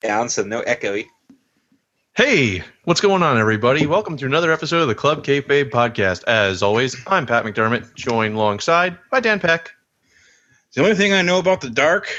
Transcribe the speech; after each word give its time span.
down 0.00 0.28
so 0.28 0.42
no 0.42 0.62
echoey. 0.62 1.06
Hey, 2.16 2.62
what's 2.84 3.00
going 3.00 3.22
on, 3.22 3.38
everybody? 3.38 3.86
Welcome 3.86 4.16
to 4.16 4.26
another 4.26 4.50
episode 4.50 4.80
of 4.80 4.88
the 4.88 4.94
Club 4.94 5.24
Kayfabe 5.24 5.70
podcast. 5.70 6.24
As 6.24 6.62
always, 6.62 6.96
I'm 7.06 7.26
Pat 7.26 7.44
McDermott, 7.44 7.94
joined 7.94 8.34
alongside 8.34 8.98
by 9.10 9.20
Dan 9.20 9.40
Peck. 9.40 9.70
The 10.74 10.82
only 10.82 10.94
thing 10.94 11.12
I 11.12 11.22
know 11.22 11.38
about 11.38 11.60
the 11.60 11.70
dark 11.70 12.10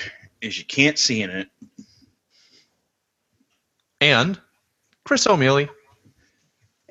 is 0.42 0.58
you 0.58 0.66
can't 0.66 0.98
see 0.98 1.22
in 1.22 1.30
it. 1.30 1.50
And 4.00 4.40
Chris 5.04 5.26
O'Mealy. 5.28 5.70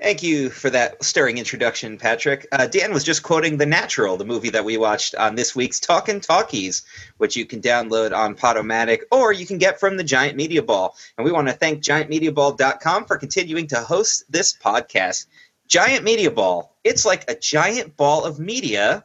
Thank 0.01 0.23
you 0.23 0.49
for 0.49 0.71
that 0.71 1.05
stirring 1.05 1.37
introduction, 1.37 1.99
Patrick. 1.99 2.47
Uh, 2.53 2.67
Dan 2.67 2.91
was 2.95 3.05
just 3.05 3.23
quoting 3.23 3.59
The 3.59 3.67
Natural, 3.67 4.17
the 4.17 4.25
movie 4.25 4.49
that 4.49 4.65
we 4.65 4.79
watched 4.79 5.15
on 5.15 5.35
this 5.35 5.55
week's 5.55 5.79
Talkin' 5.79 6.21
Talkies, 6.21 6.85
which 7.19 7.37
you 7.37 7.45
can 7.45 7.61
download 7.61 8.17
on 8.17 8.35
Podomatic 8.35 9.01
or 9.11 9.31
you 9.33 9.45
can 9.45 9.59
get 9.59 9.79
from 9.79 9.99
the 9.99 10.05
Giant 10.05 10.39
Media 10.39 10.63
Ball. 10.63 10.97
And 11.19 11.25
we 11.27 11.33
want 11.33 11.49
to 11.49 11.53
thank 11.53 11.83
giantmediaball.com 11.83 13.05
for 13.05 13.19
continuing 13.19 13.67
to 13.69 13.81
host 13.81 14.25
this 14.31 14.55
podcast. 14.55 15.27
Giant 15.69 16.03
Media 16.03 16.31
Ball, 16.31 16.75
it's 16.83 17.05
like 17.05 17.31
a 17.31 17.35
giant 17.35 17.95
ball 17.99 18.25
of 18.25 18.39
media. 18.39 19.05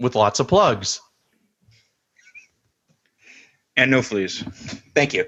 With 0.00 0.14
lots 0.14 0.40
of 0.40 0.48
plugs. 0.48 0.98
And 3.76 3.90
no 3.90 4.00
fleas. 4.00 4.42
Thank 4.94 5.12
you. 5.12 5.26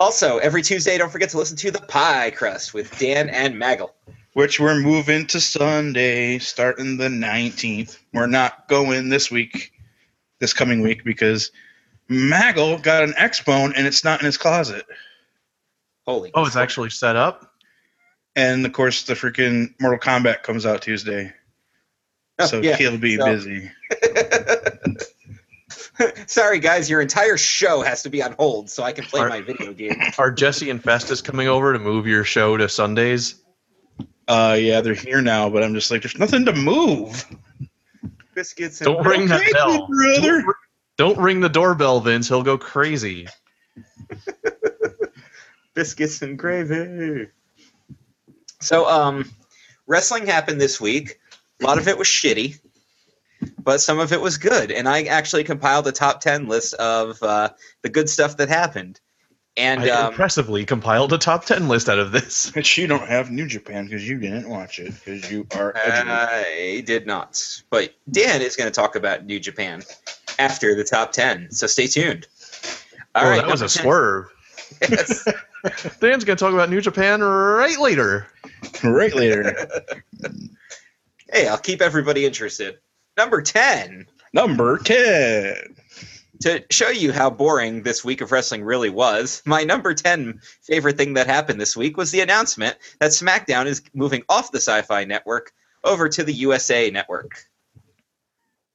Also, 0.00 0.38
every 0.38 0.62
Tuesday, 0.62 0.96
don't 0.96 1.12
forget 1.12 1.28
to 1.28 1.36
listen 1.36 1.58
to 1.58 1.70
The 1.70 1.80
Pie 1.82 2.30
Crust 2.30 2.72
with 2.72 2.98
Dan 2.98 3.28
and 3.28 3.54
Maggle. 3.54 3.90
Which 4.32 4.58
we're 4.58 4.80
moving 4.80 5.26
to 5.26 5.40
Sunday, 5.40 6.38
starting 6.38 6.96
the 6.96 7.08
19th. 7.08 7.98
We're 8.14 8.26
not 8.26 8.66
going 8.68 9.10
this 9.10 9.30
week, 9.30 9.72
this 10.38 10.54
coming 10.54 10.80
week, 10.80 11.04
because 11.04 11.50
Maggle 12.08 12.82
got 12.82 13.04
an 13.04 13.12
X 13.18 13.42
Bone 13.42 13.74
and 13.76 13.86
it's 13.86 14.02
not 14.02 14.20
in 14.20 14.26
his 14.26 14.38
closet. 14.38 14.86
Holy. 16.06 16.30
Oh, 16.32 16.46
it's 16.46 16.56
actually 16.56 16.90
set 16.90 17.16
up? 17.16 17.52
And 18.34 18.64
of 18.64 18.72
course, 18.72 19.02
the 19.02 19.12
freaking 19.14 19.74
Mortal 19.80 19.98
Kombat 19.98 20.42
comes 20.44 20.64
out 20.64 20.80
Tuesday. 20.80 21.30
Oh, 22.38 22.46
so 22.46 22.60
yeah. 22.62 22.76
he'll 22.76 22.96
be 22.96 23.18
So- 23.18 23.26
busy. 23.26 23.70
Sorry, 26.26 26.58
guys, 26.58 26.88
your 26.88 27.00
entire 27.00 27.36
show 27.36 27.82
has 27.82 28.02
to 28.02 28.10
be 28.10 28.22
on 28.22 28.32
hold 28.32 28.70
so 28.70 28.82
I 28.82 28.92
can 28.92 29.04
play 29.04 29.20
Are- 29.20 29.28
my 29.28 29.40
video 29.40 29.72
game. 29.72 29.96
Are 30.18 30.30
Jesse 30.30 30.70
and 30.70 30.82
Festus 30.82 31.20
coming 31.22 31.48
over 31.48 31.72
to 31.72 31.78
move 31.78 32.06
your 32.06 32.24
show 32.24 32.56
to 32.56 32.68
Sundays? 32.68 33.36
Uh, 34.28 34.56
yeah, 34.58 34.80
they're 34.80 34.94
here 34.94 35.20
now, 35.20 35.50
but 35.50 35.62
I'm 35.62 35.74
just 35.74 35.90
like, 35.90 36.02
there's 36.02 36.18
nothing 36.18 36.44
to 36.44 36.52
move. 36.52 37.24
Biscuits 38.34 38.80
and 38.80 38.86
Don't 38.86 39.04
ring 39.04 39.26
that 39.26 39.52
bell. 39.52 39.88
brother. 39.88 40.42
Don't, 40.42 40.56
don't 40.96 41.18
ring 41.18 41.40
the 41.40 41.48
doorbell, 41.48 42.00
Vince. 42.00 42.28
He'll 42.28 42.44
go 42.44 42.56
crazy. 42.56 43.26
biscuits 45.74 46.22
and 46.22 46.38
gravy. 46.38 47.28
So, 48.60 48.88
um, 48.88 49.30
wrestling 49.86 50.26
happened 50.26 50.60
this 50.60 50.80
week. 50.80 51.18
A 51.60 51.66
lot 51.66 51.78
of 51.78 51.88
it 51.88 51.98
was 51.98 52.06
shitty, 52.06 52.60
but 53.58 53.80
some 53.80 53.98
of 53.98 54.12
it 54.12 54.20
was 54.20 54.38
good. 54.38 54.70
And 54.70 54.88
I 54.88 55.04
actually 55.04 55.44
compiled 55.44 55.86
a 55.86 55.92
top 55.92 56.20
ten 56.20 56.48
list 56.48 56.74
of 56.74 57.22
uh, 57.22 57.50
the 57.82 57.88
good 57.88 58.08
stuff 58.08 58.36
that 58.38 58.48
happened. 58.48 59.00
And 59.56 59.82
I 59.82 59.88
um, 59.90 60.12
impressively 60.12 60.64
compiled 60.64 61.12
a 61.12 61.18
top 61.18 61.44
10 61.44 61.68
list 61.68 61.88
out 61.88 61.98
of 61.98 62.12
this. 62.12 62.50
But 62.54 62.76
you 62.76 62.86
don't 62.86 63.06
have 63.06 63.30
New 63.30 63.46
Japan 63.46 63.84
because 63.84 64.08
you 64.08 64.18
didn't 64.18 64.48
watch 64.48 64.78
it 64.78 64.94
because 64.94 65.30
you 65.30 65.46
are 65.54 65.76
edgy. 65.76 66.08
I 66.08 66.82
did 66.86 67.06
not. 67.06 67.62
But 67.68 67.94
Dan 68.10 68.42
is 68.42 68.56
going 68.56 68.70
to 68.70 68.74
talk 68.74 68.96
about 68.96 69.26
New 69.26 69.40
Japan 69.40 69.82
after 70.38 70.74
the 70.74 70.84
top 70.84 71.12
ten. 71.12 71.50
So 71.50 71.66
stay 71.66 71.88
tuned. 71.88 72.26
All 73.14 73.24
oh, 73.24 73.30
right, 73.30 73.36
that 73.42 73.50
was 73.50 73.60
a 73.60 73.68
10. 73.68 73.82
swerve. 73.82 74.32
Yes. 74.88 75.24
Dan's 76.00 76.24
going 76.24 76.36
to 76.36 76.44
talk 76.44 76.54
about 76.54 76.70
New 76.70 76.80
Japan 76.80 77.20
right 77.20 77.78
later. 77.78 78.28
right 78.84 79.14
later. 79.14 79.68
hey, 81.32 81.48
I'll 81.48 81.58
keep 81.58 81.82
everybody 81.82 82.24
interested. 82.24 82.78
Number 83.16 83.42
ten. 83.42 84.06
Number 84.32 84.78
10. 84.78 85.76
to 86.42 86.64
show 86.70 86.88
you 86.88 87.12
how 87.12 87.28
boring 87.30 87.82
this 87.82 88.04
week 88.04 88.20
of 88.20 88.30
wrestling 88.32 88.62
really 88.62 88.88
was, 88.88 89.42
my 89.44 89.64
number 89.64 89.92
10 89.92 90.40
favorite 90.62 90.96
thing 90.96 91.14
that 91.14 91.26
happened 91.26 91.60
this 91.60 91.76
week 91.76 91.96
was 91.96 92.12
the 92.12 92.20
announcement 92.20 92.76
that 93.00 93.10
SmackDown 93.10 93.66
is 93.66 93.82
moving 93.92 94.22
off 94.28 94.52
the 94.52 94.58
Sci 94.58 94.82
Fi 94.82 95.04
Network 95.04 95.52
over 95.82 96.08
to 96.08 96.22
the 96.22 96.32
USA 96.32 96.90
Network. 96.90 97.44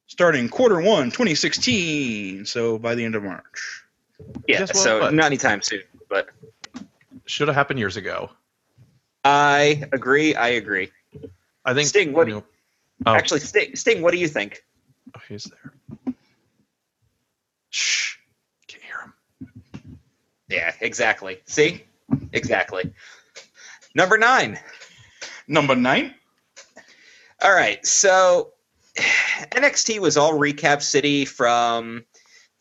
Starting 0.08 0.48
quarter 0.48 0.80
one, 0.80 1.06
2016. 1.06 2.44
So 2.46 2.78
by 2.78 2.94
the 2.94 3.04
end 3.04 3.14
of 3.14 3.24
March. 3.24 3.82
Yeah, 4.46 4.58
Guess 4.60 4.78
so 4.80 5.00
What? 5.00 5.14
not 5.14 5.26
anytime 5.26 5.62
soon, 5.62 5.82
but 6.08 6.28
Should 7.24 7.48
have 7.48 7.56
happened 7.56 7.78
years 7.78 7.96
ago. 7.96 8.30
I 9.24 9.82
agree. 9.92 10.34
I 10.36 10.48
agree. 10.50 10.92
I 11.64 11.74
think. 11.74 11.88
Sting, 11.88 12.12
what- 12.12 12.28
you 12.28 12.34
know- 12.34 12.44
oh, 13.04 13.14
Actually, 13.14 13.40
Sting, 13.40 13.76
Sting, 13.76 14.02
what 14.02 14.12
do 14.12 14.18
you 14.18 14.28
think? 14.28 14.62
oh, 15.14 15.20
he's 15.28 15.44
there. 15.44 16.14
Shh. 17.70 18.16
Can't 18.68 18.82
hear 18.82 19.00
him. 19.00 19.98
Yeah, 20.48 20.72
exactly. 20.80 21.40
See? 21.46 21.84
Exactly. 22.32 22.92
Number 23.94 24.16
nine. 24.18 24.58
Number 25.48 25.74
nine. 25.74 26.14
All 27.42 27.52
right, 27.52 27.84
so 27.84 28.52
NXT 28.96 29.98
was 30.00 30.16
all 30.16 30.32
recap 30.38 30.80
city 30.82 31.24
from 31.24 32.04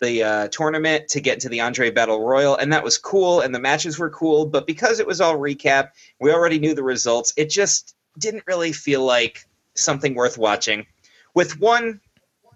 the 0.02 0.24
uh, 0.24 0.48
tournament 0.50 1.08
to 1.10 1.22
get 1.22 1.40
to 1.40 1.50
the 1.50 1.62
Andre 1.62 1.90
Battle 1.90 2.22
Royal, 2.26 2.58
and 2.58 2.74
that 2.74 2.84
was 2.84 2.98
cool, 2.98 3.40
and 3.40 3.56
the 3.56 3.60
matches 3.60 3.98
were 3.98 4.10
cool. 4.10 4.46
But 4.46 4.68
because 4.68 5.00
it 5.00 5.08
was 5.08 5.22
all 5.22 5.38
recap, 5.38 5.90
we 6.20 6.34
already 6.34 6.60
knew 6.60 6.76
the 6.76 6.84
results. 6.84 7.34
It 7.38 7.50
just 7.50 7.96
didn't 8.20 8.44
really 8.48 8.74
feel 8.74 9.04
like 9.04 9.46
something 9.76 10.16
worth 10.16 10.38
watching, 10.38 10.86
with 11.34 11.60
one 11.60 12.02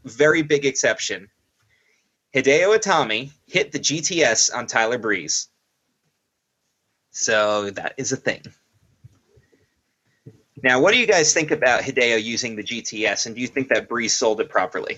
very 0.05 0.41
big 0.41 0.65
exception. 0.65 1.29
Hideo 2.35 2.77
Itami 2.77 3.31
hit 3.47 3.71
the 3.71 3.79
GTS 3.79 4.53
on 4.53 4.67
Tyler 4.67 4.97
Breeze. 4.97 5.47
So 7.11 7.71
that 7.71 7.95
is 7.97 8.11
a 8.11 8.17
thing. 8.17 8.43
Now, 10.61 10.81
what 10.81 10.91
do 10.91 10.99
you 10.99 11.07
guys 11.07 11.33
think 11.33 11.51
about 11.51 11.81
Hideo 11.81 12.21
using 12.21 12.55
the 12.55 12.63
GTS, 12.63 13.25
and 13.25 13.35
do 13.35 13.41
you 13.41 13.47
think 13.47 13.69
that 13.69 13.87
Breeze 13.87 14.13
sold 14.13 14.41
it 14.41 14.49
properly? 14.49 14.97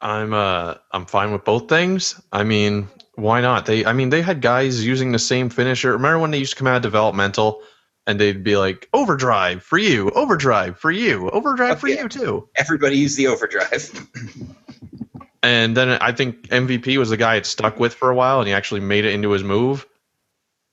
I'm 0.00 0.34
uh 0.34 0.74
I'm 0.92 1.06
fine 1.06 1.32
with 1.32 1.44
both 1.44 1.68
things. 1.68 2.20
I 2.30 2.44
mean, 2.44 2.88
why 3.14 3.40
not? 3.40 3.64
They 3.66 3.84
I 3.84 3.92
mean 3.92 4.10
they 4.10 4.22
had 4.22 4.42
guys 4.42 4.84
using 4.84 5.12
the 5.12 5.18
same 5.18 5.48
finisher. 5.48 5.92
Remember 5.92 6.18
when 6.18 6.30
they 6.30 6.38
used 6.38 6.52
to 6.52 6.58
come 6.58 6.66
out 6.66 6.76
of 6.76 6.82
developmental 6.82 7.62
and 8.06 8.20
they'd 8.20 8.44
be 8.44 8.56
like 8.56 8.88
overdrive 8.92 9.62
for 9.62 9.78
you, 9.78 10.10
overdrive 10.10 10.78
for 10.78 10.90
you, 10.90 11.28
overdrive 11.30 11.80
for 11.80 11.88
Okay. 11.88 12.00
you 12.00 12.08
too. 12.08 12.48
Everybody 12.56 12.96
used 12.98 13.16
the 13.16 13.26
overdrive. 13.28 14.08
And 15.42 15.76
then 15.76 15.90
I 15.90 16.10
think 16.10 16.48
MVP 16.48 16.96
was 16.96 17.10
the 17.10 17.16
guy 17.16 17.36
it 17.36 17.46
stuck 17.46 17.78
with 17.78 17.94
for 17.94 18.10
a 18.10 18.14
while 18.16 18.40
and 18.40 18.48
he 18.48 18.54
actually 18.54 18.80
made 18.80 19.04
it 19.04 19.12
into 19.12 19.30
his 19.30 19.44
move. 19.44 19.86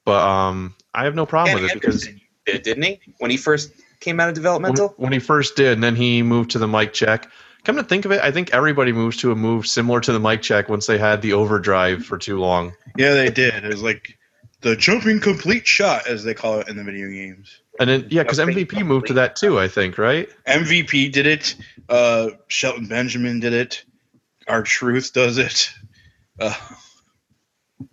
But 0.03 0.25
um 0.25 0.75
I 0.95 1.03
have 1.03 1.13
no 1.13 1.25
problem 1.27 1.55
Dan 1.55 1.61
with 1.63 1.72
it 1.72 1.79
because 1.79 2.07
did, 2.47 2.63
didn't 2.63 2.83
he? 2.83 2.99
When 3.19 3.29
he 3.29 3.38
first 3.38 3.72
came 3.99 4.19
out 4.19 4.29
of 4.29 4.31
when, 4.31 4.35
developmental? 4.35 4.93
when 4.97 5.13
he 5.13 5.19
first 5.19 5.55
did, 5.55 5.73
and 5.73 5.83
then 5.83 5.95
he 5.95 6.23
moved 6.23 6.51
to 6.51 6.59
the 6.59 6.67
mic 6.67 6.91
check. 6.93 7.29
Come 7.66 7.75
to 7.77 7.83
think 7.83 8.05
of 8.05 8.11
it, 8.11 8.22
I 8.22 8.31
think 8.31 8.51
everybody 8.53 8.91
moves 8.91 9.17
to 9.17 9.31
a 9.31 9.35
move 9.35 9.67
similar 9.67 10.01
to 10.01 10.11
the 10.11 10.19
mic 10.19 10.41
check 10.41 10.67
once 10.69 10.88
they 10.88 10.97
had 10.97 11.22
the 11.22 11.33
overdrive 11.33 12.03
for 12.03 12.17
too 12.17 12.39
long. 12.39 12.73
Yeah, 12.97 13.13
they 13.13 13.29
did. 13.29 13.63
It 13.63 13.67
was 13.67 13.83
like 13.83 14.17
the 14.63 14.75
jumping 14.75 15.19
complete 15.19 15.68
shot, 15.68 16.07
as 16.07 16.24
they 16.24 16.34
call 16.34 16.59
it 16.59 16.68
in 16.68 16.75
the 16.75 16.84
video 16.84 17.07
games. 17.09 17.62
And 17.79 17.90
then 17.90 18.07
yeah, 18.09 18.24
because 18.24 18.40
MVP 18.40 18.85
moved 18.85 19.07
to 19.07 19.13
that 19.13 19.35
too, 19.35 19.59
I 19.59 19.68
think, 19.68 19.97
right? 19.97 20.29
MVP 20.47 21.12
did 21.12 21.28
it. 21.28 21.56
Uh, 21.88 22.29
Shelton 22.47 22.88
Benjamin 22.88 23.40
did 23.40 23.53
it. 23.53 23.84
R-Truth 24.47 25.13
does 25.13 25.38
it. 25.38 25.69
Uh, 26.40 26.53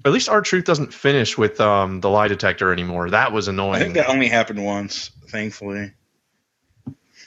At 0.05 0.13
least 0.13 0.29
R-Truth 0.29 0.65
doesn't 0.65 0.95
finish 0.95 1.37
with 1.37 1.61
um, 1.61 2.01
the 2.01 2.09
lie 2.09 2.29
detector 2.29 2.73
anymore. 2.73 3.11
That 3.11 3.33
was 3.33 3.49
annoying. 3.49 3.75
I 3.77 3.79
think 3.81 3.95
that 3.95 4.09
only 4.09 4.29
happened 4.29 4.65
once, 4.65 5.11
thankfully. 5.29 5.93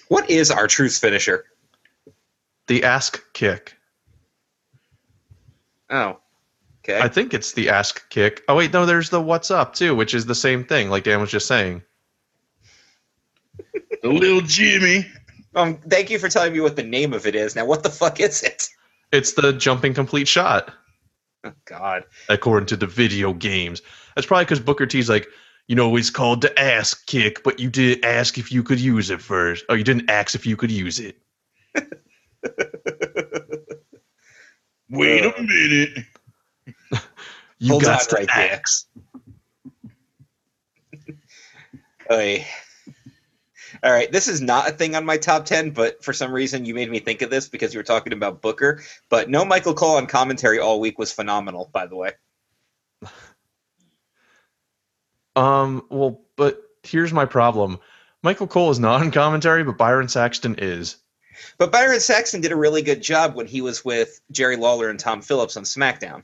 What 0.08 0.30
is 0.30 0.52
R-Truth 0.52 0.98
finisher? 0.98 1.46
the 2.68 2.84
ask 2.84 3.22
kick. 3.34 3.76
Oh, 5.90 6.20
okay. 6.84 7.00
I 7.00 7.08
think 7.08 7.34
it's 7.34 7.54
the 7.54 7.70
ask 7.70 8.08
kick. 8.10 8.44
Oh 8.48 8.56
wait, 8.56 8.74
no, 8.74 8.86
there's 8.86 9.10
the 9.10 9.22
what's 9.22 9.52
up 9.52 9.74
too, 9.76 9.96
which 9.96 10.14
is 10.14 10.26
the 10.26 10.36
same 10.36 10.64
thing, 10.64 10.90
like 10.90 11.04
Dan 11.04 11.22
was 11.22 11.32
just 11.32 11.48
saying. 11.48 11.82
The 14.02 14.10
little 14.10 14.42
Jimmy. 14.42 15.06
um, 15.56 15.78
thank 15.78 16.10
you 16.10 16.20
for 16.20 16.28
telling 16.30 16.52
me 16.54 16.60
what 16.60 16.76
the 16.76 16.84
name 16.84 17.14
of 17.14 17.26
it 17.26 17.36
is. 17.36 17.56
Now, 17.56 17.66
what 17.66 17.84
the 17.84 17.90
fuck 17.90 18.20
is 18.20 18.44
it? 18.44 18.68
It's 19.12 19.34
the 19.34 19.54
jumping 19.54 19.94
complete 19.94 20.28
shot, 20.28 20.74
Oh, 21.46 21.54
God. 21.66 22.04
according 22.30 22.66
to 22.68 22.76
the 22.76 22.88
video 22.88 23.32
games. 23.34 23.82
That's 24.16 24.26
probably 24.28 24.46
because 24.46 24.60
Booker 24.60 24.86
T's 24.88 25.08
like, 25.10 25.28
you 25.68 25.76
know, 25.76 25.96
it's 25.96 26.10
called 26.10 26.42
the 26.42 26.60
ask 26.60 27.06
kick, 27.06 27.44
but 27.44 27.60
you 27.60 27.70
didn't 27.70 28.04
ask 28.04 28.38
if 28.38 28.52
you 28.52 28.64
could 28.64 28.80
use 28.80 29.10
it 29.12 29.22
first. 29.22 29.64
Oh, 29.70 29.76
you 29.76 29.84
didn't 29.84 30.10
ask 30.10 30.36
if 30.36 30.46
you 30.46 30.58
could 30.58 30.72
use 30.72 31.00
it. 31.00 31.18
Wait 34.90 35.26
Uh. 35.26 35.32
a 35.38 35.42
minute. 35.42 36.06
You 37.64 37.70
Hold 37.70 37.84
got 37.84 38.02
to 38.10 38.16
right 38.16 38.30
ask. 38.30 38.86
Oy. 42.12 42.46
All 43.82 43.90
right, 43.92 44.12
this 44.12 44.28
is 44.28 44.42
not 44.42 44.68
a 44.68 44.74
thing 44.74 44.96
on 44.98 45.06
my 45.06 45.16
top 45.16 45.46
10, 45.46 45.70
but 45.70 46.04
for 46.04 46.12
some 46.12 46.34
reason 46.34 46.66
you 46.66 46.74
made 46.74 46.92
me 46.92 47.00
think 47.00 47.22
of 47.22 47.30
this 47.30 47.48
because 47.48 47.74
you 47.74 47.80
were 47.80 47.86
talking 47.86 48.12
about 48.12 48.42
Booker. 48.42 48.82
But 49.08 49.30
no 49.30 49.46
Michael 49.46 49.76
Cole 49.76 49.96
on 49.96 50.08
commentary 50.08 50.60
all 50.60 50.82
week 50.82 51.00
was 51.00 51.14
phenomenal, 51.14 51.70
by 51.72 51.88
the 51.88 51.96
way. 51.96 52.12
Um, 55.36 55.88
well, 55.90 56.22
but 56.36 56.62
here's 56.84 57.12
my 57.12 57.26
problem. 57.26 57.80
Michael 58.22 58.46
Cole 58.46 58.70
is 58.70 58.78
not 58.78 59.02
on 59.02 59.10
commentary, 59.10 59.64
but 59.64 59.80
Byron 59.80 60.08
Saxton 60.08 60.58
is. 60.60 60.98
But 61.58 61.72
Byron 61.72 62.00
Saxton 62.00 62.42
did 62.42 62.52
a 62.52 62.56
really 62.56 62.84
good 62.84 63.02
job 63.02 63.34
when 63.34 63.48
he 63.48 63.62
was 63.62 63.84
with 63.84 64.22
Jerry 64.30 64.58
Lawler 64.58 64.90
and 64.90 65.00
Tom 65.00 65.24
Phillips 65.24 65.58
on 65.58 65.64
SmackDown. 65.64 66.24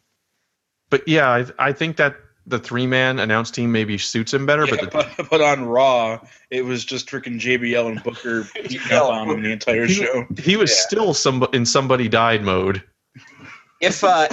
But 0.89 1.07
yeah, 1.07 1.29
I, 1.29 1.45
I 1.69 1.73
think 1.73 1.97
that 1.97 2.15
the 2.47 2.57
three 2.59 2.87
man 2.87 3.19
announce 3.19 3.51
team 3.51 3.71
maybe 3.71 3.97
suits 3.97 4.33
him 4.33 4.45
better. 4.45 4.65
Yeah, 4.65 4.75
but 4.79 4.91
the, 4.91 5.13
but, 5.17 5.29
but 5.29 5.41
on 5.41 5.65
Raw, 5.65 6.19
it 6.49 6.65
was 6.65 6.83
just 6.83 7.07
freaking 7.07 7.39
JBL 7.39 7.87
and 7.87 8.03
Booker 8.03 8.47
beating 8.55 8.81
Yeah. 8.89 9.01
up 9.01 9.11
on 9.11 9.29
him 9.29 9.43
the 9.43 9.51
entire 9.51 9.85
he, 9.85 9.93
show. 9.93 10.25
he 10.39 10.57
was 10.57 10.71
Yeah. 10.71 10.77
still 10.77 11.13
some 11.13 11.45
in 11.53 11.65
somebody 11.65 12.07
died 12.07 12.43
mode. 12.43 12.83
If 13.81 14.03
uh, 14.03 14.27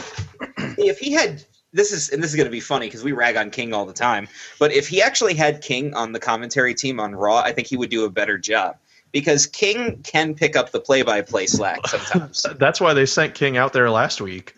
if 0.79 0.99
he 0.99 1.13
had 1.13 1.45
this 1.73 1.93
is 1.93 2.09
and 2.09 2.23
this 2.23 2.31
is 2.31 2.37
going 2.37 2.47
to 2.47 2.51
be 2.51 2.61
funny 2.61 2.87
because 2.87 3.05
we 3.05 3.13
rag 3.13 3.37
on 3.37 3.51
King 3.51 3.73
all 3.75 3.87
the 3.87 3.93
time, 3.93 4.27
but 4.59 4.73
if 4.73 4.89
he 4.89 5.01
actually 5.03 5.35
had 5.35 5.63
King 5.63 5.95
on 5.95 6.13
the 6.13 6.19
commentary 6.19 6.75
team 6.75 6.99
on 6.99 7.15
Raw, 7.15 7.39
I 7.39 7.53
think 7.53 7.69
he 7.69 7.77
would 7.77 7.91
do 7.91 8.05
a 8.05 8.11
better 8.11 8.39
job 8.39 8.77
because 9.13 9.47
King 9.47 10.01
can 10.03 10.35
pick 10.35 10.57
up 10.57 10.73
the 10.73 10.81
play-by-play 10.81 11.47
slack 11.47 11.87
sometimes. 11.87 12.45
That's 12.59 12.81
why 12.81 12.93
they 12.93 13.07
sent 13.07 13.35
King 13.35 13.57
out 13.57 13.73
there 13.73 13.89
last 13.89 14.21
week. 14.21 14.56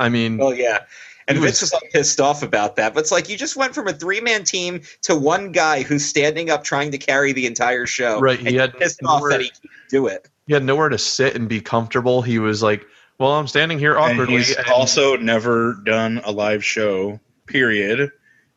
I 0.00 0.08
mean, 0.08 0.38
Well, 0.38 0.54
yeah. 0.54 0.80
And 1.28 1.38
He 1.38 1.44
Vince 1.44 1.60
was- 1.60 1.70
was 1.70 1.74
all 1.74 1.88
pissed 1.92 2.20
off 2.20 2.42
about 2.42 2.74
that. 2.76 2.92
But 2.94 3.00
it's 3.00 3.12
like 3.12 3.28
you 3.28 3.36
just 3.36 3.54
went 3.54 3.72
from 3.74 3.86
a 3.86 3.92
three 3.92 4.20
man 4.20 4.42
team 4.42 4.80
to 5.02 5.14
one 5.14 5.52
guy 5.52 5.82
who's 5.82 6.04
standing 6.04 6.50
up 6.50 6.64
trying 6.64 6.90
to 6.90 6.98
carry 6.98 7.32
the 7.32 7.46
entire 7.46 7.86
show. 7.86 8.18
Right, 8.18 8.40
he 8.40 8.56
had 8.56 8.76
pissed 8.76 9.00
off 9.04 9.20
nowhere- 9.20 9.30
that 9.32 9.40
he 9.42 9.50
can't 9.50 9.62
do 9.90 10.06
it. 10.08 10.28
he 10.48 10.54
had 10.54 10.64
nowhere 10.64 10.88
to 10.88 10.98
sit 10.98 11.36
and 11.36 11.48
be 11.48 11.60
comfortable. 11.60 12.22
He 12.22 12.40
was 12.40 12.62
like, 12.64 12.84
"Well, 13.18 13.30
I'm 13.32 13.46
standing 13.46 13.78
here 13.78 13.92
And 13.96 14.12
awkwardly." 14.14 14.38
he's 14.38 14.56
and- 14.56 14.66
also 14.68 15.16
never 15.16 15.74
done 15.84 16.20
a 16.24 16.32
live 16.32 16.64
show, 16.64 17.20
period. 17.46 18.10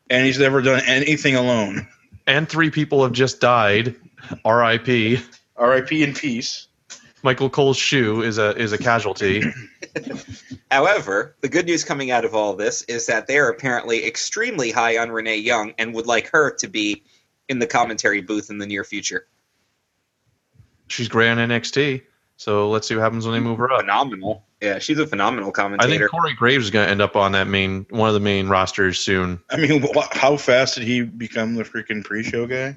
And 0.09 0.25
he's 0.25 0.39
never 0.39 0.61
done 0.61 0.81
anything 0.87 1.35
alone. 1.35 1.87
and 2.25 2.47
three 2.49 2.69
people 2.71 3.03
have 3.03 3.11
just 3.13 3.39
died. 3.41 3.95
R.I.P. 4.45 5.19
R.I.P. 5.57 6.03
in 6.03 6.13
peace. 6.13 6.67
Michael 7.23 7.49
Cole's 7.49 7.77
shoe 7.77 8.21
is 8.21 8.37
a 8.37 8.55
is 8.57 8.73
a 8.73 8.77
casualty. 8.77 9.43
However, 10.71 11.35
the 11.41 11.49
good 11.49 11.65
news 11.65 11.83
coming 11.83 12.11
out 12.11 12.25
of 12.25 12.35
all 12.35 12.53
this 12.53 12.81
is 12.83 13.05
that 13.05 13.27
they're 13.27 13.49
apparently 13.49 14.05
extremely 14.05 14.71
high 14.71 14.97
on 14.97 15.09
Renee 15.09 15.37
Young 15.37 15.73
and 15.77 15.93
would 15.93 16.05
like 16.05 16.29
her 16.31 16.53
to 16.55 16.67
be 16.67 17.03
in 17.47 17.59
the 17.59 17.67
commentary 17.67 18.21
booth 18.21 18.49
in 18.49 18.57
the 18.57 18.67
near 18.67 18.83
future. 18.83 19.27
She's 20.87 21.07
great 21.07 21.29
on 21.29 21.37
NXT. 21.37 22.03
So 22.37 22.69
let's 22.69 22.87
see 22.87 22.95
what 22.95 23.01
happens 23.01 23.25
when 23.25 23.33
they 23.33 23.39
move 23.39 23.57
her 23.59 23.71
up. 23.71 23.81
Phenomenal. 23.81 24.43
Yeah, 24.61 24.79
she's 24.79 24.97
a 24.97 25.07
phenomenal 25.07 25.51
commentator. 25.51 25.93
I 25.93 25.97
think 25.97 26.11
Corey 26.11 26.33
Graves 26.33 26.65
is 26.65 26.71
going 26.71 26.85
to 26.85 26.91
end 26.91 27.01
up 27.01 27.15
on 27.15 27.33
that 27.33 27.47
main 27.47 27.85
one 27.89 28.09
of 28.09 28.13
the 28.13 28.19
main 28.19 28.47
rosters 28.47 28.99
soon. 28.99 29.39
I 29.49 29.57
mean, 29.57 29.81
wh- 29.81 30.07
how 30.11 30.37
fast 30.37 30.75
did 30.75 30.83
he 30.85 31.03
become 31.03 31.55
the 31.55 31.63
freaking 31.63 32.03
pre-show 32.03 32.47
guy? 32.47 32.75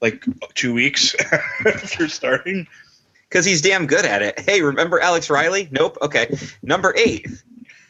Like 0.00 0.24
two 0.54 0.74
weeks 0.74 1.14
after 1.66 2.08
starting. 2.08 2.66
Because 3.28 3.44
he's 3.44 3.60
damn 3.60 3.86
good 3.86 4.04
at 4.04 4.22
it. 4.22 4.40
Hey, 4.40 4.62
remember 4.62 5.00
Alex 5.00 5.28
Riley? 5.28 5.68
Nope. 5.70 5.98
Okay. 6.00 6.34
Number 6.62 6.94
eight. 6.96 7.26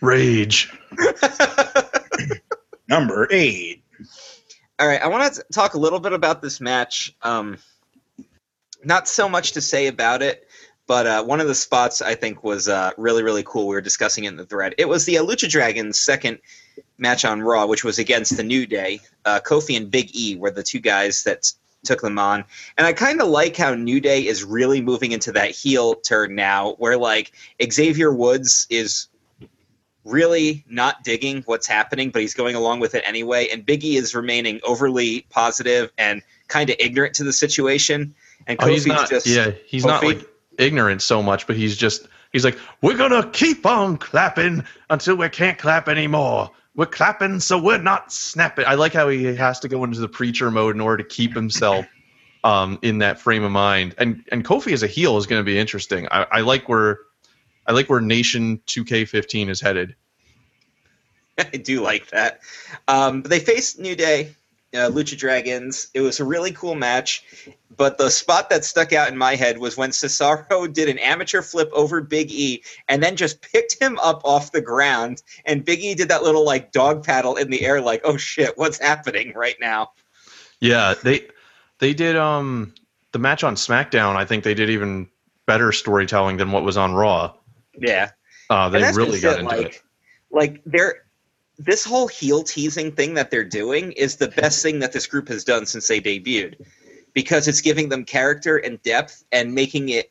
Rage. 0.01 0.73
Number 2.89 3.29
eight. 3.31 3.85
All 4.81 4.87
right, 4.87 5.03
I 5.03 5.09
want 5.09 5.35
to 5.35 5.45
talk 5.53 5.75
a 5.75 5.79
little 5.79 5.99
bit 5.99 6.13
about 6.13 6.41
this 6.41 6.61
match. 6.61 7.15
Um, 7.23 7.59
not 8.85 9.09
so 9.09 9.29
much 9.29 9.53
to 9.53 9.61
say 9.61 9.89
about 9.89 10.23
it, 10.23 10.49
but 10.87 11.07
uh, 11.07 11.25
one 11.25 11.41
of 11.41 11.49
the 11.49 11.55
spots 11.55 12.01
I 12.01 12.15
think 12.15 12.45
was 12.45 12.69
uh, 12.69 12.93
really, 12.97 13.23
really 13.23 13.43
cool. 13.45 13.67
We 13.67 13.75
were 13.75 13.81
discussing 13.81 14.25
it 14.25 14.29
in 14.29 14.37
the 14.37 14.47
thread. 14.47 14.75
It 14.79 14.89
was 14.89 15.05
the 15.05 15.19
uh, 15.19 15.25
Lucha 15.25 15.49
Dragons' 15.49 15.99
second 15.99 16.39
match 16.97 17.25
on 17.25 17.43
Raw, 17.43 17.67
which 17.67 17.85
was 17.85 17.99
against 17.99 18.37
the 18.37 18.45
New 18.45 18.67
Day. 18.67 19.01
Uh, 19.25 19.41
Kofi 19.45 19.77
and 19.77 19.91
Big 19.91 20.15
E 20.15 20.37
were 20.37 20.51
the 20.51 20.63
two 20.63 20.81
guys 20.81 21.25
that 21.25 21.53
took 21.85 22.01
them 22.01 22.19
on. 22.19 22.45
And 22.77 22.87
I 22.87 22.93
kind 22.93 23.21
of 23.21 23.29
like 23.29 23.57
how 23.57 23.75
New 23.75 24.01
Day 24.01 24.27
is 24.27 24.45
really 24.45 24.81
moving 24.81 25.13
into 25.13 25.33
that 25.33 25.51
heel 25.51 25.95
turn 25.95 26.35
now, 26.35 26.75
where 26.79 26.97
like 26.97 27.33
Xavier 27.73 28.13
Woods 28.13 28.67
is 28.71 29.09
really 30.05 30.65
not 30.69 31.05
digging 31.05 31.43
what's 31.47 31.67
happening, 31.67 32.11
but 32.11 32.23
he's 32.23 32.35
going 32.35 32.55
along 32.55 32.81
with 32.81 32.95
it 32.95 33.03
anyway. 33.07 33.49
And 33.53 33.67
Biggie 33.67 33.95
is 33.95 34.15
remaining 34.15 34.61
overly 34.65 35.27
positive 35.31 35.91
and 35.99 36.23
kind 36.49 36.71
of 36.71 36.77
ignorant 36.79 37.15
to 37.17 37.25
the 37.25 37.33
situation. 37.33 38.15
And 38.47 38.59
Oh, 38.63 38.67
he's 38.69 38.87
not. 38.87 39.11
just 39.11 39.27
yeah, 39.27 39.51
he's 39.67 39.85
not 39.85 40.03
like 40.03 40.27
ignorant 40.59 41.03
so 41.03 41.23
much, 41.23 41.47
but 41.47 41.57
he's 41.57 41.77
just. 41.77 42.07
He's 42.31 42.45
like, 42.45 42.59
we're 42.83 42.97
gonna 42.97 43.29
keep 43.31 43.65
on 43.65 43.97
clapping 43.97 44.63
until 44.91 45.17
we 45.17 45.29
can't 45.31 45.57
clap 45.59 45.89
anymore. 45.89 46.51
We're 46.79 46.87
clapping, 46.87 47.41
so 47.41 47.61
we're 47.61 47.83
not 47.83 48.13
snapping. 48.13 48.65
I 48.65 48.77
like 48.77 48.93
how 48.93 49.09
he 49.09 49.25
has 49.25 49.59
to 49.59 49.69
go 49.69 49.83
into 49.83 49.99
the 49.99 50.07
preacher 50.07 50.49
mode 50.49 50.77
in 50.77 50.81
order 50.81 51.03
to 51.03 51.09
keep 51.09 51.35
himself 51.35 51.85
um, 52.45 52.79
in 52.83 52.99
that 52.99 53.19
frame 53.19 53.43
of 53.43 53.51
mind. 53.51 53.97
And 53.99 54.23
and 54.31 54.45
Kofi 54.45 54.73
as 54.73 54.85
a 54.85 54.87
heel 54.87 55.17
is 55.17 55.27
going 55.27 55.41
to 55.41 55.45
be 55.45 55.59
interesting. 55.59 56.07
I, 56.13 56.27
I 56.31 56.41
like 56.43 56.69
where 56.69 57.01
I 57.67 57.73
like 57.73 57.91
where 57.91 58.01
Nation 58.01 58.63
2K15 58.69 59.49
is 59.49 59.61
headed. 59.61 59.97
I 61.39 61.57
do 61.57 61.81
like 61.81 62.11
that. 62.11 62.43
Um, 62.87 63.23
but 63.23 63.31
they 63.33 63.41
face 63.41 63.77
New 63.77 63.97
Day, 63.97 64.37
uh, 64.75 64.91
Lucha 64.91 65.17
Dragons. 65.17 65.89
It 65.95 66.01
was 66.01 66.21
a 66.21 66.25
really 66.25 66.53
cool 66.53 66.75
match. 66.75 67.25
But 67.77 67.97
the 67.97 68.11
spot 68.11 68.51
that 68.51 68.65
stuck 68.65 68.93
out 68.93 69.09
in 69.09 69.17
my 69.17 69.37
head 69.37 69.59
was 69.59 69.77
when 69.77 69.91
Cesaro 69.91 70.73
did 70.73 70.89
an 70.89 70.99
amateur 70.99 71.43
flip 71.43 71.71
over 71.73 72.01
Big 72.01 72.31
E 72.31 72.63
and 72.89 73.03
then 73.03 73.17
just 73.17 73.41
picked 73.41 73.81
him 73.81 73.99
up 74.01 74.21
off 74.25 74.53
the 74.53 74.61
ground. 74.61 75.23
And 75.45 75.65
Big 75.65 75.81
E 75.81 75.95
did 75.95 76.09
that 76.09 76.23
little 76.23 76.45
like 76.45 76.73
dog 76.73 77.05
paddle 77.05 77.37
in 77.37 77.51
the 77.51 77.65
air, 77.65 77.81
like, 77.81 78.01
oh 78.05 78.17
shit, 78.17 78.57
what's 78.57 78.79
happening 78.79 79.33
right 79.35 79.57
now? 79.61 79.93
Yeah, 80.61 80.95
they 81.03 81.29
they 81.79 81.95
did 81.95 82.17
um 82.17 82.75
the 83.13 83.19
match 83.19 83.45
on 83.45 83.55
SmackDown. 83.55 84.17
I 84.17 84.25
think 84.25 84.45
they 84.45 84.55
did 84.55 84.71
even 84.71 85.09
better 85.47 85.73
storytelling 85.73 86.37
than 86.37 86.53
what 86.53 86.65
was 86.65 86.77
on 86.77 86.95
Raw. 86.95 87.35
Yeah. 87.79 88.11
Uh, 88.51 88.69
they 88.69 88.81
really 88.93 89.21
got 89.21 89.37
it, 89.37 89.41
into 89.41 89.57
like, 89.57 89.67
it. 89.67 89.83
Like 90.31 90.63
they're 90.67 91.05
this 91.59 91.85
whole 91.85 92.07
heel 92.07 92.43
teasing 92.43 92.93
thing 92.93 93.15
that 93.15 93.31
they're 93.31 93.45
doing 93.45 93.93
is 93.93 94.17
the 94.17 94.29
best 94.29 94.59
mm-hmm. 94.59 94.69
thing 94.69 94.79
that 94.81 94.93
this 94.93 95.07
group 95.07 95.29
has 95.29 95.45
done 95.45 95.67
since 95.67 95.89
they 95.89 96.01
debuted, 96.01 96.55
because 97.15 97.49
it's 97.49 97.61
giving 97.61 97.89
them 97.89 98.05
character 98.05 98.57
and 98.59 98.81
depth 98.83 99.25
and 99.33 99.55
making 99.55 99.89
it, 99.89 100.11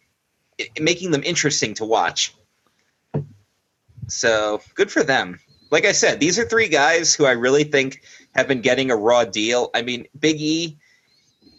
it 0.57 0.81
making 0.81 1.11
them 1.11 1.23
interesting 1.23 1.73
to 1.75 1.85
watch. 1.85 2.35
So 4.07 4.61
good 4.75 4.91
for 4.91 5.03
them. 5.03 5.39
Like 5.69 5.85
I 5.85 5.91
said, 5.91 6.19
these 6.19 6.39
are 6.39 6.45
three 6.45 6.69
guys 6.69 7.13
who 7.13 7.25
I 7.25 7.31
really 7.31 7.65
think 7.65 8.03
have 8.35 8.47
been 8.47 8.61
getting 8.61 8.89
a 8.89 8.95
raw 8.95 9.25
deal. 9.25 9.69
I 9.73 9.81
mean, 9.81 10.07
Big 10.17 10.39
E, 10.39 10.77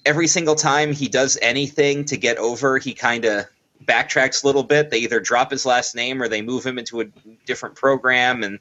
every 0.07 0.27
single 0.27 0.55
time 0.55 0.93
he 0.93 1.09
does 1.09 1.39
anything 1.43 2.07
to 2.07 2.17
get 2.17 2.39
over, 2.39 2.79
he 2.79 2.95
kind 2.95 3.27
of 3.27 3.45
backtracks 3.85 4.43
a 4.43 4.47
little 4.47 4.63
bit. 4.63 4.91
They 4.91 4.99
either 4.99 5.21
drop 5.21 5.51
his 5.51 5.67
last 5.67 5.95
name 5.95 6.23
or 6.23 6.29
they 6.29 6.41
move 6.41 6.65
him 6.65 6.79
into 6.79 7.03
a 7.03 7.05
different 7.45 7.75
program. 7.75 8.43
And 8.43 8.59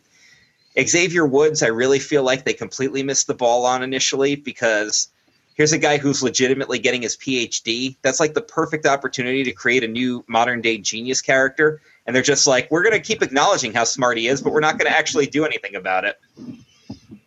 Xavier 0.81 1.25
Woods, 1.25 1.63
I 1.63 1.67
really 1.67 2.00
feel 2.00 2.24
like 2.24 2.46
they 2.46 2.53
completely 2.53 3.03
missed 3.03 3.27
the 3.27 3.34
ball 3.34 3.65
on 3.65 3.84
initially 3.84 4.36
because 4.36 5.10
here's 5.55 5.72
a 5.74 5.77
guy 5.77 5.98
who's 5.98 6.22
legitimately 6.22 6.77
getting 6.79 7.01
his 7.01 7.17
PhD. 7.17 7.96
That's 8.03 8.19
like 8.19 8.34
the 8.34 8.41
perfect 8.41 8.86
opportunity 8.86 9.43
to 9.43 9.51
create 9.51 9.84
a 9.84 9.88
new 9.88 10.24
modern 10.27 10.62
day 10.62 10.77
genius 10.77 11.22
character. 11.22 11.81
And 12.05 12.15
they're 12.15 12.24
just 12.24 12.46
like, 12.48 12.69
we're 12.72 12.84
going 12.84 12.93
to 12.93 13.00
keep 13.01 13.22
acknowledging 13.24 13.74
how 13.74 13.84
smart 13.84 14.17
he 14.17 14.27
is, 14.27 14.41
but 14.41 14.53
we're 14.53 14.60
not 14.60 14.77
going 14.77 14.89
to 14.91 14.98
actually 14.98 15.25
do 15.27 15.46
anything 15.46 15.75
about 15.75 16.05
it. 16.05 16.19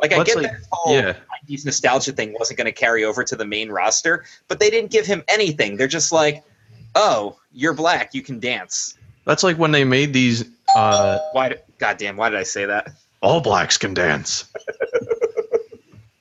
Like, 0.00 0.12
I 0.12 0.16
Well, 0.16 0.20
it's 0.22 0.34
get 0.34 0.42
like- 0.42 0.52
that 0.52 0.60
whole 0.72 0.94
Yeah, 0.94 1.14
90s 1.48 1.66
nostalgia 1.66 2.12
thing 2.12 2.34
wasn't 2.38 2.56
going 2.56 2.66
to 2.66 2.72
carry 2.72 3.04
over 3.04 3.22
to 3.24 3.36
the 3.36 3.44
main 3.44 3.68
roster, 3.70 4.24
but 4.48 4.58
they 4.60 4.70
didn't 4.70 4.90
give 4.90 5.06
him 5.06 5.22
anything. 5.28 5.76
They're 5.76 5.88
just 5.88 6.12
like, 6.12 6.42
oh, 6.94 7.36
you're 7.52 7.74
black, 7.74 8.14
you 8.14 8.22
can 8.22 8.38
dance. 8.40 8.96
that's 9.26 9.42
like 9.42 9.58
when 9.58 9.72
they 9.72 9.84
made 9.84 10.12
these. 10.12 10.44
Uh, 10.74 11.18
Why? 11.32 11.50
Did, 11.50 11.62
goddamn, 11.78 12.16
why 12.16 12.30
did 12.30 12.38
I 12.38 12.44
say 12.44 12.64
that? 12.66 12.92
All 13.22 13.40
blacks 13.40 13.76
can 13.76 13.94
dance. 13.94 14.44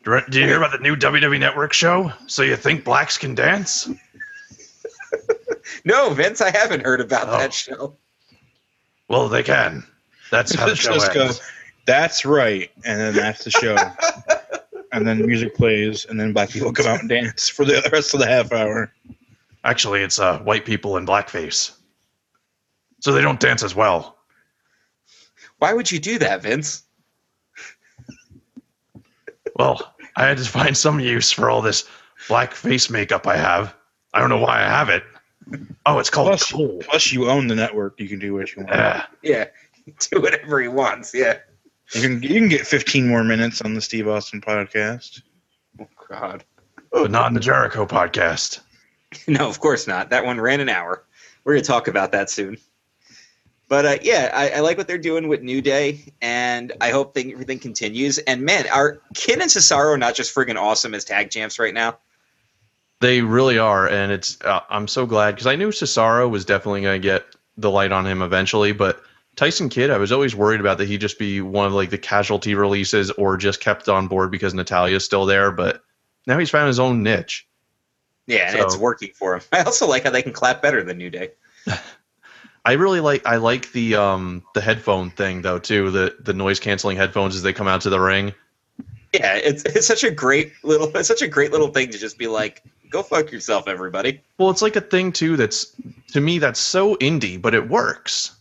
Did 0.06 0.34
you 0.36 0.46
hear 0.46 0.58
about 0.58 0.72
the 0.72 0.80
new 0.80 0.96
WWE 0.96 1.40
Network 1.40 1.72
show? 1.74 2.12
So 2.28 2.42
you 2.42 2.56
think 2.56 2.84
blacks 2.84 3.18
can 3.18 3.36
dance? 3.36 3.90
No, 5.86 6.10
Vince, 6.14 6.42
I 6.42 6.50
haven't 6.50 6.84
heard 6.84 7.00
about 7.00 7.28
Oh. 7.30 7.38
that 7.38 7.54
show. 7.54 7.96
Well, 9.08 9.30
they 9.30 9.44
can. 9.44 9.86
That's 10.32 10.54
how 10.54 10.68
the 10.68 10.76
show 10.76 10.94
Just 10.94 11.14
go, 11.14 11.30
that's 11.86 12.26
right. 12.26 12.72
And 12.86 13.00
then 13.00 13.14
that's 13.14 13.44
the 13.44 13.52
show. 13.52 13.78
and 14.92 15.06
then 15.08 15.26
music 15.26 15.56
plays, 15.56 16.06
and 16.06 16.20
then 16.20 16.34
black 16.34 16.50
people 16.50 16.74
come 16.74 16.88
out 16.88 17.00
and 17.02 17.10
dance 17.10 17.50
for 17.50 17.66
the 17.66 17.88
rest 17.94 18.14
of 18.16 18.20
the 18.20 18.28
half 18.28 18.52
hour. 18.52 18.92
Actually, 19.64 20.02
it's 20.02 20.20
uh, 20.20 20.40
white 20.40 20.66
people 20.66 20.98
in 20.98 21.06
blackface, 21.06 21.72
so 23.00 23.12
they 23.12 23.22
don't 23.22 23.40
dance 23.40 23.62
as 23.62 23.76
well. 23.76 24.18
Why 25.60 25.74
would 25.74 25.92
you 25.92 26.00
do 26.00 26.18
that, 26.20 26.42
Vince? 26.42 26.84
Well, 29.60 29.94
I 30.16 30.26
had 30.26 30.38
to 30.38 30.44
find 30.46 30.76
some 30.76 31.00
use 31.00 31.32
for 31.32 31.50
all 31.50 31.62
this 31.62 31.88
black 32.28 32.54
face 32.54 32.90
makeup 32.90 33.28
I 33.28 33.36
have. 33.38 33.76
I 34.14 34.20
don't 34.20 34.30
know 34.30 34.40
why 34.40 34.60
I 34.64 34.68
have 34.68 34.90
it. 34.90 35.04
Oh, 35.86 36.00
it's 36.00 36.10
called 36.10 36.30
Plus, 36.30 36.52
coal. 36.52 36.80
plus, 36.82 37.12
you 37.12 37.30
own 37.30 37.48
the 37.48 37.56
network. 37.56 38.00
You 38.00 38.08
can 38.08 38.20
do 38.20 38.34
what 38.34 38.56
you 38.56 38.64
want. 38.64 38.70
Yeah. 38.76 39.06
Yeah, 39.22 39.46
do 40.12 40.22
whatever 40.22 40.62
he 40.62 40.68
wants. 40.68 41.14
Yeah. 41.14 41.40
You 41.94 42.02
can 42.02 42.22
you 42.24 42.36
can 42.40 42.48
get 42.50 42.66
15 42.68 43.08
more 43.08 43.24
minutes 43.24 43.62
on 43.62 43.74
the 43.74 43.82
Steve 43.82 44.08
Austin 44.08 44.42
podcast. 44.42 45.22
Oh 45.80 45.88
God. 46.10 46.44
but 46.92 47.12
not 47.12 47.28
in 47.28 47.34
the 47.34 47.40
Jericho 47.40 47.86
podcast. 47.86 48.62
No, 49.28 49.50
of 49.50 49.60
course 49.60 49.88
not. 49.88 50.12
That 50.12 50.24
one 50.24 50.40
ran 50.40 50.60
an 50.60 50.70
hour. 50.70 51.04
We're 51.44 51.54
gonna 51.54 51.64
talk 51.64 51.88
about 51.88 52.12
that 52.12 52.30
soon. 52.30 52.58
But 53.70 53.86
uh, 53.86 53.98
yeah, 54.02 54.32
I, 54.34 54.50
I 54.50 54.60
like 54.62 54.78
what 54.78 54.88
they're 54.88 54.98
doing 54.98 55.28
with 55.28 55.42
New 55.44 55.62
Day, 55.62 56.12
and 56.22 56.74
I 56.82 56.90
hope 56.90 57.14
thing, 57.14 57.32
everything 57.32 57.60
continues. 57.60 58.18
And 58.18 58.42
man, 58.42 58.66
are 58.68 59.00
Kidd 59.14 59.40
and 59.40 59.50
Cesaro 59.50 59.98
not 59.98 60.16
just 60.16 60.34
friggin' 60.36 60.58
awesome 60.58 60.96
as 60.96 61.06
tag 61.06 61.30
champs 61.30 61.60
right 61.60 61.74
now? 61.74 62.00
They 63.00 63.22
really 63.22 63.60
are, 63.60 63.88
and 63.88 64.12
it's. 64.12 64.42
Uh, 64.42 64.62
I'm 64.70 64.88
so 64.88 65.06
glad 65.06 65.36
because 65.36 65.48
I 65.48 65.56
knew 65.56 65.70
Cesaro 65.70 66.30
was 66.30 66.46
definitely 66.46 66.82
going 66.82 67.00
to 67.00 67.08
get 67.08 67.26
the 67.58 67.70
light 67.70 67.92
on 67.92 68.06
him 68.08 68.22
eventually, 68.24 68.72
but 68.72 69.02
Tyson 69.36 69.70
Kidd, 69.70 69.92
I 69.92 69.98
was 69.98 70.12
always 70.12 70.36
worried 70.36 70.60
about 70.60 70.80
that 70.80 70.88
he'd 70.88 71.00
just 71.00 71.20
be 71.20 71.40
one 71.40 71.68
of 71.68 71.74
like 71.74 71.92
the 71.92 71.98
casualty 71.98 72.56
releases 72.56 73.12
or 73.12 73.38
just 73.38 73.62
kept 73.62 73.88
on 73.88 74.08
board 74.08 74.32
because 74.32 74.54
Natalya's 74.54 75.06
still 75.06 75.26
there. 75.28 75.52
But 75.52 75.84
now 76.26 76.40
he's 76.40 76.50
found 76.50 76.68
his 76.68 76.80
own 76.80 77.04
niche. 77.04 77.48
Yeah, 78.26 78.50
and 78.50 78.58
So- 78.60 78.66
it's 78.66 78.78
working 78.78 79.12
for 79.14 79.36
him. 79.36 79.42
I 79.54 79.62
also 79.62 79.88
like 79.88 80.04
how 80.06 80.10
they 80.10 80.24
can 80.24 80.34
clap 80.34 80.62
better 80.62 80.84
than 80.84 80.98
New 80.98 81.12
Day. 81.12 81.30
I 82.66 82.74
really 82.74 83.00
like 83.00 83.26
I 83.26 83.38
like 83.38 83.72
the 83.72 83.96
um 83.96 84.44
the 84.54 84.62
headphone 84.62 85.10
thing 85.12 85.42
though 85.42 85.60
too 85.60 85.92
the 85.92 86.16
the 86.20 86.34
noise 86.34 86.60
canceling 86.60 86.98
headphones 86.98 87.36
as 87.36 87.44
they 87.44 87.54
come 87.54 87.68
out 87.68 87.82
to 87.82 87.90
the 87.90 88.00
ring. 88.00 88.34
Yeah, 89.14 89.36
it's 89.36 89.64
it's 89.64 89.88
such 89.88 90.04
a 90.04 90.12
great 90.12 90.52
little 90.64 90.96
it's 90.96 91.08
such 91.08 91.22
a 91.22 91.28
great 91.28 91.52
little 91.52 91.70
thing 91.70 91.90
to 91.92 91.98
just 91.98 92.18
be 92.18 92.28
like, 92.28 92.64
go 92.90 93.02
fuck 93.02 93.32
yourself, 93.32 93.68
everybody. 93.68 94.22
Well, 94.38 94.50
it's 94.50 94.62
like 94.62 94.76
a 94.76 94.82
thing 94.82 95.12
too 95.12 95.36
that's 95.38 95.76
to 96.12 96.22
me 96.22 96.38
that's 96.40 96.60
so 96.60 96.96
indie, 96.98 97.42
but 97.42 97.54
it 97.56 97.70
works. 97.70 98.36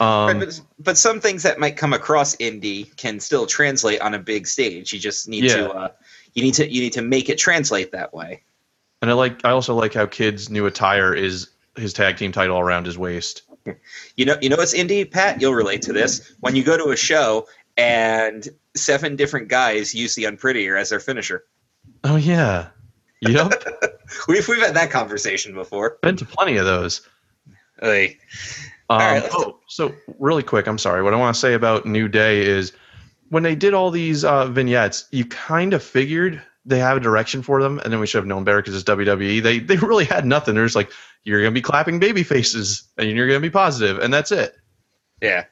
Right, 0.00 0.30
Um, 0.30 0.38
but, 0.40 0.60
but 0.80 0.98
some 0.98 1.20
things 1.20 1.42
that 1.44 1.58
might 1.58 1.76
come 1.76 1.92
across 1.92 2.36
indie 2.36 2.94
can 2.96 3.20
still 3.20 3.46
translate 3.46 4.00
on 4.00 4.14
a 4.14 4.18
big 4.18 4.46
stage. 4.46 4.92
You 4.92 4.98
just 4.98 5.28
need 5.28 5.44
Yeah. 5.44 5.56
to 5.56 5.70
uh, 5.72 5.88
you 6.34 6.42
need 6.42 6.54
to 6.54 6.68
you 6.70 6.80
need 6.80 6.92
to 6.94 7.02
make 7.02 7.28
it 7.28 7.38
translate 7.38 7.92
that 7.92 8.12
way. 8.12 8.42
and 9.02 9.10
I 9.10 9.14
like 9.14 9.44
I 9.44 9.50
also 9.50 9.74
like 9.74 9.94
how 9.94 10.06
Kidd's 10.06 10.50
new 10.50 10.66
attire 10.66 11.14
is 11.14 11.48
his 11.76 11.92
tag 11.92 12.16
team 12.16 12.32
title 12.32 12.58
around 12.58 12.86
his 12.86 12.98
waist. 12.98 13.42
You 14.16 14.26
know, 14.26 14.36
you 14.40 14.48
know 14.48 14.56
what's 14.56 14.74
indie, 14.74 15.10
Pat? 15.10 15.40
You'll 15.40 15.54
relate 15.54 15.82
to 15.82 15.92
this. 15.92 16.34
When 16.40 16.54
you 16.54 16.62
go 16.62 16.76
to 16.76 16.90
a 16.90 16.96
show 16.96 17.46
and 17.76 18.46
seven 18.76 19.16
different 19.16 19.48
guys 19.48 19.94
use 19.94 20.14
the 20.14 20.24
unprettier 20.24 20.78
as 20.78 20.90
their 20.90 21.00
finisher. 21.00 21.44
Oh 22.04 22.16
yeah, 22.16 22.68
yep. 23.20 23.52
We've 24.28 24.46
we've 24.46 24.60
had 24.62 24.74
that 24.74 24.90
conversation 24.90 25.54
before. 25.54 25.98
Been 26.02 26.16
to 26.16 26.24
plenty 26.24 26.56
of 26.56 26.66
those. 26.66 27.00
Like, 27.80 28.20
Um, 28.90 28.98
right, 28.98 29.22
oh, 29.32 29.58
so 29.66 29.94
really 30.18 30.42
quick, 30.42 30.66
I'm 30.66 30.78
sorry. 30.78 31.02
What 31.02 31.14
I 31.14 31.16
want 31.16 31.34
to 31.34 31.40
say 31.40 31.54
about 31.54 31.86
New 31.86 32.06
Day 32.06 32.42
is 32.42 32.72
when 33.30 33.42
they 33.42 33.54
did 33.54 33.74
all 33.74 33.90
these 33.90 34.24
uh, 34.24 34.46
vignettes, 34.46 35.06
you 35.10 35.24
kind 35.24 35.72
of 35.72 35.82
figured 35.82 36.40
they 36.66 36.78
have 36.78 36.96
a 36.96 37.00
direction 37.00 37.42
for 37.42 37.62
them, 37.62 37.78
and 37.78 37.92
then 37.92 38.00
we 38.00 38.06
should 38.06 38.18
have 38.18 38.26
known 38.26 38.44
better 38.44 38.60
because 38.60 38.74
it's 38.74 38.84
WWE. 38.84 39.42
They 39.42 39.58
they 39.58 39.76
really 39.76 40.04
had 40.04 40.24
nothing. 40.26 40.54
They're 40.54 40.64
just 40.64 40.76
like, 40.76 40.90
you're 41.24 41.40
gonna 41.40 41.52
be 41.52 41.62
clapping 41.62 41.98
baby 41.98 42.22
faces, 42.22 42.84
and 42.98 43.10
you're 43.10 43.26
gonna 43.28 43.40
be 43.40 43.50
positive, 43.50 43.98
and 43.98 44.12
that's 44.12 44.32
it. 44.32 44.56
yeah. 45.20 45.44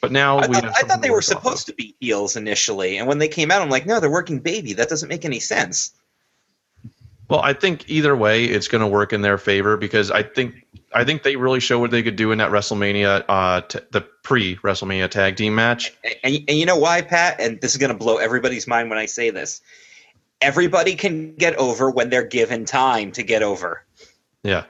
But 0.00 0.12
now 0.12 0.38
I 0.38 0.46
we 0.46 0.54
thought, 0.54 0.64
have 0.64 0.74
I 0.76 0.82
thought 0.82 1.02
they 1.02 1.10
were 1.10 1.16
work 1.16 1.22
of. 1.22 1.24
supposed 1.24 1.66
to 1.66 1.74
be 1.74 1.96
heels 1.98 2.36
initially, 2.36 2.98
and 2.98 3.08
when 3.08 3.18
they 3.18 3.28
came 3.28 3.50
out, 3.50 3.62
I'm 3.62 3.70
like, 3.70 3.84
no, 3.84 3.98
they're 3.98 4.10
working 4.10 4.38
baby. 4.38 4.74
That 4.74 4.88
doesn't 4.88 5.08
make 5.08 5.24
any 5.24 5.40
sense. 5.40 5.92
Well, 7.28 7.40
I 7.40 7.52
think 7.52 7.90
either 7.90 8.16
way, 8.16 8.44
it's 8.44 8.68
going 8.68 8.80
to 8.80 8.86
work 8.86 9.12
in 9.12 9.20
their 9.20 9.36
favor 9.36 9.76
because 9.76 10.10
I 10.10 10.22
think 10.22 10.64
I 10.94 11.04
think 11.04 11.24
they 11.24 11.36
really 11.36 11.60
show 11.60 11.78
what 11.78 11.90
they 11.90 12.02
could 12.02 12.16
do 12.16 12.32
in 12.32 12.38
that 12.38 12.50
WrestleMania, 12.50 13.24
uh, 13.28 13.60
t- 13.62 13.80
the 13.90 14.00
pre 14.00 14.56
WrestleMania 14.56 15.10
tag 15.10 15.36
team 15.36 15.54
match. 15.54 15.92
And, 16.04 16.14
and, 16.24 16.36
and 16.48 16.58
you 16.58 16.64
know 16.64 16.78
why, 16.78 17.02
Pat? 17.02 17.38
And 17.40 17.60
this 17.60 17.72
is 17.72 17.76
going 17.76 17.92
to 17.92 17.98
blow 17.98 18.16
everybody's 18.16 18.66
mind 18.66 18.88
when 18.88 18.98
I 18.98 19.04
say 19.06 19.28
this. 19.30 19.60
Everybody 20.40 20.94
can 20.94 21.34
get 21.34 21.56
over 21.56 21.90
when 21.90 22.10
they're 22.10 22.24
given 22.24 22.64
time 22.64 23.12
to 23.12 23.22
get 23.22 23.42
over. 23.42 23.84
Yeah. 24.42 24.64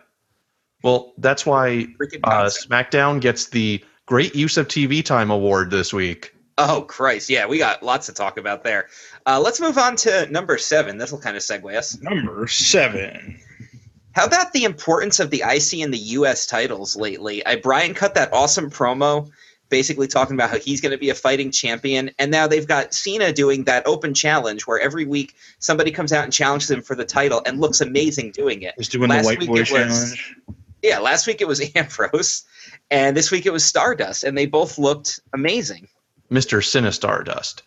Well, 0.82 1.12
that's 1.18 1.44
why 1.44 1.88
uh. 2.24 2.44
SmackDown 2.44 3.20
gets 3.20 3.46
the 3.46 3.84
Great 4.06 4.34
Use 4.34 4.56
of 4.56 4.68
TV 4.68 5.04
Time 5.04 5.30
award 5.30 5.70
this 5.70 5.92
week. 5.92 6.34
Oh 6.56 6.82
Christ! 6.82 7.30
Yeah, 7.30 7.46
we 7.46 7.58
got 7.58 7.82
lots 7.82 8.06
to 8.06 8.12
talk 8.12 8.36
about 8.36 8.64
there. 8.64 8.88
Uh, 9.26 9.40
let's 9.40 9.60
move 9.60 9.78
on 9.78 9.94
to 9.96 10.26
number 10.30 10.58
seven. 10.58 10.98
This 10.98 11.12
will 11.12 11.20
kind 11.20 11.36
of 11.36 11.42
segue 11.42 11.72
us. 11.76 12.00
Number 12.00 12.48
seven. 12.48 13.38
How 14.12 14.26
about 14.26 14.52
the 14.52 14.64
importance 14.64 15.20
of 15.20 15.30
the 15.30 15.44
IC 15.46 15.80
and 15.84 15.94
the 15.94 15.98
US 15.98 16.46
titles 16.46 16.96
lately? 16.96 17.46
I 17.46 17.56
Brian 17.56 17.94
cut 17.94 18.14
that 18.14 18.32
awesome 18.32 18.70
promo, 18.70 19.30
basically 19.68 20.06
talking 20.08 20.34
about 20.34 20.50
how 20.50 20.58
he's 20.58 20.80
going 20.80 20.92
to 20.92 20.98
be 20.98 21.10
a 21.10 21.14
fighting 21.14 21.50
champion, 21.50 22.10
and 22.18 22.30
now 22.30 22.46
they've 22.46 22.66
got 22.66 22.94
Cena 22.94 23.32
doing 23.32 23.64
that 23.64 23.86
open 23.86 24.14
challenge 24.14 24.66
where 24.66 24.80
every 24.80 25.04
week 25.04 25.34
somebody 25.58 25.90
comes 25.90 26.12
out 26.12 26.24
and 26.24 26.32
challenges 26.32 26.70
him 26.70 26.82
for 26.82 26.94
the 26.94 27.04
title 27.04 27.42
and 27.46 27.60
looks 27.60 27.80
amazing 27.80 28.30
doing 28.32 28.62
it. 28.62 28.74
Is 28.78 28.88
doing 28.88 29.10
Last 29.10 29.22
the 29.22 29.26
white 29.28 29.38
week 29.40 29.48
boy 29.48 29.56
it 29.56 29.60
was- 29.60 29.68
challenge. 29.68 30.36
Yeah, 30.82 31.00
last 31.00 31.26
week 31.26 31.40
it 31.40 31.48
was 31.48 31.60
Ambrose, 31.74 32.44
and 32.90 33.16
this 33.16 33.30
week 33.30 33.46
it 33.46 33.52
was 33.52 33.64
Stardust, 33.64 34.22
and 34.24 34.38
they 34.38 34.46
both 34.46 34.78
looked 34.78 35.18
amazing. 35.32 35.88
Mr. 36.30 36.62
Sinistar 36.62 37.24
Dust. 37.24 37.62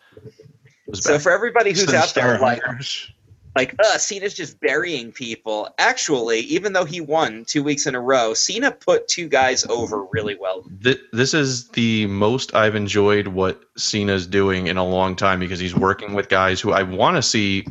So 0.94 1.14
back. 1.14 1.22
for 1.22 1.32
everybody 1.32 1.72
who's 1.72 1.82
Instead 1.82 1.96
of 1.98 2.04
out 2.04 2.14
there 2.16 2.40
like 2.40 2.62
Hunters. 2.64 3.12
Like 3.56 3.76
uh 3.80 3.98
Cena's 3.98 4.34
just 4.34 4.60
burying 4.60 5.12
people. 5.12 5.70
Actually, 5.78 6.40
even 6.42 6.74
though 6.74 6.86
he 6.86 7.02
won 7.02 7.44
two 7.46 7.64
weeks 7.64 7.86
in 7.86 7.96
a 7.96 8.00
row, 8.02 8.34
Cena 8.34 8.72
put 8.72 9.08
two 9.08 9.28
guys 9.28 9.66
over 9.66 10.06
really 10.06 10.36
well. 10.36 10.64
This 10.80 11.34
is 11.34 11.68
the 11.70 12.06
most 12.08 12.56
I've 12.56 12.76
enjoyed 12.76 13.28
what 13.28 13.62
Cena's 13.78 14.26
doing 14.28 14.68
in 14.68 14.78
a 14.78 14.86
long 14.86 15.16
time 15.16 15.40
because 15.40 15.60
he's 15.60 15.76
working 15.76 16.14
with 16.14 16.30
guys 16.30 16.62
who 16.62 16.72
I 16.72 16.84
want 16.84 17.18
to 17.18 17.22
see 17.22 17.66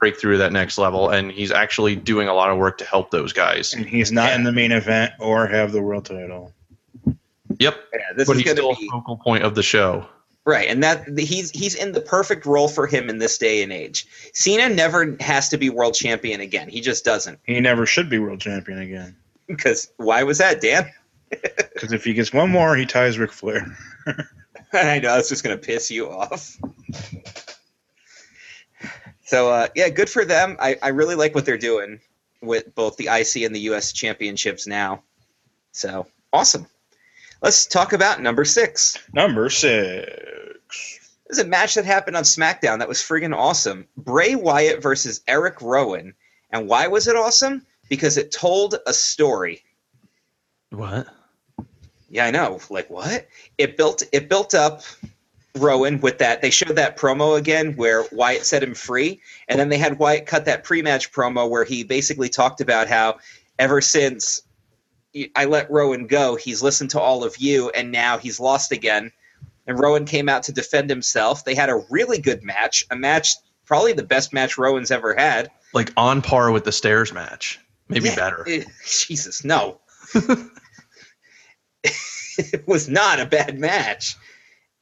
break 0.00 0.18
through 0.18 0.38
that 0.38 0.52
next 0.52 0.78
level, 0.78 1.10
and 1.10 1.30
he's 1.32 1.50
actually 1.50 1.96
doing 1.96 2.28
a 2.28 2.34
lot 2.34 2.50
of 2.50 2.56
work 2.58 2.78
to 2.78 2.84
help 2.84 3.10
those 3.10 3.32
guys. 3.32 3.74
and 3.74 3.84
he's 3.84 4.12
not 4.12 4.28
Yeah. 4.30 4.36
in 4.36 4.44
the 4.44 4.52
main 4.52 4.70
event 4.72 5.12
or 5.18 5.46
have 5.46 5.72
the 5.72 5.82
world 5.82 6.04
title. 6.04 6.52
Yep, 7.58 7.76
Yeah, 7.92 7.98
this 8.16 8.28
but 8.28 8.36
is 8.36 8.42
he's 8.42 8.52
still 8.52 8.74
be 8.76 8.86
a 8.86 8.90
focal 8.90 9.16
point 9.16 9.42
of 9.42 9.54
the 9.56 9.62
show. 9.62 10.06
Right, 10.48 10.68
and 10.68 10.82
that 10.82 11.18
he's 11.18 11.50
he's 11.50 11.74
in 11.74 11.92
the 11.92 12.00
perfect 12.00 12.46
role 12.46 12.68
for 12.68 12.86
him 12.86 13.08
in 13.08 13.18
this 13.18 13.38
day 13.38 13.62
and 13.62 13.72
age. 13.72 14.06
Cena 14.32 14.68
never 14.68 15.16
has 15.20 15.50
to 15.50 15.58
be 15.58 15.70
world 15.70 15.94
champion 15.94 16.40
again. 16.40 16.68
He 16.68 16.80
just 16.80 17.04
doesn't. 17.04 17.38
He 17.44 17.60
never 17.60 17.86
should 17.86 18.10
be 18.10 18.18
world 18.18 18.40
champion 18.40 18.80
again. 18.80 19.16
Because 19.48 19.90
why 19.96 20.24
was 20.24 20.36
that, 20.38 20.60
Dan? 20.60 20.90
Because 21.30 21.92
if 21.92 22.04
he 22.04 22.12
gets 22.12 22.32
one 22.34 22.50
more, 22.50 22.76
he 22.76 22.84
ties 22.84 23.18
Ric 23.18 23.32
Flair. 23.32 23.64
I 24.72 24.98
know 24.98 25.16
it's 25.16 25.28
just 25.28 25.44
going 25.44 25.58
to 25.58 25.64
piss 25.64 25.90
you 25.90 26.10
off. 26.10 26.58
So 29.24 29.50
uh, 29.50 29.68
yeah, 29.74 29.88
good 29.90 30.10
for 30.10 30.24
them. 30.24 30.56
I, 30.58 30.76
I 30.82 30.88
really 30.88 31.14
like 31.14 31.34
what 31.34 31.46
they're 31.46 31.56
doing 31.56 32.00
with 32.42 32.74
both 32.74 32.96
the 32.96 33.08
IC 33.10 33.44
and 33.44 33.54
the 33.54 33.60
US 33.70 33.92
championships 33.92 34.66
now. 34.66 35.02
So 35.72 36.06
awesome. 36.32 36.66
Let's 37.40 37.66
talk 37.66 37.92
about 37.92 38.20
number 38.20 38.44
six. 38.44 38.98
Number 39.12 39.48
six. 39.50 40.17
This 40.68 41.38
is 41.38 41.44
a 41.44 41.46
match 41.46 41.74
that 41.74 41.84
happened 41.84 42.16
on 42.16 42.24
SmackDown 42.24 42.78
that 42.78 42.88
was 42.88 42.98
friggin' 42.98 43.36
awesome. 43.36 43.86
Bray 43.96 44.34
Wyatt 44.34 44.82
versus 44.82 45.20
Eric 45.28 45.60
Rowan. 45.60 46.14
And 46.50 46.68
why 46.68 46.86
was 46.86 47.06
it 47.06 47.16
awesome? 47.16 47.66
Because 47.88 48.16
it 48.16 48.32
told 48.32 48.76
a 48.86 48.92
story. 48.92 49.62
What? 50.70 51.06
Yeah, 52.10 52.26
I 52.26 52.30
know. 52.30 52.60
Like 52.70 52.88
what? 52.88 53.28
It 53.58 53.76
built 53.76 54.02
it 54.12 54.28
built 54.28 54.54
up 54.54 54.82
Rowan 55.54 56.00
with 56.00 56.18
that. 56.18 56.40
They 56.40 56.50
showed 56.50 56.76
that 56.76 56.96
promo 56.96 57.36
again 57.36 57.74
where 57.74 58.04
Wyatt 58.12 58.46
set 58.46 58.62
him 58.62 58.74
free, 58.74 59.20
and 59.48 59.58
then 59.58 59.68
they 59.68 59.78
had 59.78 59.98
Wyatt 59.98 60.26
cut 60.26 60.44
that 60.46 60.64
pre-match 60.64 61.12
promo 61.12 61.48
where 61.48 61.64
he 61.64 61.84
basically 61.84 62.28
talked 62.28 62.60
about 62.60 62.88
how 62.88 63.18
ever 63.58 63.80
since 63.80 64.42
I 65.34 65.46
let 65.46 65.70
Rowan 65.70 66.06
go, 66.06 66.36
he's 66.36 66.62
listened 66.62 66.90
to 66.90 67.00
all 67.00 67.24
of 67.24 67.38
you, 67.38 67.70
and 67.70 67.90
now 67.90 68.18
he's 68.18 68.40
lost 68.40 68.72
again. 68.72 69.12
And 69.68 69.78
Rowan 69.78 70.06
came 70.06 70.28
out 70.28 70.44
to 70.44 70.52
defend 70.52 70.90
himself. 70.90 71.44
They 71.44 71.54
had 71.54 71.68
a 71.68 71.84
really 71.90 72.18
good 72.18 72.42
match, 72.42 72.84
a 72.90 72.96
match 72.96 73.34
probably 73.66 73.92
the 73.92 74.02
best 74.02 74.32
match 74.32 74.56
Rowan's 74.58 74.90
ever 74.90 75.14
had. 75.14 75.50
Like 75.74 75.92
on 75.96 76.22
par 76.22 76.50
with 76.50 76.64
the 76.64 76.72
stairs 76.72 77.12
match, 77.12 77.60
maybe 77.88 78.08
Yeah, 78.08 78.16
better. 78.16 78.44
eh, 78.48 78.64
Jesus, 78.86 79.44
no. 79.44 79.78
it 81.84 82.66
was 82.66 82.88
not 82.88 83.20
a 83.20 83.26
bad 83.26 83.58
match. 83.58 84.16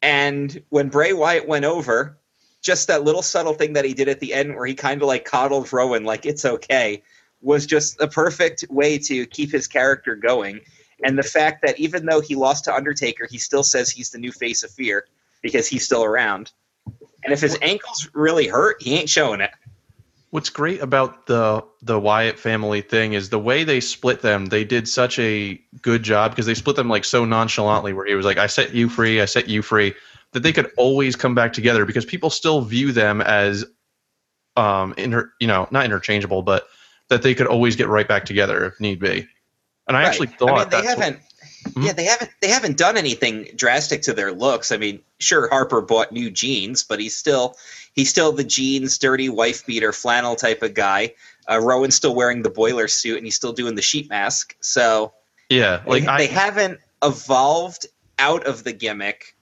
And 0.03 0.63
when 0.69 0.89
Bray 0.89 1.13
Wyatt 1.13 1.49
went 1.49 1.65
over, 1.65 2.19
just 2.63 2.89
that 2.89 3.03
little 3.03 3.23
subtle 3.23 3.55
thing 3.55 3.73
that 3.75 3.85
he 3.85 3.95
did 3.95 4.09
at 4.09 4.21
the 4.21 4.33
end 4.35 4.55
where 4.55 4.67
he 4.67 4.75
kind 4.75 5.03
of 5.03 5.09
like 5.09 5.25
coddled 5.25 5.73
Rowan 5.73 6.05
like 6.05 6.27
it's 6.27 6.45
okay 6.45 7.03
was 7.41 7.67
just 7.67 8.01
a 8.01 8.09
perfect 8.09 8.65
way 8.71 8.99
to 8.99 9.27
keep 9.27 9.51
his 9.53 9.67
character 9.67 10.15
going. 10.17 10.61
And 11.03 11.19
the 11.19 11.23
fact 11.23 11.63
that 11.67 11.79
even 11.79 12.07
though 12.07 12.21
he 12.21 12.35
lost 12.35 12.65
to 12.65 12.75
Undertaker, 12.75 13.27
he 13.31 13.39
still 13.39 13.63
says 13.63 13.91
he's 13.91 14.11
the 14.11 14.19
new 14.19 14.33
face 14.33 14.63
of 14.63 14.71
fear 14.71 15.07
because 15.43 15.67
he's 15.69 15.85
still 15.85 16.05
around. 16.05 16.53
And 17.25 17.33
if 17.33 17.41
his 17.41 17.59
ankle's 17.61 18.09
really 18.15 18.47
hurt, 18.47 18.83
he 18.83 18.95
ain't 18.95 19.09
showing 19.09 19.41
it. 19.41 19.51
What's 20.31 20.51
great 20.51 20.81
about 20.81 21.27
the 21.27 21.65
the 21.83 21.99
Wyatt 21.99 22.39
family 22.39 22.83
thing 22.83 23.13
is 23.13 23.31
the 23.31 23.39
way 23.39 23.65
they 23.65 23.81
split 23.81 24.23
them. 24.23 24.47
They 24.47 24.65
did 24.65 24.89
such 24.89 25.19
a 25.19 25.61
good 25.83 26.03
job 26.03 26.33
because 26.33 26.47
they 26.47 26.55
split 26.55 26.77
them 26.77 26.89
like 26.89 27.05
so 27.05 27.25
nonchalantly, 27.25 27.93
where 27.93 28.07
he 28.07 28.15
was 28.15 28.27
like, 28.27 28.37
"I 28.37 28.47
set 28.47 28.75
you 28.75 28.89
free, 28.89 29.21
I 29.21 29.25
set 29.25 29.49
you 29.49 29.63
free," 29.63 29.95
that 30.33 30.43
they 30.43 30.53
could 30.53 30.71
always 30.77 31.17
come 31.17 31.35
back 31.35 31.53
together 31.53 31.85
because 31.85 32.05
people 32.05 32.29
still 32.29 32.61
view 32.61 32.93
them 32.93 33.21
as, 33.21 33.65
um, 34.57 34.95
inter, 34.97 35.33
you 35.41 35.47
know, 35.47 35.69
not 35.71 35.85
interchangeable, 35.85 36.43
but 36.43 36.67
that 37.09 37.23
they 37.23 37.35
could 37.35 37.47
always 37.47 37.77
get 37.77 37.89
right 37.89 38.09
back 38.09 38.25
together 38.25 38.65
if 38.65 38.81
need 38.81 38.99
be. 38.99 39.27
And 39.87 39.97
I 39.97 40.03
Right. 40.03 40.09
actually 40.09 40.27
thought 40.29 40.51
I 40.51 40.61
mean, 40.61 40.71
they 40.71 40.83
haven't. 40.89 41.21
Mhm. 41.69 41.87
Yeah, 41.87 41.93
they 41.93 42.05
haven't. 42.05 42.31
They 42.41 42.49
haven't 42.49 42.77
done 42.77 42.97
anything 42.97 43.51
drastic 43.57 44.03
to 44.03 44.13
their 44.13 44.33
looks. 44.33 44.71
I 44.71 44.77
mean, 44.77 45.01
sure, 45.19 45.49
Harper 45.49 45.81
bought 45.81 46.13
new 46.13 46.31
jeans, 46.31 46.83
but 46.83 47.01
he's 47.01 47.17
still 47.17 47.57
he's 47.93 48.09
still 48.11 48.33
the 48.33 48.45
jeans, 48.45 48.99
dirty 48.99 49.29
wife 49.29 49.67
beater, 49.67 49.93
flannel 49.93 50.37
type 50.37 50.63
of 50.63 50.75
guy. 50.75 51.15
Uh, 51.49 51.61
Rowan's 51.61 51.95
still 51.95 52.15
wearing 52.15 52.43
the 52.43 52.51
boiler 52.51 52.89
suit, 52.89 53.17
and 53.17 53.27
he's 53.27 53.37
still 53.37 53.53
doing 53.53 53.75
the 53.75 53.83
sheet 53.83 54.09
mask. 54.09 54.57
So 54.61 55.13
yeah, 55.49 55.83
like 55.87 56.03
they, 56.03 56.09
I, 56.09 56.19
they 56.19 56.27
haven't 56.27 56.81
evolved 57.03 57.87
out 58.19 58.47
of 58.47 58.65
the 58.65 58.73
gimmick, 58.73 59.36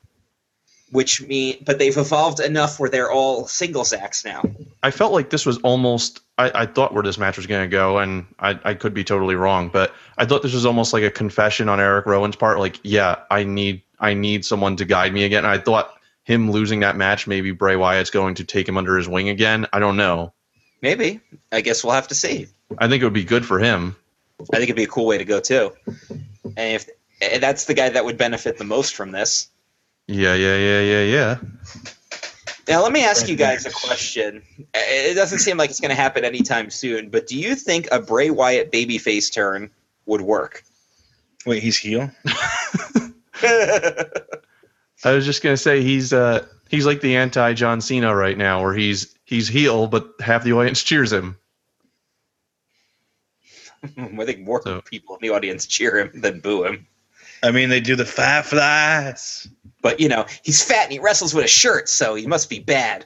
which 0.95 1.21
mean, 1.23 1.57
but 1.67 1.81
they've 1.81 1.97
evolved 1.97 2.39
enough 2.39 2.79
where 2.79 2.89
they're 2.89 3.11
all 3.11 3.49
singles 3.49 3.93
acts 3.93 4.25
now. 4.25 4.45
I 4.81 4.93
felt 4.93 5.11
like 5.11 5.29
this 5.29 5.45
was 5.45 5.59
almost. 5.59 6.21
I, 6.39 6.53
I 6.55 6.67
thought 6.67 6.95
where 6.95 7.03
this 7.03 7.19
match 7.19 7.37
was 7.37 7.49
going 7.49 7.69
to 7.69 7.69
go, 7.69 7.99
and 7.99 8.27
I, 8.39 8.61
I 8.63 8.75
could 8.75 8.95
be 8.95 9.03
totally 9.03 9.35
wrong, 9.35 9.71
but 9.71 9.93
I 10.19 10.25
thought 10.25 10.43
this 10.43 10.55
was 10.55 10.65
almost 10.65 10.93
like 10.93 11.03
a 11.03 11.11
confession 11.11 11.69
on 11.69 11.81
Eric 11.81 12.07
Rowan's 12.07 12.37
part. 12.37 12.61
Like, 12.61 12.79
yeah, 12.85 13.17
I 13.29 13.43
need 13.43 13.83
I 13.99 14.15
need 14.15 14.45
someone 14.45 14.77
to 14.77 14.85
guide 14.85 15.13
me 15.13 15.25
again. 15.25 15.45
And 15.45 15.53
I 15.53 15.59
thought 15.59 15.99
him 16.23 16.53
losing 16.53 16.79
that 16.81 16.97
match, 16.97 17.27
maybe 17.27 17.51
Bray 17.51 17.75
Wyatt's 17.75 18.11
going 18.11 18.37
to 18.37 18.45
take 18.45 18.69
him 18.69 18.77
under 18.77 18.97
his 18.97 19.09
wing 19.09 19.29
again. 19.29 19.67
I 19.73 19.81
don't 19.81 19.97
know. 19.97 20.33
Maybe. 20.81 21.21
I 21.51 21.61
guess 21.61 21.83
we'll 21.83 21.95
have 21.95 22.09
to 22.09 22.15
see. 22.15 22.47
I 22.79 22.87
think 22.87 23.03
it 23.03 23.07
would 23.07 23.13
be 23.13 23.25
good 23.25 23.45
for 23.45 23.59
him. 23.59 23.97
I 24.41 24.59
think 24.59 24.65
it'd 24.65 24.77
be 24.77 24.85
a 24.85 24.87
cool 24.87 25.07
way 25.07 25.19
to 25.19 25.25
go 25.25 25.41
too. 25.41 25.73
And 26.57 26.77
if 26.77 26.89
and 27.21 27.43
that's 27.43 27.65
the 27.65 27.75
guy 27.75 27.89
that 27.89 28.05
would 28.05 28.17
benefit 28.17 28.59
the 28.59 28.65
most 28.65 28.95
from 28.95 29.11
this. 29.11 29.51
Yeah, 30.07 30.35
yeah, 30.35 30.57
yeah, 30.57 30.81
yeah, 30.81 31.03
yeah. 31.03 31.39
Now, 32.69 32.83
let 32.83 32.93
me 32.93 33.05
ask 33.05 33.29
you 33.29 33.37
guys 33.37 33.67
a 33.67 33.71
question. 33.71 34.43
It 34.75 35.15
doesn't 35.15 35.39
seem 35.41 35.57
like 35.59 35.71
it's 35.71 35.81
going 35.81 35.91
to 35.91 35.95
happen 35.95 36.25
anytime 36.25 36.71
soon, 36.71 37.11
but 37.11 37.27
do 37.27 37.39
you 37.39 37.55
think 37.55 37.89
a 37.93 38.01
Bray 38.01 38.31
Wyatt 38.31 38.73
babyface 38.73 39.33
turn 39.33 39.71
would 40.07 40.23
work? 40.23 40.63
Wait, 41.47 41.63
he's 41.63 41.77
heel. 41.79 42.11
I 43.43 45.13
was 45.13 45.27
just 45.27 45.43
gonna 45.43 45.59
say 45.59 45.83
he's 45.83 46.15
uh 46.15 46.47
he's 46.71 46.87
like 46.87 47.03
the 47.03 47.17
anti 47.17 47.53
John 47.53 47.83
Cena 47.83 48.15
right 48.15 48.39
now, 48.39 48.63
where 48.63 48.73
he's 48.73 49.15
he's 49.27 49.47
heel, 49.49 49.87
but 49.87 50.15
half 50.21 50.45
the 50.45 50.53
audience 50.55 50.83
cheers 50.83 51.13
him. 51.13 51.37
I 53.99 54.25
think 54.25 54.41
more 54.41 54.63
So- 54.63 54.81
people 54.81 55.17
in 55.17 55.21
the 55.29 55.35
audience 55.35 55.67
cheer 55.67 55.99
him 55.99 56.19
than 56.23 56.41
boo 56.41 56.65
him. 56.65 56.87
I 57.45 57.51
mean, 57.51 57.69
they 57.69 57.81
do 57.81 57.95
the 57.95 58.07
five 58.07 58.47
flies. 58.47 59.47
But 59.83 60.01
you 60.01 60.09
know, 60.09 60.25
he's 60.43 60.65
fat 60.65 60.85
and 60.85 60.93
he 60.93 60.99
wrestles 60.99 61.35
with 61.35 61.45
a 61.45 61.49
shirt, 61.49 61.91
so 61.91 62.15
he 62.15 62.27
must 62.27 62.49
be 62.49 62.59
bad. 62.59 63.05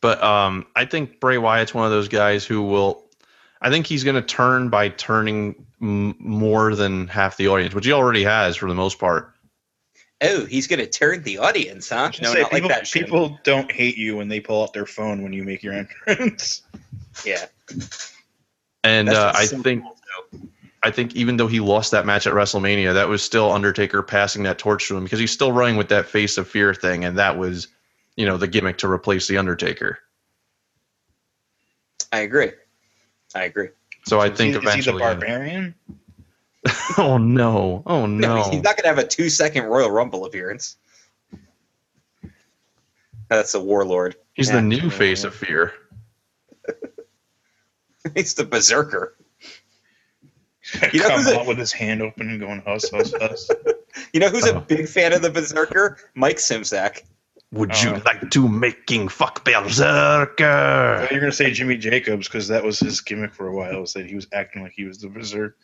But 0.00 0.22
um, 0.22 0.66
I 0.74 0.86
think 0.86 1.20
Bray 1.20 1.36
Wyatt's 1.36 1.74
one 1.74 1.84
of 1.84 1.90
those 1.90 2.08
guys 2.08 2.44
who 2.44 2.62
will. 2.62 3.04
I 3.60 3.70
think 3.70 3.86
he's 3.86 4.04
going 4.04 4.14
to 4.14 4.22
turn 4.22 4.70
by 4.70 4.88
turning 4.88 5.66
m- 5.82 6.14
more 6.18 6.74
than 6.74 7.08
half 7.08 7.36
the 7.36 7.48
audience, 7.48 7.74
which 7.74 7.84
he 7.84 7.92
already 7.92 8.24
has 8.24 8.56
for 8.56 8.68
the 8.68 8.74
most 8.74 8.98
part. 8.98 9.34
Oh, 10.20 10.46
he's 10.46 10.66
going 10.66 10.78
to 10.78 10.86
turn 10.86 11.22
the 11.22 11.38
audience, 11.38 11.90
huh? 11.90 12.10
No, 12.22 12.32
say, 12.32 12.42
not 12.42 12.50
people, 12.50 12.68
like 12.68 12.76
that. 12.78 12.86
Shin. 12.86 13.04
people 13.04 13.38
don't 13.44 13.70
hate 13.70 13.96
you 13.96 14.16
when 14.16 14.28
they 14.28 14.40
pull 14.40 14.62
out 14.62 14.72
their 14.72 14.86
phone 14.86 15.22
when 15.22 15.32
you 15.32 15.42
make 15.42 15.62
your 15.62 15.74
entrance. 15.74 16.62
yeah. 17.24 17.46
And 18.82 19.08
uh, 19.08 19.32
I 19.34 19.46
think 19.46 19.82
cool, 19.82 19.96
though. 19.96 19.97
I 20.88 20.90
think 20.90 21.14
even 21.14 21.36
though 21.36 21.46
he 21.48 21.60
lost 21.60 21.90
that 21.90 22.06
match 22.06 22.26
at 22.26 22.32
WrestleMania, 22.32 22.94
that 22.94 23.08
was 23.10 23.22
still 23.22 23.52
Undertaker 23.52 24.02
passing 24.02 24.44
that 24.44 24.56
torch 24.58 24.88
to 24.88 24.96
him 24.96 25.04
because 25.04 25.18
he's 25.18 25.30
still 25.30 25.52
running 25.52 25.76
with 25.76 25.90
that 25.90 26.06
face 26.06 26.38
of 26.38 26.48
fear 26.48 26.72
thing, 26.72 27.04
and 27.04 27.18
that 27.18 27.36
was, 27.36 27.68
you 28.16 28.24
know, 28.24 28.38
the 28.38 28.48
gimmick 28.48 28.78
to 28.78 28.90
replace 28.90 29.28
the 29.28 29.36
Undertaker. 29.36 29.98
I 32.10 32.20
agree. 32.20 32.52
I 33.34 33.44
agree. 33.44 33.68
So 34.06 34.18
I 34.18 34.28
Is 34.28 34.38
think 34.38 34.62
he, 34.62 34.66
is 34.66 34.74
he 34.76 34.80
the 34.80 34.96
uh, 34.96 34.98
barbarian? 34.98 35.74
oh 36.96 37.18
no! 37.18 37.82
Oh 37.84 38.06
No, 38.06 38.36
no! 38.36 38.50
he's 38.50 38.62
not 38.62 38.76
going 38.76 38.84
to 38.84 38.88
have 38.88 38.98
a 38.98 39.06
two 39.06 39.28
second 39.28 39.64
Royal 39.64 39.90
Rumble 39.90 40.24
appearance. 40.24 40.76
That's 43.28 43.52
a 43.52 43.60
warlord. 43.60 44.16
He's 44.32 44.48
Yeah. 44.48 44.56
the 44.56 44.62
new 44.62 44.88
face 44.88 45.24
of 45.24 45.34
fear. 45.34 45.74
he's 48.14 48.32
the 48.32 48.44
berserker. 48.44 49.14
You 50.92 51.00
know 51.00 51.08
Come 51.08 51.18
who's 51.18 51.32
a- 51.32 51.44
with 51.44 51.58
his 51.58 51.72
hand 51.72 52.02
open 52.02 52.28
and 52.30 52.38
going 52.40 52.60
huss 52.66 52.90
huss 52.90 53.12
huss. 53.18 53.50
You 54.12 54.20
know 54.20 54.28
who's 54.28 54.46
Oh. 54.46 54.56
a 54.56 54.60
big 54.60 54.88
fan 54.88 55.12
of 55.12 55.22
the 55.22 55.30
berserker? 55.30 55.98
Mike 56.14 56.36
Simzak. 56.36 57.02
Would 57.52 57.72
Oh. 57.74 57.82
you 57.82 58.02
like 58.04 58.30
to 58.32 58.46
making 58.48 59.08
fuck 59.08 59.44
berserker? 59.44 61.08
You're 61.10 61.20
gonna 61.20 61.32
say 61.32 61.50
Jimmy 61.52 61.78
Jacobs 61.78 62.28
because 62.28 62.48
that 62.48 62.62
was 62.64 62.78
his 62.78 63.00
gimmick 63.00 63.34
for 63.34 63.46
a 63.48 63.54
while. 63.54 63.80
Was 63.80 63.94
that 63.94 64.06
he 64.06 64.14
was 64.14 64.26
acting 64.32 64.62
like 64.62 64.72
he 64.76 64.84
was 64.84 64.98
the 64.98 65.08
berserker? 65.08 65.56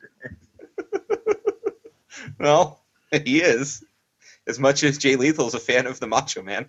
Well, 2.38 2.80
he 3.10 3.42
is. 3.42 3.84
As 4.46 4.58
much 4.58 4.82
as 4.82 4.98
Jay 4.98 5.16
Lethal's 5.16 5.54
a 5.54 5.58
fan 5.60 5.86
of 5.86 6.00
the 6.00 6.06
Macho 6.06 6.42
Man. 6.42 6.66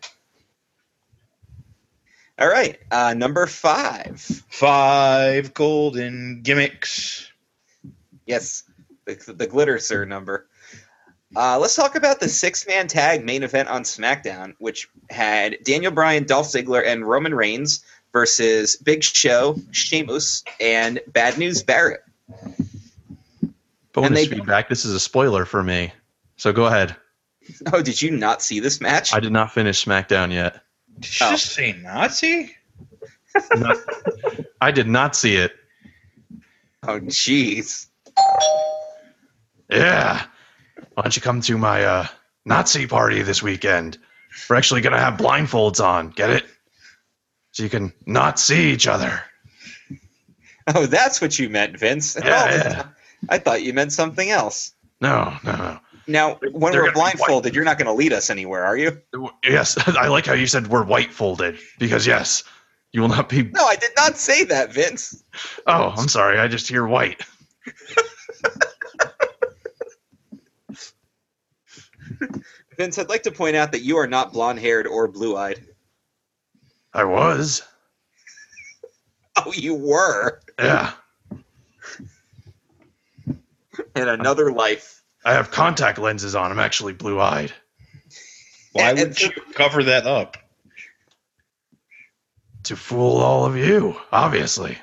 All 2.37 2.47
right, 2.47 2.77
uh, 2.91 3.13
number 3.13 3.47
five. 3.47 4.19
Five 4.49 5.53
golden 5.53 6.41
gimmicks. 6.41 7.29
Yes, 8.25 8.63
the, 9.05 9.15
the 9.33 9.47
glitter 9.47 9.79
sir 9.79 10.05
number. 10.05 10.47
Uh, 11.35 11.57
let's 11.59 11.75
talk 11.75 11.95
about 11.95 12.19
the 12.19 12.29
six 12.29 12.65
man 12.67 12.87
tag 12.87 13.23
main 13.25 13.43
event 13.43 13.67
on 13.69 13.83
SmackDown, 13.83 14.53
which 14.59 14.87
had 15.09 15.57
Daniel 15.63 15.91
Bryan, 15.91 16.23
Dolph 16.25 16.47
Ziggler, 16.47 16.85
and 16.85 17.07
Roman 17.07 17.33
Reigns 17.35 17.83
versus 18.13 18.75
Big 18.77 19.03
Show, 19.03 19.57
Sheamus, 19.71 20.43
and 20.61 20.99
Bad 21.07 21.37
News 21.37 21.61
Barrett. 21.63 22.01
Bonus 23.93 24.11
they- 24.11 24.27
feedback. 24.27 24.69
This 24.69 24.85
is 24.85 24.93
a 24.93 24.99
spoiler 24.99 25.45
for 25.45 25.63
me. 25.63 25.91
So 26.37 26.51
go 26.53 26.65
ahead. 26.65 26.95
Oh, 27.73 27.81
did 27.81 28.01
you 28.01 28.11
not 28.11 28.41
see 28.41 28.59
this 28.59 28.81
match? 28.81 29.13
I 29.13 29.19
did 29.19 29.31
not 29.31 29.51
finish 29.53 29.83
SmackDown 29.85 30.31
yet. 30.33 30.61
Did 30.99 31.19
you 31.19 31.25
Oh. 31.27 31.31
just 31.31 31.53
say 31.53 31.73
Nazi? 31.73 32.55
Not- 33.55 33.77
I 34.61 34.71
did 34.71 34.87
not 34.87 35.15
see 35.15 35.35
it. 35.35 35.53
oh, 36.83 36.99
jeez. 37.01 37.87
Yeah. 39.69 40.25
Why 40.93 41.03
don't 41.03 41.15
you 41.15 41.21
come 41.21 41.41
to 41.41 41.57
my 41.57 41.83
uh, 41.83 42.07
Nazi 42.45 42.87
party 42.87 43.21
this 43.21 43.41
weekend? 43.41 43.97
We're 44.49 44.55
actually 44.57 44.81
gonna 44.81 44.99
have 44.99 45.15
blindfolds 45.15 45.83
on. 45.83 46.09
Get 46.09 46.29
it? 46.29 46.45
So 47.51 47.63
you 47.63 47.69
can 47.69 47.93
not 48.05 48.39
see 48.39 48.71
each 48.71 48.87
other. 48.87 49.21
Oh, 50.67 50.85
that's 50.85 51.21
what 51.21 51.37
you 51.39 51.49
meant, 51.49 51.77
Vince. 51.77 52.17
Yeah, 52.19 52.49
yeah. 52.49 52.87
I 53.29 53.37
thought 53.37 53.63
you 53.63 53.73
meant 53.73 53.93
something 53.93 54.29
else. 54.29 54.73
No, 54.99 55.37
no, 55.43 55.55
no. 55.55 55.79
Now, 56.07 56.39
when 56.51 56.71
They're 56.71 56.83
we're 56.83 56.91
blindfolded, 56.91 57.55
you're 57.55 57.63
not 57.63 57.77
going 57.77 57.87
to 57.87 57.93
lead 57.93 58.13
us 58.13 58.29
anywhere, 58.29 58.63
are 58.63 58.77
you? 58.77 59.01
Yes, 59.43 59.77
I 59.87 60.07
like 60.07 60.25
how 60.25 60.33
you 60.33 60.47
said 60.47 60.67
we're 60.67 60.83
white 60.83 61.11
folded 61.11 61.57
because 61.79 62.05
yes, 62.05 62.43
you 62.91 63.01
will 63.01 63.07
not 63.07 63.29
be. 63.29 63.43
No, 63.43 63.65
I 63.65 63.75
did 63.75 63.91
not 63.97 64.17
say 64.17 64.43
that, 64.45 64.73
Vince. 64.73 65.23
Oh, 65.65 65.93
I'm 65.97 66.07
sorry. 66.07 66.39
I 66.39 66.47
just 66.47 66.67
hear 66.67 66.85
white. 66.85 67.21
Vince, 72.77 72.97
I'd 72.99 73.09
like 73.09 73.23
to 73.23 73.31
point 73.31 73.55
out 73.55 73.71
that 73.71 73.81
you 73.81 73.97
are 73.97 74.07
not 74.07 74.33
blonde 74.33 74.59
haired 74.59 74.87
or 74.87 75.07
blue 75.07 75.35
eyed. 75.37 75.63
I 76.93 77.03
was. 77.03 77.61
Oh, 79.37 79.51
you 79.53 79.73
were 79.75 80.39
Yeah. 80.57 80.93
in 83.27 84.07
another 84.07 84.49
life. 84.51 85.03
I 85.25 85.33
have 85.33 85.51
contact 85.51 85.97
lenses 85.99 86.35
on. 86.35 86.51
I'm 86.51 86.59
actually 86.59 86.93
blue 86.93 87.19
eyed. 87.19 87.51
Why 88.71 88.91
And- 88.91 88.99
would 88.99 89.07
and- 89.09 89.19
you 89.21 89.31
cover 89.53 89.83
that 89.83 90.07
up? 90.07 90.37
To 92.63 92.77
fool 92.77 93.17
all 93.17 93.45
of 93.45 93.57
you, 93.57 93.99
obviously. 94.13 94.77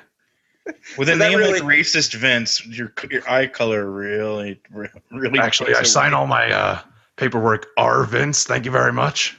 With 0.99 1.09
a 1.09 1.13
So 1.13 1.17
that 1.17 1.29
name 1.29 1.39
really- 1.39 1.59
like 1.59 1.63
racist 1.79 2.13
Vince, 2.13 2.63
your 2.65 2.93
your 3.09 3.27
eye 3.27 3.47
color 3.47 3.89
really, 3.89 4.61
really. 4.71 5.39
Actually, 5.39 5.71
I 5.71 5.77
plays 5.79 5.87
a- 5.87 5.91
sign 5.91 6.13
all 6.13 6.27
my 6.27 6.51
uh, 6.51 6.79
paperwork 7.17 7.67
R 7.77 8.03
Vince. 8.05 8.43
Thank 8.45 8.65
you 8.65 8.71
very 8.71 8.93
much. 8.93 9.37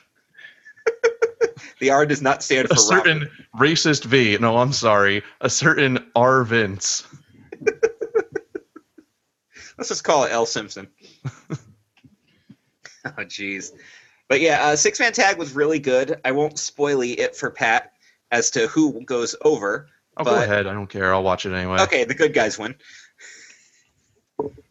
The 1.81 1.91
R 1.91 2.07
does 2.07 2.23
not 2.23 2.43
stand 2.43 2.69
for 2.69 2.75
A 2.75 2.79
certain 2.79 3.21
Robert. 3.21 3.33
racist 3.59 4.05
V. 4.05 4.39
No, 4.39 4.57
I'm 4.59 4.73
sorry. 4.73 5.23
A 5.41 5.51
certain 5.51 5.99
R 6.15 6.45
Vince. 6.45 7.07
Let's 9.77 9.89
just 9.89 10.05
call 10.05 10.25
it 10.25 10.33
L 10.33 10.47
Simpson. 10.47 10.89
oh, 11.51 11.59
jeez. 13.19 13.73
But 14.29 14.41
yeah, 14.41 14.65
uh, 14.65 14.77
six 14.77 15.01
man 15.01 15.13
tag 15.13 15.37
was 15.37 15.55
really 15.55 15.79
good. 15.79 16.21
I 16.25 16.33
won't 16.33 16.55
spoily 16.55 17.19
it 17.19 17.37
for 17.37 17.51
Pat 17.51 17.93
as 18.31 18.51
to 18.53 18.67
who 18.69 19.03
goes 19.05 19.37
over. 19.43 19.89
I'll 20.17 20.25
go 20.25 20.37
ahead. 20.37 20.67
I 20.67 20.73
don't 20.73 20.87
care. 20.87 21.13
I'll 21.13 21.25
watch 21.25 21.45
it 21.45 21.53
anyway. 21.53 21.81
Okay, 21.81 22.05
the 22.05 22.15
good 22.15 22.33
guys 22.33 22.59
win. 22.59 22.77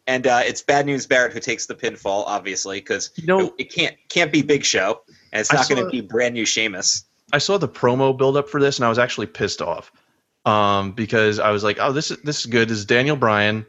And 0.06 0.26
uh, 0.26 0.42
it's 0.44 0.62
Bad 0.62 0.86
News 0.86 1.06
Barrett 1.06 1.32
who 1.32 1.40
takes 1.40 1.66
the 1.66 1.74
pinfall, 1.74 2.24
obviously, 2.26 2.78
because 2.78 3.10
You 3.16 3.26
know, 3.26 3.54
it 3.58 3.72
can't 3.72 3.96
can't 4.08 4.32
be 4.32 4.42
Big 4.42 4.64
Show, 4.64 5.00
and 5.32 5.40
it's 5.40 5.52
not 5.52 5.68
going 5.68 5.82
to 5.84 5.90
be 5.90 6.00
brand 6.00 6.34
new 6.34 6.44
Sheamus. 6.44 7.04
I 7.32 7.38
saw 7.38 7.58
the 7.58 7.68
promo 7.68 8.16
build 8.16 8.36
up 8.36 8.48
for 8.48 8.60
this, 8.60 8.78
and 8.78 8.84
I 8.84 8.88
was 8.88 8.98
actually 8.98 9.26
pissed 9.26 9.62
off 9.62 9.90
um, 10.44 10.92
because 10.92 11.38
I 11.38 11.50
was 11.50 11.64
like, 11.64 11.78
"Oh, 11.80 11.92
this 11.92 12.10
is 12.10 12.18
this 12.22 12.40
is 12.40 12.46
good." 12.46 12.68
This 12.68 12.78
is 12.78 12.84
Daniel 12.84 13.16
Bryan, 13.16 13.66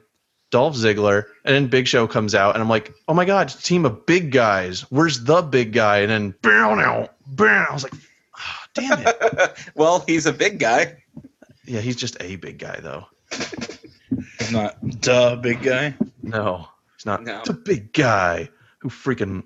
Dolph 0.52 0.76
Ziggler, 0.76 1.26
and 1.44 1.56
then 1.56 1.68
Big 1.68 1.88
Show 1.88 2.08
comes 2.08 2.36
out, 2.36 2.56
and 2.56 2.62
I'm 2.62 2.70
like, 2.70 2.94
"Oh 3.08 3.14
my 3.14 3.26
god, 3.26 3.48
team 3.48 3.86
of 3.86 4.06
big 4.06 4.32
guys. 4.32 4.82
Where's 4.92 5.24
the 5.24 5.42
big 5.42 5.74
guy?" 5.74 6.00
And 6.00 6.12
then 6.12 6.36
bam, 6.42 6.78
now, 6.78 7.10
bam. 7.28 7.68
I 7.70 7.74
was 7.74 7.84
like, 7.84 7.94
"Ah, 8.36 8.68
"Damn 8.74 9.08
it!" 9.08 9.72
well, 9.76 10.04
he's 10.06 10.26
a 10.26 10.34
big 10.34 10.60
guy. 10.60 10.98
yeah, 11.66 11.80
he's 11.80 11.96
just 11.96 12.18
a 12.22 12.36
big 12.36 12.60
guy, 12.60 12.80
though. 12.82 13.06
He's 14.40 14.52
not 14.52 14.82
the 14.82 15.40
big 15.42 15.62
guy. 15.64 15.96
No, 16.22 16.68
he's 16.98 17.06
not 17.06 17.24
No. 17.24 17.42
the 17.46 17.54
big 17.54 17.94
guy 17.94 18.50
who 18.80 18.90
freaking 18.90 19.44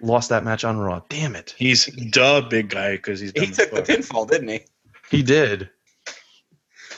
lost 0.00 0.28
that 0.30 0.44
match 0.44 0.64
on 0.64 0.78
Raw. 0.78 1.00
Damn 1.08 1.36
it, 1.36 1.54
He's 1.56 1.86
the 1.86 2.46
big 2.48 2.68
guy 2.70 2.92
because 2.92 3.20
he's 3.20 3.32
He 3.32 3.40
dumb 3.40 3.50
as 3.50 3.56
took 3.56 3.70
the 3.72 3.82
pinfall, 3.82 4.28
didn't 4.28 4.48
he? 4.48 4.60
he 5.10 5.22
did. 5.22 5.68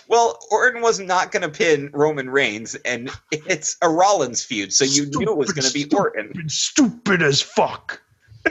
Well, 0.09 0.39
Orton 0.53 0.83
was 0.83 1.01
not 1.01 1.33
going 1.33 1.43
to 1.43 1.49
pin 1.49 1.91
Roman 1.93 2.31
Reigns, 2.31 2.77
and 2.77 3.11
it's 3.33 3.77
a 3.83 3.89
Rollins 3.89 4.45
feud, 4.45 4.73
so 4.73 4.85
you 4.85 5.07
knew 5.07 5.29
it 5.33 5.37
was 5.37 5.53
going 5.53 5.67
to 5.67 5.73
be 5.73 5.81
Stupid, 5.81 5.97
Orton. 5.99 6.29
Stupid, 6.49 6.51
stupid 6.51 7.23
as 7.23 7.43
fuck. 7.43 8.01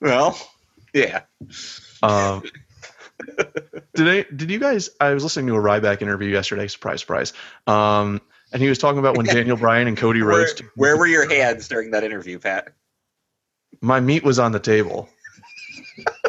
Well, 0.00 0.38
yeah. 0.92 1.22
Um, 2.02 2.42
did 3.96 4.08
I, 4.08 4.24
did 4.34 4.50
you 4.50 4.58
guys? 4.58 4.90
I 5.00 5.14
was 5.14 5.22
listening 5.22 5.46
to 5.48 5.56
a 5.56 5.60
Ryback 5.60 6.02
interview 6.02 6.30
yesterday. 6.30 6.66
Surprise, 6.68 7.00
surprise. 7.00 7.32
Um, 7.66 8.20
and 8.52 8.62
he 8.62 8.68
was 8.68 8.78
talking 8.78 8.98
about 8.98 9.16
when 9.16 9.26
Daniel 9.26 9.56
Bryan 9.56 9.88
and 9.88 9.96
Cody 9.96 10.22
Where, 10.22 10.48
where 10.76 10.96
were 10.96 11.06
your 11.06 11.28
hands 11.28 11.68
during 11.68 11.90
that 11.92 12.04
interview, 12.04 12.38
Pat? 12.38 12.68
My 13.80 14.00
meat 14.00 14.22
was 14.22 14.38
on 14.38 14.52
the 14.52 14.60
table. 14.60 15.08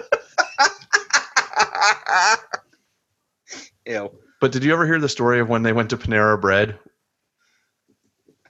Ew. 3.86 4.12
But 4.40 4.52
did 4.52 4.64
you 4.64 4.74
ever 4.74 4.86
hear 4.86 5.00
the 5.00 5.10
story 5.10 5.40
of 5.40 5.50
when 5.50 5.64
they 5.64 5.74
went 5.74 5.90
to 5.92 5.98
Panera 5.98 6.40
Bread? 6.40 6.78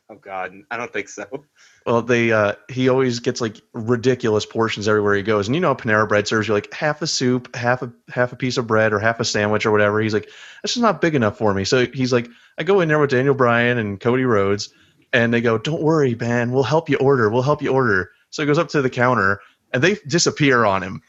Oh 0.09 0.15
God, 0.15 0.53
I 0.71 0.77
don't 0.77 0.91
think 0.91 1.09
so. 1.09 1.45
Well, 1.87 2.01
they 2.01 2.33
uh, 2.33 2.55
he 2.67 2.89
always 2.89 3.21
gets 3.21 3.39
like 3.39 3.61
ridiculous 3.71 4.45
portions 4.45 4.89
everywhere 4.89 5.15
he 5.15 5.23
goes, 5.23 5.47
and 5.47 5.55
you 5.55 5.61
know 5.61 5.73
Panera 5.73 6.05
Bread 6.05 6.27
serves 6.27 6.45
you 6.49 6.53
like 6.53 6.73
half 6.73 7.01
a 7.01 7.07
soup, 7.07 7.55
half 7.55 7.81
a 7.81 7.93
half 8.09 8.33
a 8.33 8.35
piece 8.35 8.57
of 8.57 8.67
bread, 8.67 8.91
or 8.91 8.99
half 8.99 9.21
a 9.21 9.25
sandwich 9.25 9.65
or 9.65 9.71
whatever. 9.71 10.01
He's 10.01 10.13
like, 10.13 10.29
this 10.63 10.75
is 10.75 10.81
not 10.81 10.99
big 10.99 11.15
enough 11.15 11.37
for 11.37 11.53
me. 11.53 11.63
So 11.63 11.85
he's 11.85 12.11
like, 12.11 12.27
I 12.57 12.63
go 12.63 12.81
in 12.81 12.89
there 12.89 12.99
with 12.99 13.11
Daniel 13.11 13.33
Bryan 13.33 13.77
and 13.77 14.01
Cody 14.01 14.25
Rhodes, 14.25 14.67
and 15.13 15.33
they 15.33 15.39
go, 15.39 15.57
don't 15.57 15.81
worry, 15.81 16.13
man, 16.13 16.51
we'll 16.51 16.63
help 16.63 16.89
you 16.89 16.97
order, 16.97 17.29
we'll 17.29 17.41
help 17.41 17.61
you 17.61 17.71
order. 17.71 18.11
So 18.31 18.41
he 18.41 18.47
goes 18.47 18.57
up 18.57 18.67
to 18.69 18.81
the 18.81 18.89
counter, 18.89 19.39
and 19.71 19.81
they 19.81 19.95
disappear 20.05 20.65
on 20.65 20.83
him, 20.83 21.01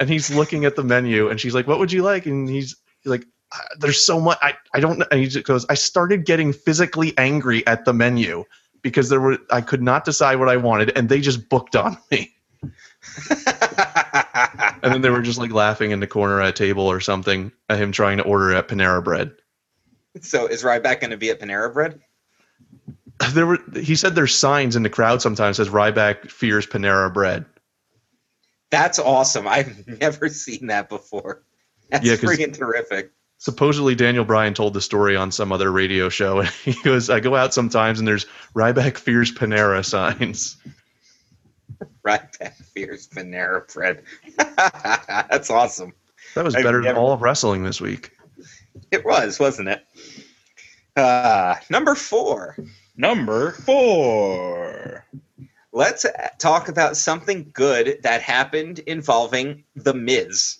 and 0.00 0.10
he's 0.10 0.30
looking 0.30 0.66
at 0.66 0.76
the 0.76 0.84
menu, 0.84 1.30
and 1.30 1.40
she's 1.40 1.54
like, 1.54 1.66
what 1.66 1.78
would 1.78 1.92
you 1.92 2.02
like? 2.02 2.26
And 2.26 2.46
he's 2.46 2.76
like. 3.06 3.24
"Ah, 3.54 3.62
There's 3.78 4.04
so 4.04 4.20
much 4.20 4.36
I, 4.42 4.52
I 4.74 4.80
don't. 4.80 5.02
And 5.10 5.20
he 5.20 5.28
just 5.28 5.46
goes, 5.46 5.64
I 5.70 5.74
started 5.74 6.26
getting 6.26 6.52
physically 6.52 7.16
angry 7.16 7.66
at 7.66 7.86
the 7.86 7.94
menu 7.94 8.44
because 8.86 9.08
there 9.08 9.20
were 9.20 9.38
I 9.50 9.60
could 9.60 9.82
not 9.82 10.04
decide 10.04 10.36
what 10.38 10.48
I 10.48 10.56
wanted, 10.56 10.96
and 10.96 11.08
they 11.08 11.20
just 11.20 11.48
booked 11.48 11.76
on 11.76 11.98
me. 12.10 12.32
And 14.82 14.92
then 14.92 15.00
they 15.00 15.10
were 15.10 15.22
just 15.22 15.38
like 15.38 15.50
laughing 15.50 15.90
in 15.90 15.98
the 16.00 16.06
corner 16.06 16.40
at 16.40 16.48
a 16.48 16.52
table 16.52 16.86
or 16.86 17.00
something 17.00 17.50
at 17.68 17.78
him 17.78 17.90
trying 17.90 18.18
to 18.18 18.22
order 18.22 18.54
at 18.54 18.68
Panera 18.68 19.02
Bread. 19.02 19.32
so 20.20 20.46
is 20.46 20.62
Ryback 20.62 21.00
going 21.00 21.10
to 21.10 21.16
be 21.16 21.30
at 21.30 21.40
Panera 21.40 21.72
Bread? 21.72 22.00
There 23.32 23.46
were 23.46 23.58
he 23.74 23.96
said 23.96 24.14
there's 24.14 24.36
signs 24.36 24.76
in 24.76 24.82
the 24.84 24.90
crowd 24.90 25.22
sometimes 25.22 25.56
says 25.56 25.70
Ryback 25.70 26.30
fears 26.30 26.66
Panera 26.66 27.12
Bread. 27.12 27.46
That's 28.70 28.98
awesome. 28.98 29.48
I've 29.48 29.86
never 30.00 30.28
seen 30.28 30.68
that 30.68 30.88
before. 30.88 31.42
That's 31.90 32.04
Yeah, 32.04 32.16
freaking 32.16 32.56
terrific. 32.56 33.10
Supposedly 33.38 33.94
Daniel 33.94 34.24
Bryan 34.24 34.54
told 34.54 34.74
the 34.74 34.80
story 34.80 35.14
on 35.14 35.30
some 35.30 35.52
other 35.52 35.70
radio 35.70 36.08
show, 36.08 36.40
and 36.40 36.48
he 36.64 36.72
goes, 36.82 37.10
"I 37.10 37.20
go 37.20 37.36
out 37.36 37.52
sometimes 37.54 37.98
and 37.98 38.08
there's 38.08 38.26
Ryback 38.54 38.96
fears 38.98 39.32
Panera 39.32 39.84
signs." 39.84 40.56
Ryback 42.06 42.54
fears 42.74 43.08
Panera 43.08 43.72
Bread. 43.72 44.02
That's 44.36 45.50
awesome. 45.50 45.92
That 46.34 46.44
was 46.44 46.54
better 46.54 46.80
never- 46.80 46.82
than 46.82 46.96
all 46.96 47.12
of 47.12 47.22
wrestling 47.22 47.62
this 47.62 47.80
week. 47.80 48.12
It 48.90 49.04
was, 49.04 49.38
wasn't 49.40 49.68
it? 49.68 49.84
Uh, 50.94 51.56
number 51.68 51.94
four. 51.94 52.56
Number 52.96 53.52
four. 53.52 55.04
Let's 55.72 56.06
talk 56.38 56.68
about 56.68 56.96
something 56.96 57.50
good 57.52 57.98
that 58.02 58.22
happened 58.22 58.78
involving 58.80 59.64
The 59.74 59.92
Miz. 59.92 60.58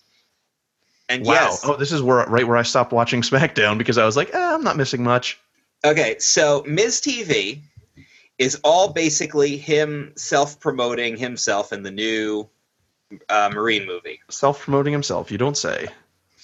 And 1.09 1.25
Wow! 1.25 1.35
yes, 1.35 1.61
Oh, 1.64 1.77
this 1.77 1.92
is 1.92 2.03
where 2.03 2.25
right 2.27 2.47
where 2.47 2.57
I 2.57 2.62
stopped 2.62 2.92
watching 2.92 3.23
SmackDown 3.23 3.79
because 3.79 3.99
I 3.99 4.05
was 4.05 4.16
like, 4.16 4.35
eh, 4.35 4.55
I'm 4.55 4.64
not 4.64 4.77
missing 4.77 5.03
much. 5.05 5.38
Okay, 5.85 6.19
so 6.19 6.64
Miz 6.66 7.01
TV 7.01 7.61
is 8.38 8.59
all 8.64 8.92
basically 8.92 9.57
him 9.57 10.12
self 10.16 10.59
promoting 10.61 11.16
himself 11.16 11.73
in 11.73 11.83
the 11.83 11.90
new 11.90 12.49
uh, 13.29 13.51
Marine 13.53 13.87
movie. 13.87 14.21
Self 14.31 14.61
promoting 14.61 14.92
himself, 14.92 15.31
you 15.31 15.38
don't 15.38 15.57
say. 15.57 15.87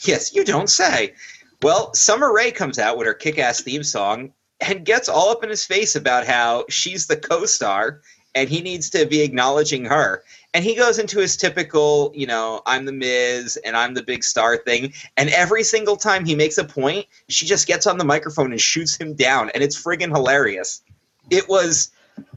Yes, 0.05 0.35
you 0.35 0.44
don't 0.44 0.70
say. 0.70 1.14
Well, 1.61 1.94
Summer 1.94 2.33
Rae 2.33 2.51
comes 2.51 2.79
out 2.79 2.98
with 2.98 3.07
her 3.07 3.14
kick 3.14 3.38
ass 3.38 3.61
theme 3.61 3.85
song 3.85 4.33
and 4.61 4.85
gets 4.85 5.09
all 5.09 5.31
up 5.31 5.42
in 5.44 5.51
his 5.51 5.64
face 5.64 5.96
about 5.96 6.27
how 6.27 6.64
she's 6.68 7.07
the 7.07 7.16
co 7.16 7.46
star 7.46 8.01
and 8.35 8.49
he 8.49 8.61
needs 8.61 8.90
to 8.90 9.07
be 9.07 9.21
acknowledging 9.23 9.85
her. 9.85 10.23
And 10.55 10.64
he 10.64 10.75
goes 10.75 10.99
into 10.99 11.18
his 11.18 11.37
typical, 11.37 12.12
you 12.14 12.27
know, 12.27 12.62
I'm 12.66 12.85
the 12.85 12.92
Miz 12.92 13.59
and 13.64 13.77
I'm 13.77 13.95
the 13.95 14.03
big 14.03 14.25
star 14.25 14.57
thing. 14.57 14.92
And 15.16 15.31
every 15.31 15.62
single 15.64 15.97
time 15.97 16.25
he 16.25 16.35
makes 16.35 16.59
a 16.59 16.64
point, 16.64 17.07
she 17.29 17.47
just 17.47 17.66
gets 17.66 17.87
on 17.87 17.99
the 17.99 18.05
microphone 18.05 18.53
and 18.53 18.61
shoots 18.61 18.97
him 18.97 19.14
down. 19.14 19.51
And 19.51 19.62
it's 19.62 19.83
friggin' 19.83 20.14
hilarious. 20.14 20.83
It 21.31 21.49
was 21.49 21.90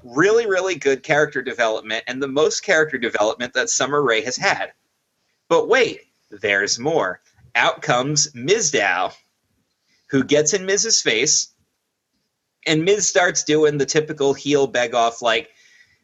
really, 0.03 0.47
really 0.47 0.75
good 0.75 1.03
character 1.03 1.41
development 1.41 2.03
and 2.07 2.21
the 2.21 2.27
most 2.27 2.61
character 2.61 2.97
development 2.97 3.53
that 3.53 3.69
Summer 3.69 4.01
Rae 4.01 4.21
has 4.21 4.37
had. 4.37 4.73
But 5.49 5.67
wait, 5.67 6.01
there's 6.29 6.79
more. 6.79 7.21
Out 7.55 7.81
comes 7.81 8.31
Mizdow, 8.33 9.13
who 10.07 10.23
gets 10.23 10.53
in 10.53 10.65
Miz's 10.65 11.01
face, 11.01 11.49
and 12.67 12.83
Miz 12.83 13.07
starts 13.07 13.43
doing 13.43 13.77
the 13.77 13.85
typical 13.85 14.33
heel 14.33 14.67
beg 14.67 14.95
off, 14.95 15.21
like, 15.21 15.49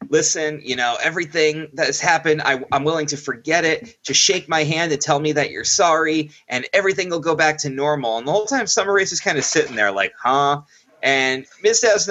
listen, 0.08 0.60
you 0.64 0.76
know, 0.76 0.96
everything 1.02 1.68
that 1.74 1.86
has 1.86 2.00
happened, 2.00 2.42
I, 2.42 2.62
I'm 2.72 2.84
willing 2.84 3.06
to 3.06 3.16
forget 3.16 3.64
it. 3.64 3.96
Just 4.02 4.20
shake 4.20 4.48
my 4.48 4.64
hand 4.64 4.92
and 4.92 5.00
tell 5.00 5.20
me 5.20 5.32
that 5.32 5.50
you're 5.50 5.64
sorry, 5.64 6.30
and 6.48 6.66
everything 6.72 7.10
will 7.10 7.20
go 7.20 7.34
back 7.34 7.58
to 7.58 7.70
normal. 7.70 8.18
And 8.18 8.26
the 8.26 8.32
whole 8.32 8.46
time, 8.46 8.66
Summer 8.66 8.92
Rae's 8.92 9.10
just 9.10 9.24
kind 9.24 9.38
of 9.38 9.44
sitting 9.44 9.76
there, 9.76 9.90
like, 9.90 10.12
huh? 10.20 10.62
And 11.02 11.46
Mizdow's 11.62 12.10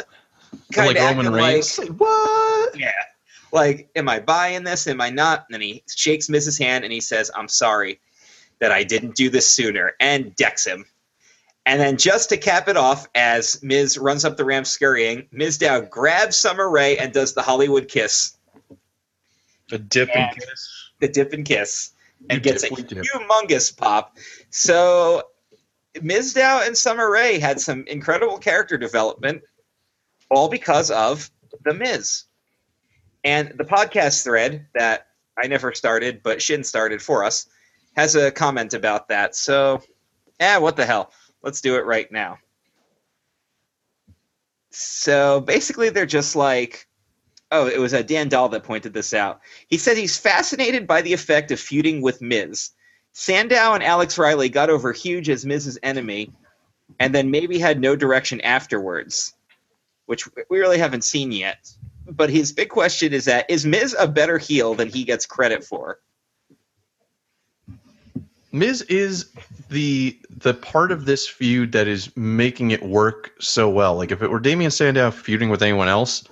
kind 0.73 0.87
like 0.87 0.97
of 0.97 1.03
Roman 1.03 1.27
acting 1.27 1.33
Reigns. 1.33 1.79
like, 1.79 1.89
what? 1.89 2.77
yeah. 2.77 2.91
Like, 3.51 3.89
am 3.95 4.07
I 4.07 4.19
buying 4.19 4.63
this? 4.63 4.87
Am 4.87 5.01
I 5.01 5.09
not? 5.09 5.45
And 5.47 5.53
then 5.53 5.61
he 5.61 5.83
shakes 5.89 6.29
Miz's 6.29 6.57
hand 6.57 6.83
and 6.83 6.93
he 6.93 7.01
says, 7.01 7.29
I'm 7.35 7.47
sorry 7.47 7.99
that 8.59 8.71
I 8.71 8.83
didn't 8.83 9.15
do 9.15 9.29
this 9.29 9.49
sooner, 9.49 9.93
and 9.99 10.35
decks 10.35 10.65
him. 10.65 10.85
And 11.65 11.79
then 11.79 11.97
just 11.97 12.29
to 12.29 12.37
cap 12.37 12.67
it 12.67 12.77
off, 12.77 13.07
as 13.13 13.61
Miz 13.61 13.97
runs 13.97 14.25
up 14.25 14.35
the 14.35 14.45
ramp 14.45 14.65
scurrying, 14.65 15.27
Mizdow 15.33 15.87
grabs 15.89 16.37
Summer 16.37 16.69
Rae 16.69 16.97
and 16.97 17.13
does 17.13 17.33
the 17.33 17.41
Hollywood 17.43 17.87
kiss, 17.87 18.35
The 19.69 19.77
dip 19.77 20.09
and 20.09 20.17
Yeah. 20.19 20.33
kiss. 20.33 20.69
the 20.99 21.07
dip 21.07 21.33
and 21.33 21.45
kiss, 21.45 21.91
and 22.29 22.33
You 22.37 22.39
gets 22.39 22.63
a 22.63 22.69
dip, 22.69 23.03
humongous 23.03 23.75
pop. 23.75 24.17
So 24.49 25.29
Mizdow 25.95 26.65
and 26.65 26.77
Summer 26.77 27.09
Rae 27.11 27.39
had 27.39 27.59
some 27.61 27.85
incredible 27.87 28.37
character 28.37 28.77
development, 28.77 29.43
all 30.29 30.49
because 30.49 30.89
of 30.91 31.29
The 31.63 31.73
Miz. 31.73 32.23
And 33.23 33.53
the 33.57 33.65
podcast 33.65 34.23
thread 34.23 34.65
that 34.73 35.07
I 35.37 35.47
never 35.47 35.73
started, 35.73 36.23
but 36.23 36.41
Shin 36.41 36.63
started 36.63 37.01
for 37.01 37.23
us, 37.23 37.45
has 37.95 38.15
a 38.15 38.31
comment 38.31 38.73
about 38.73 39.09
that. 39.09 39.35
So, 39.35 39.83
eh, 40.39 40.57
what 40.57 40.75
the 40.75 40.85
hell? 40.85 41.13
Let's 41.43 41.61
do 41.61 41.75
it 41.75 41.85
right 41.85 42.11
now. 42.11 42.37
So 44.69 45.41
basically, 45.41 45.89
they're 45.89 46.05
just 46.05 46.35
like, 46.35 46.87
oh, 47.51 47.67
it 47.67 47.79
was 47.79 47.93
a 47.93 48.03
Dan 48.03 48.29
Dahl 48.29 48.49
that 48.49 48.63
pointed 48.63 48.93
this 48.93 49.13
out. 49.13 49.41
He 49.67 49.77
said 49.77 49.97
he's 49.97 50.17
fascinated 50.17 50.87
by 50.87 51.01
the 51.01 51.13
effect 51.13 51.51
of 51.51 51.59
feuding 51.59 52.01
with 52.01 52.21
Miz. 52.21 52.71
Sandow 53.13 53.73
and 53.73 53.83
Alex 53.83 54.17
Riley 54.17 54.47
got 54.47 54.69
over 54.69 54.93
huge 54.93 55.29
as 55.29 55.45
Miz's 55.45 55.77
enemy, 55.83 56.31
and 56.99 57.13
then 57.13 57.29
maybe 57.31 57.59
had 57.59 57.81
no 57.81 57.95
direction 57.95 58.39
afterwards, 58.41 59.33
which 60.05 60.25
we 60.49 60.59
really 60.59 60.77
haven't 60.77 61.03
seen 61.03 61.31
yet. 61.31 61.73
but 62.11 62.29
his 62.29 62.51
big 62.51 62.69
question 62.69 63.13
is 63.13 63.25
that 63.25 63.49
is 63.49 63.65
Miz 63.65 63.95
a 63.97 64.07
better 64.07 64.37
heel 64.37 64.75
than 64.75 64.89
he 64.89 65.03
gets 65.03 65.25
credit 65.25 65.63
for? 65.63 65.99
Miz 68.51 68.81
is 68.83 69.29
the 69.69 70.19
the 70.29 70.53
part 70.53 70.91
of 70.91 71.05
this 71.05 71.27
feud 71.27 71.71
that 71.71 71.87
is 71.87 72.15
making 72.17 72.71
it 72.71 72.83
work 72.83 73.31
so 73.39 73.69
well. 73.69 73.95
Like 73.95 74.11
if 74.11 74.21
it 74.21 74.29
were 74.29 74.39
Damien 74.39 74.71
Sandow 74.71 75.11
feuding 75.11 75.49
with 75.49 75.61
anyone 75.61 75.87
else, 75.87 76.23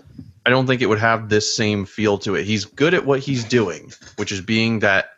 I 0.46 0.50
don't 0.50 0.68
think 0.68 0.82
it 0.82 0.88
would 0.88 1.00
have 1.00 1.30
this 1.30 1.56
same 1.56 1.86
feel 1.86 2.18
to 2.20 2.36
it. 2.36 2.44
He's 2.46 2.66
good 2.66 2.94
at 2.94 3.06
what 3.06 3.20
he's 3.20 3.44
doing, 3.44 3.94
which 4.18 4.32
is 4.32 4.42
being 4.42 4.80
that 4.80 5.12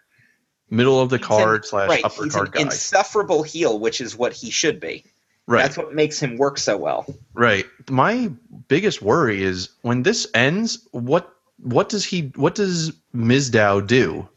middle 0.69 0.99
of 1.01 1.09
the 1.09 1.19
card 1.19 1.63
an- 1.63 1.67
slash 1.67 1.89
right, 1.89 2.03
upper 2.05 2.23
he's 2.25 2.33
card 2.33 2.47
an 2.49 2.53
guy. 2.53 2.61
insufferable 2.61 3.43
heel, 3.43 3.79
which 3.79 3.99
is 4.01 4.15
what 4.15 4.33
he 4.33 4.51
should 4.51 4.79
be. 4.79 5.03
right. 5.47 5.63
That's 5.63 5.77
what 5.77 5.93
makes 5.93 6.19
him 6.19 6.37
work 6.37 6.57
so 6.57 6.77
well. 6.77 7.05
Right. 7.33 7.65
My 7.89 8.31
biggest 8.67 9.01
worry 9.01 9.41
is 9.43 9.69
when 9.81 10.03
this 10.03 10.27
ends, 10.33 10.87
what 10.91 11.33
what 11.57 11.89
does 11.89 12.05
he 12.05 12.31
what 12.35 12.55
does 12.55 12.91
Mizdow 13.15 13.85
do? 13.85 14.27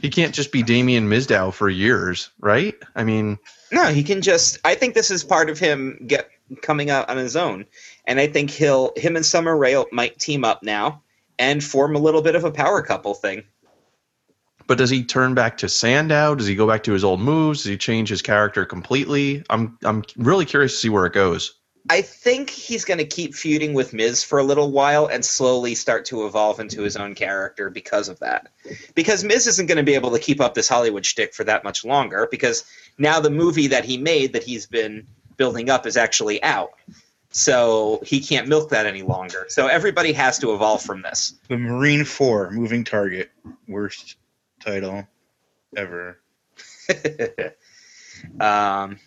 He 0.00 0.10
can't 0.10 0.34
just 0.34 0.52
be 0.52 0.62
Damien 0.62 1.08
Mizdow 1.08 1.52
for 1.52 1.68
years, 1.68 2.30
right? 2.40 2.74
I 2.94 3.04
mean, 3.04 3.38
No, 3.72 3.86
he 3.86 4.04
can 4.04 4.22
just. 4.22 4.58
I 4.64 4.74
think 4.74 4.94
this 4.94 5.10
is 5.10 5.24
part 5.24 5.50
of 5.50 5.58
him 5.58 6.04
get 6.06 6.28
coming 6.60 6.90
out 6.90 7.08
on 7.08 7.16
his 7.16 7.36
own, 7.36 7.66
and 8.06 8.20
I 8.20 8.26
think 8.26 8.50
he'll 8.50 8.92
him 8.96 9.16
and 9.16 9.26
Summer 9.26 9.56
Rae 9.56 9.82
might 9.90 10.18
team 10.18 10.44
up 10.44 10.62
now 10.62 11.02
and 11.38 11.64
form 11.64 11.96
a 11.96 11.98
little 11.98 12.22
bit 12.22 12.36
of 12.36 12.44
a 12.44 12.50
power 12.50 12.82
couple 12.82 13.14
thing. 13.14 13.42
but 14.66 14.78
does 14.78 14.90
he 14.90 15.02
turn 15.02 15.34
back 15.34 15.58
to 15.58 15.68
Sandow? 15.68 16.34
Does 16.34 16.46
he 16.46 16.54
go 16.54 16.66
back 16.68 16.84
to 16.84 16.92
his 16.92 17.02
old 17.04 17.20
moves? 17.20 17.62
Does 17.62 17.70
he 17.70 17.76
change 17.76 18.08
his 18.08 18.22
character 18.22 18.64
completely? 18.64 19.44
I'm 19.50 19.78
I'm 19.82 20.04
really 20.16 20.44
curious 20.44 20.72
to 20.72 20.78
see 20.78 20.88
where 20.90 21.06
it 21.06 21.12
goes. 21.12 21.54
I 21.90 22.02
think 22.02 22.48
he's 22.48 22.84
going 22.84 22.98
to 22.98 23.04
keep 23.04 23.34
feuding 23.34 23.74
with 23.74 23.92
Miz 23.92 24.22
for 24.22 24.38
a 24.38 24.44
little 24.44 24.70
while 24.70 25.06
and 25.06 25.24
slowly 25.24 25.74
start 25.74 26.04
to 26.06 26.26
evolve 26.26 26.60
into 26.60 26.82
his 26.82 26.96
own 26.96 27.14
character 27.14 27.70
because 27.70 28.08
of 28.08 28.20
that. 28.20 28.48
Because 28.94 29.24
Miz 29.24 29.46
isn't 29.46 29.66
going 29.66 29.78
to 29.78 29.82
be 29.82 29.94
able 29.94 30.12
to 30.12 30.18
keep 30.18 30.40
up 30.40 30.54
this 30.54 30.68
Hollywood 30.68 31.04
shtick 31.04 31.34
for 31.34 31.44
that 31.44 31.64
much 31.64 31.84
longer 31.84 32.28
because 32.30 32.64
now 32.98 33.18
the 33.20 33.30
movie 33.30 33.68
that 33.68 33.84
he 33.84 33.98
made 33.98 34.32
that 34.34 34.44
he's 34.44 34.66
been 34.66 35.06
building 35.36 35.70
up 35.70 35.86
is 35.86 35.96
actually 35.96 36.42
out. 36.42 36.72
So 37.30 38.00
he 38.04 38.20
can't 38.20 38.46
milk 38.46 38.70
that 38.70 38.86
any 38.86 39.02
longer. 39.02 39.46
So 39.48 39.66
everybody 39.66 40.12
has 40.12 40.38
to 40.40 40.54
evolve 40.54 40.82
from 40.82 41.02
this. 41.02 41.34
The 41.48 41.56
Marine 41.56 42.04
Four 42.04 42.50
moving 42.50 42.84
target, 42.84 43.30
worst 43.66 44.16
title 44.60 45.08
ever. 45.76 46.18
um, 48.40 48.98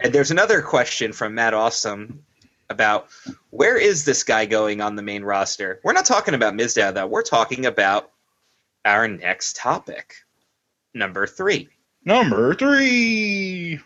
and 0.00 0.12
there's 0.12 0.30
another 0.30 0.62
question 0.62 1.12
from 1.12 1.34
Matt 1.34 1.54
Awesome 1.54 2.24
about 2.68 3.08
where 3.50 3.76
is 3.76 4.04
this 4.04 4.22
guy 4.22 4.46
going 4.46 4.80
on 4.80 4.96
the 4.96 5.02
main 5.02 5.22
roster? 5.24 5.80
We're 5.82 5.92
not 5.92 6.04
talking 6.04 6.34
about 6.34 6.54
Mizdow 6.54 6.94
though. 6.94 7.06
We're 7.06 7.22
talking 7.22 7.66
about 7.66 8.10
our 8.84 9.08
next 9.08 9.56
topic, 9.56 10.14
number 10.94 11.26
three. 11.26 11.68
Number 12.04 12.54
three. 12.54 13.80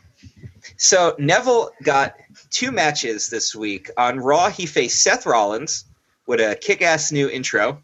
So 0.77 1.15
Neville 1.19 1.71
got 1.83 2.15
two 2.51 2.71
matches 2.71 3.29
this 3.29 3.55
week. 3.55 3.91
On 3.97 4.19
Raw, 4.19 4.51
he 4.51 4.67
faced 4.67 5.03
Seth 5.03 5.27
Rollins 5.27 5.85
with 6.27 6.41
a 6.41 6.57
kick-ass 6.57 7.13
new 7.13 7.29
intro, 7.29 7.83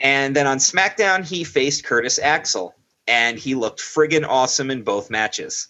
and 0.00 0.34
then 0.36 0.46
on 0.46 0.58
SmackDown, 0.58 1.24
he 1.24 1.44
faced 1.44 1.84
Curtis 1.84 2.18
Axel, 2.18 2.74
and 3.06 3.38
he 3.38 3.54
looked 3.54 3.80
friggin' 3.80 4.26
awesome 4.26 4.70
in 4.70 4.82
both 4.82 5.10
matches. 5.10 5.68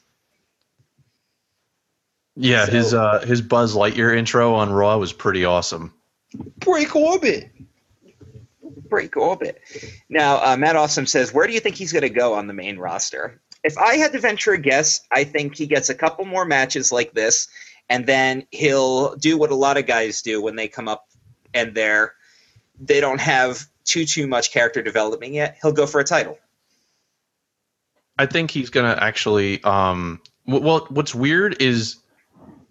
Yeah, 2.36 2.64
So- 2.66 2.72
his 2.72 2.94
uh 2.94 3.24
his 3.26 3.42
Buzz 3.42 3.74
Lightyear 3.74 4.16
intro 4.16 4.54
on 4.54 4.72
Raw 4.72 4.96
was 4.98 5.12
pretty 5.12 5.44
awesome. 5.44 5.92
Break 6.58 6.96
orbit. 6.96 7.50
break 8.88 9.16
orbit. 9.16 9.60
Now, 10.10 10.36
uh, 10.44 10.56
Matt 10.56 10.76
Awesome 10.76 11.06
says, 11.06 11.32
where 11.32 11.46
do 11.46 11.52
you 11.54 11.60
think 11.60 11.76
he's 11.76 11.92
going 11.92 12.02
to 12.02 12.10
go 12.10 12.34
on 12.34 12.46
the 12.46 12.52
main 12.52 12.78
roster? 12.78 13.40
If 13.64 13.78
I 13.78 13.96
had 13.96 14.12
to 14.12 14.18
venture 14.18 14.52
a 14.52 14.58
guess, 14.58 15.00
I 15.10 15.24
think 15.24 15.56
he 15.56 15.66
gets 15.66 15.88
a 15.88 15.94
couple 15.94 16.26
more 16.26 16.44
matches 16.44 16.92
like 16.92 17.12
this, 17.14 17.48
and 17.88 18.06
then 18.06 18.46
he'll 18.50 19.14
do 19.16 19.38
what 19.38 19.50
a 19.50 19.54
lot 19.54 19.78
of 19.78 19.86
guys 19.86 20.20
do 20.20 20.42
when 20.42 20.56
they 20.56 20.68
come 20.68 20.88
up 20.88 21.08
and 21.54 21.74
they're 21.74 22.14
they 22.80 23.00
don't 23.00 23.20
have 23.20 23.64
too 23.84 24.04
too 24.04 24.26
much 24.26 24.52
character 24.52 24.82
development 24.82 25.32
yet. 25.32 25.56
He'll 25.62 25.72
go 25.72 25.86
for 25.86 26.00
a 26.00 26.04
title. 26.04 26.38
I 28.18 28.26
think 28.26 28.50
he's 28.50 28.70
gonna 28.70 28.96
actually. 29.00 29.62
Um, 29.64 30.20
w- 30.46 30.64
well, 30.64 30.86
what's 30.90 31.14
weird 31.14 31.60
is, 31.60 31.96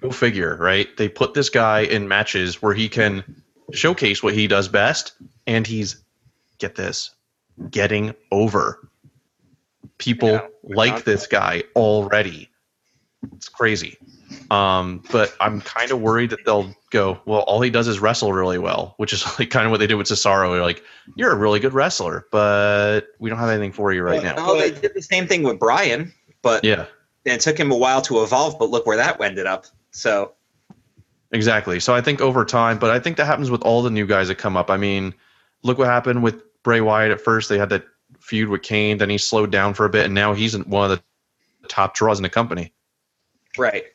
go 0.02 0.12
figure, 0.12 0.56
right? 0.58 0.88
They 0.98 1.10
put 1.10 1.34
this 1.34 1.50
guy 1.50 1.82
in 1.82 2.08
matches 2.08 2.62
where 2.62 2.74
he 2.74 2.90
can 2.90 3.44
showcase 3.74 4.22
what 4.22 4.34
he 4.34 4.48
does 4.48 4.68
best, 4.68 5.14
and 5.48 5.66
he's 5.66 6.04
get 6.60 6.76
this, 6.76 7.12
getting 7.70 8.14
over. 8.32 8.88
People 9.98 10.30
Yeah, 10.30 10.48
like 10.64 11.04
this 11.04 11.28
guy 11.28 11.64
already. 11.76 12.50
It's 13.36 13.50
crazy. 13.50 13.98
Um, 14.50 15.04
but 15.12 15.36
I'm 15.40 15.62
kind 15.62 15.92
of 15.92 16.02
worried 16.02 16.30
that 16.32 16.46
they'll 16.46 16.76
go, 16.90 17.20
well, 17.26 17.40
all 17.42 17.62
he 17.62 17.70
does 17.70 17.88
is 17.88 18.00
wrestle 18.00 18.34
really 18.34 18.58
well, 18.58 18.96
which 18.98 19.14
is 19.14 19.26
like 19.40 19.50
kind 19.50 19.66
of 19.66 19.72
what 19.72 19.80
they 19.80 19.88
did 19.88 19.96
with 19.96 20.08
Cesaro. 20.08 20.52
They're 20.52 20.62
like, 20.62 20.84
you're 21.16 21.32
a 21.32 21.36
really 21.38 21.60
good 21.60 21.74
wrestler, 21.74 22.26
but 22.32 23.02
we 23.20 23.30
don't 23.30 23.40
have 23.40 23.50
anything 23.50 23.72
for 23.72 23.92
you 23.94 24.04
right 24.04 24.22
Well, 24.22 24.36
now. 24.36 24.50
Oh, 24.50 24.58
they 24.60 24.72
did 24.72 24.94
the 24.94 25.02
same 25.02 25.28
thing 25.28 25.44
with 25.44 25.60
Bryan, 25.60 26.14
but 26.42 26.64
Yeah. 26.64 26.86
it 27.26 27.42
took 27.42 27.58
him 27.58 27.72
a 27.72 27.78
while 27.78 28.02
to 28.04 28.24
evolve. 28.24 28.60
But 28.60 28.70
look 28.70 28.86
where 28.86 28.98
that 28.98 29.20
ended 29.22 29.46
up. 29.48 29.66
So 29.92 30.34
Exactly. 31.32 31.80
So 31.80 31.94
I 31.94 32.02
think 32.02 32.20
over 32.20 32.44
time, 32.44 32.78
but 32.78 32.90
I 32.92 33.00
think 33.00 33.16
that 33.18 33.26
happens 33.26 33.50
with 33.50 33.62
all 33.62 33.82
the 33.82 33.90
new 33.90 34.06
guys 34.06 34.28
that 34.28 34.36
come 34.36 34.58
up. 34.58 34.70
I 34.70 34.76
mean, 34.78 35.14
look 35.64 35.78
what 35.78 35.88
happened 35.88 36.24
with 36.24 36.42
Bray 36.64 36.82
Wyatt 36.82 37.12
at 37.12 37.22
first. 37.22 37.48
They 37.48 37.58
had 37.58 37.70
that 37.70 37.86
feud 38.20 38.50
with 38.50 38.62
Kane, 38.64 38.98
then 38.98 39.10
he 39.10 39.18
slowed 39.18 39.52
down 39.52 39.74
for 39.74 39.86
a 39.86 39.90
bit, 39.90 40.06
and 40.06 40.14
now 40.14 40.34
he's 40.34 40.58
one 40.58 40.92
of 40.92 40.98
the 40.98 41.68
top 41.70 41.96
draws 41.96 42.20
in 42.20 42.24
the 42.24 42.30
company. 42.30 42.74
right. 43.58 43.86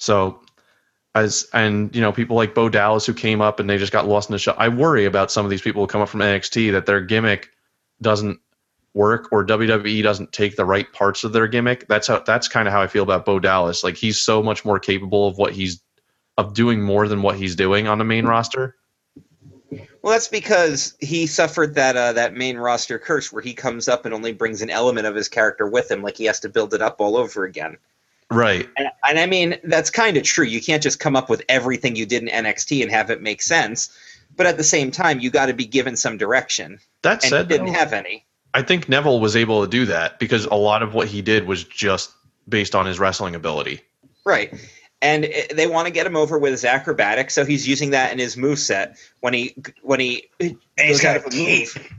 So 0.00 0.40
as 1.14 1.46
and 1.52 1.94
you 1.94 2.00
know, 2.00 2.10
people 2.10 2.36
like 2.36 2.54
Bo 2.54 2.68
Dallas 2.68 3.06
who 3.06 3.14
came 3.14 3.40
up 3.40 3.60
and 3.60 3.68
they 3.68 3.78
just 3.78 3.92
got 3.92 4.08
lost 4.08 4.30
in 4.30 4.32
the 4.32 4.38
show. 4.38 4.54
I 4.56 4.68
worry 4.68 5.04
about 5.04 5.30
some 5.30 5.44
of 5.44 5.50
these 5.50 5.62
people 5.62 5.82
who 5.82 5.86
come 5.86 6.00
up 6.00 6.08
from 6.08 6.20
NXT 6.20 6.72
that 6.72 6.86
their 6.86 7.00
gimmick 7.00 7.50
doesn't 8.00 8.40
work 8.94 9.28
or 9.30 9.46
WWE 9.46 10.02
doesn't 10.02 10.32
take 10.32 10.56
the 10.56 10.64
right 10.64 10.90
parts 10.92 11.22
of 11.22 11.32
their 11.32 11.46
gimmick. 11.46 11.86
That's 11.86 12.06
how 12.06 12.20
that's 12.20 12.48
kind 12.48 12.66
of 12.66 12.72
how 12.72 12.80
I 12.80 12.86
feel 12.86 13.02
about 13.02 13.26
Bo 13.26 13.38
Dallas. 13.38 13.84
Like 13.84 13.96
he's 13.96 14.20
so 14.20 14.42
much 14.42 14.64
more 14.64 14.78
capable 14.78 15.28
of 15.28 15.36
what 15.36 15.52
he's 15.52 15.82
of 16.38 16.54
doing 16.54 16.80
more 16.80 17.06
than 17.06 17.20
what 17.20 17.36
he's 17.36 17.54
doing 17.54 17.86
on 17.86 17.98
the 17.98 18.04
main 18.04 18.24
roster. 18.24 18.76
Well, 20.02 20.12
that's 20.12 20.28
because 20.28 20.96
he 21.00 21.26
suffered 21.26 21.74
that 21.74 21.96
uh, 21.96 22.14
that 22.14 22.34
main 22.34 22.56
roster 22.56 22.98
curse 22.98 23.30
where 23.30 23.42
he 23.42 23.52
comes 23.52 23.86
up 23.86 24.06
and 24.06 24.14
only 24.14 24.32
brings 24.32 24.62
an 24.62 24.70
element 24.70 25.06
of 25.06 25.14
his 25.14 25.28
character 25.28 25.68
with 25.68 25.90
him, 25.90 26.02
like 26.02 26.16
he 26.16 26.24
has 26.24 26.40
to 26.40 26.48
build 26.48 26.72
it 26.72 26.80
up 26.80 27.00
all 27.00 27.16
over 27.16 27.44
again. 27.44 27.76
Right. 28.30 28.68
And, 28.76 28.88
and 29.08 29.18
I 29.18 29.26
mean, 29.26 29.56
that's 29.64 29.90
kind 29.90 30.16
of 30.16 30.22
true. 30.22 30.44
You 30.44 30.60
can't 30.60 30.82
just 30.82 31.00
come 31.00 31.16
up 31.16 31.28
with 31.28 31.42
everything 31.48 31.96
you 31.96 32.06
did 32.06 32.22
in 32.22 32.28
NXT 32.28 32.82
and 32.82 32.90
have 32.90 33.10
it 33.10 33.20
make 33.20 33.42
sense. 33.42 33.90
But 34.36 34.46
at 34.46 34.56
the 34.56 34.64
same 34.64 34.90
time, 34.90 35.20
you 35.20 35.30
got 35.30 35.46
to 35.46 35.54
be 35.54 35.66
given 35.66 35.96
some 35.96 36.16
direction, 36.16 36.78
That 37.02 37.14
and 37.14 37.22
he 37.24 37.28
said, 37.28 37.48
didn't 37.48 37.66
though, 37.66 37.72
have 37.72 37.92
any. 37.92 38.24
I 38.54 38.62
think 38.62 38.88
Neville 38.88 39.20
was 39.20 39.36
able 39.36 39.62
to 39.62 39.68
do 39.68 39.86
that 39.86 40.18
because 40.18 40.44
a 40.46 40.54
lot 40.54 40.82
of 40.82 40.94
what 40.94 41.08
he 41.08 41.22
did 41.22 41.46
was 41.46 41.64
just 41.64 42.12
based 42.48 42.74
on 42.74 42.86
his 42.86 42.98
wrestling 42.98 43.34
ability. 43.34 43.80
Right. 44.24 44.54
And 45.02 45.24
it, 45.24 45.56
they 45.56 45.66
want 45.66 45.86
to 45.86 45.92
get 45.92 46.06
him 46.06 46.16
over 46.16 46.38
with 46.38 46.52
his 46.52 46.64
acrobatics, 46.64 47.34
so 47.34 47.44
he's 47.44 47.66
using 47.66 47.90
that 47.90 48.12
in 48.12 48.18
his 48.18 48.36
move 48.36 48.58
set 48.58 48.98
when 49.20 49.32
he 49.32 49.54
when 49.82 49.98
he 49.98 50.28
And 50.38 50.58
he's 50.78 50.98
goes 50.98 51.02
got 51.02 51.16
out 51.16 51.22
a 51.22 51.26
of 51.26 51.32
a 51.32 51.58
move. 51.60 51.92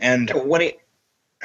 And 0.00 0.30
when 0.30 0.60
he 0.60 0.74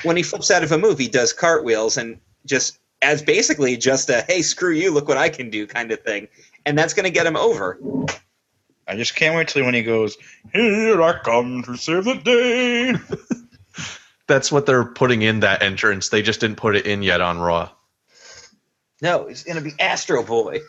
when 0.04 0.18
he 0.18 0.24
flips 0.24 0.50
out 0.50 0.64
of 0.64 0.72
a 0.72 0.78
move, 0.78 0.98
he 0.98 1.08
does 1.08 1.34
cartwheels 1.34 1.98
and 1.98 2.20
just 2.46 2.79
as 3.02 3.22
basically 3.22 3.78
just 3.78 4.10
a 4.10 4.22
hey 4.28 4.42
screw 4.42 4.72
you 4.72 4.92
look 4.92 5.08
what 5.08 5.18
I 5.18 5.30
can 5.30 5.50
do 5.50 5.68
kind 5.68 5.92
of 5.92 6.02
thing, 6.02 6.28
and 6.66 6.78
that's 6.78 6.94
going 6.94 7.06
to 7.06 7.12
get 7.12 7.26
him 7.26 7.38
over. 7.38 7.80
I 8.88 8.96
just 8.96 9.16
can't 9.16 9.36
wait 9.36 9.48
till 9.48 9.66
when 9.66 9.76
he 9.76 9.84
goes, 9.84 10.18
Here 10.52 11.02
I 11.02 11.20
come 11.20 11.64
to 11.64 11.78
save 11.78 12.06
the 12.06 12.16
day. 12.16 12.96
That's 14.28 14.52
what 14.52 14.66
they're 14.66 14.86
putting 14.86 15.22
in 15.22 15.42
that 15.42 15.62
entrance. 15.62 16.10
They 16.10 16.22
just 16.22 16.40
didn't 16.40 16.58
put 16.58 16.76
it 16.76 16.86
in 16.86 17.04
yet 17.04 17.22
on 17.22 17.40
Raw. 17.40 17.70
No, 19.02 19.28
he's 19.28 19.44
going 19.44 19.58
to 19.58 19.64
be 19.64 19.74
Astro 19.80 20.24
Boy. 20.24 20.60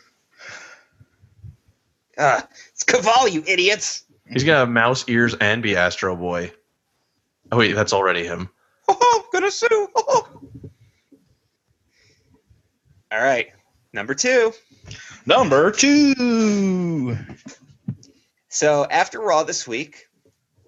Ah, 2.17 2.47
it's 2.71 2.83
Caval, 2.83 3.31
you 3.31 3.43
idiots! 3.47 4.03
He's 4.29 4.43
gonna 4.43 4.59
have 4.59 4.69
mouse 4.69 5.05
ears 5.07 5.33
and 5.33 5.63
be 5.63 5.75
Astro 5.75 6.15
Boy. 6.15 6.51
Oh 7.51 7.57
wait, 7.57 7.73
that's 7.73 7.93
already 7.93 8.25
him. 8.25 8.49
Oh, 8.87 9.23
I'm 9.23 9.29
gonna 9.31 9.51
sue! 9.51 9.87
Oh. 9.95 10.40
All 13.11 13.21
right, 13.21 13.49
number 13.93 14.13
two. 14.13 14.53
Number 15.25 15.71
two. 15.71 17.17
So 18.49 18.85
after 18.89 19.19
Raw 19.19 19.43
this 19.43 19.67
week, 19.67 20.07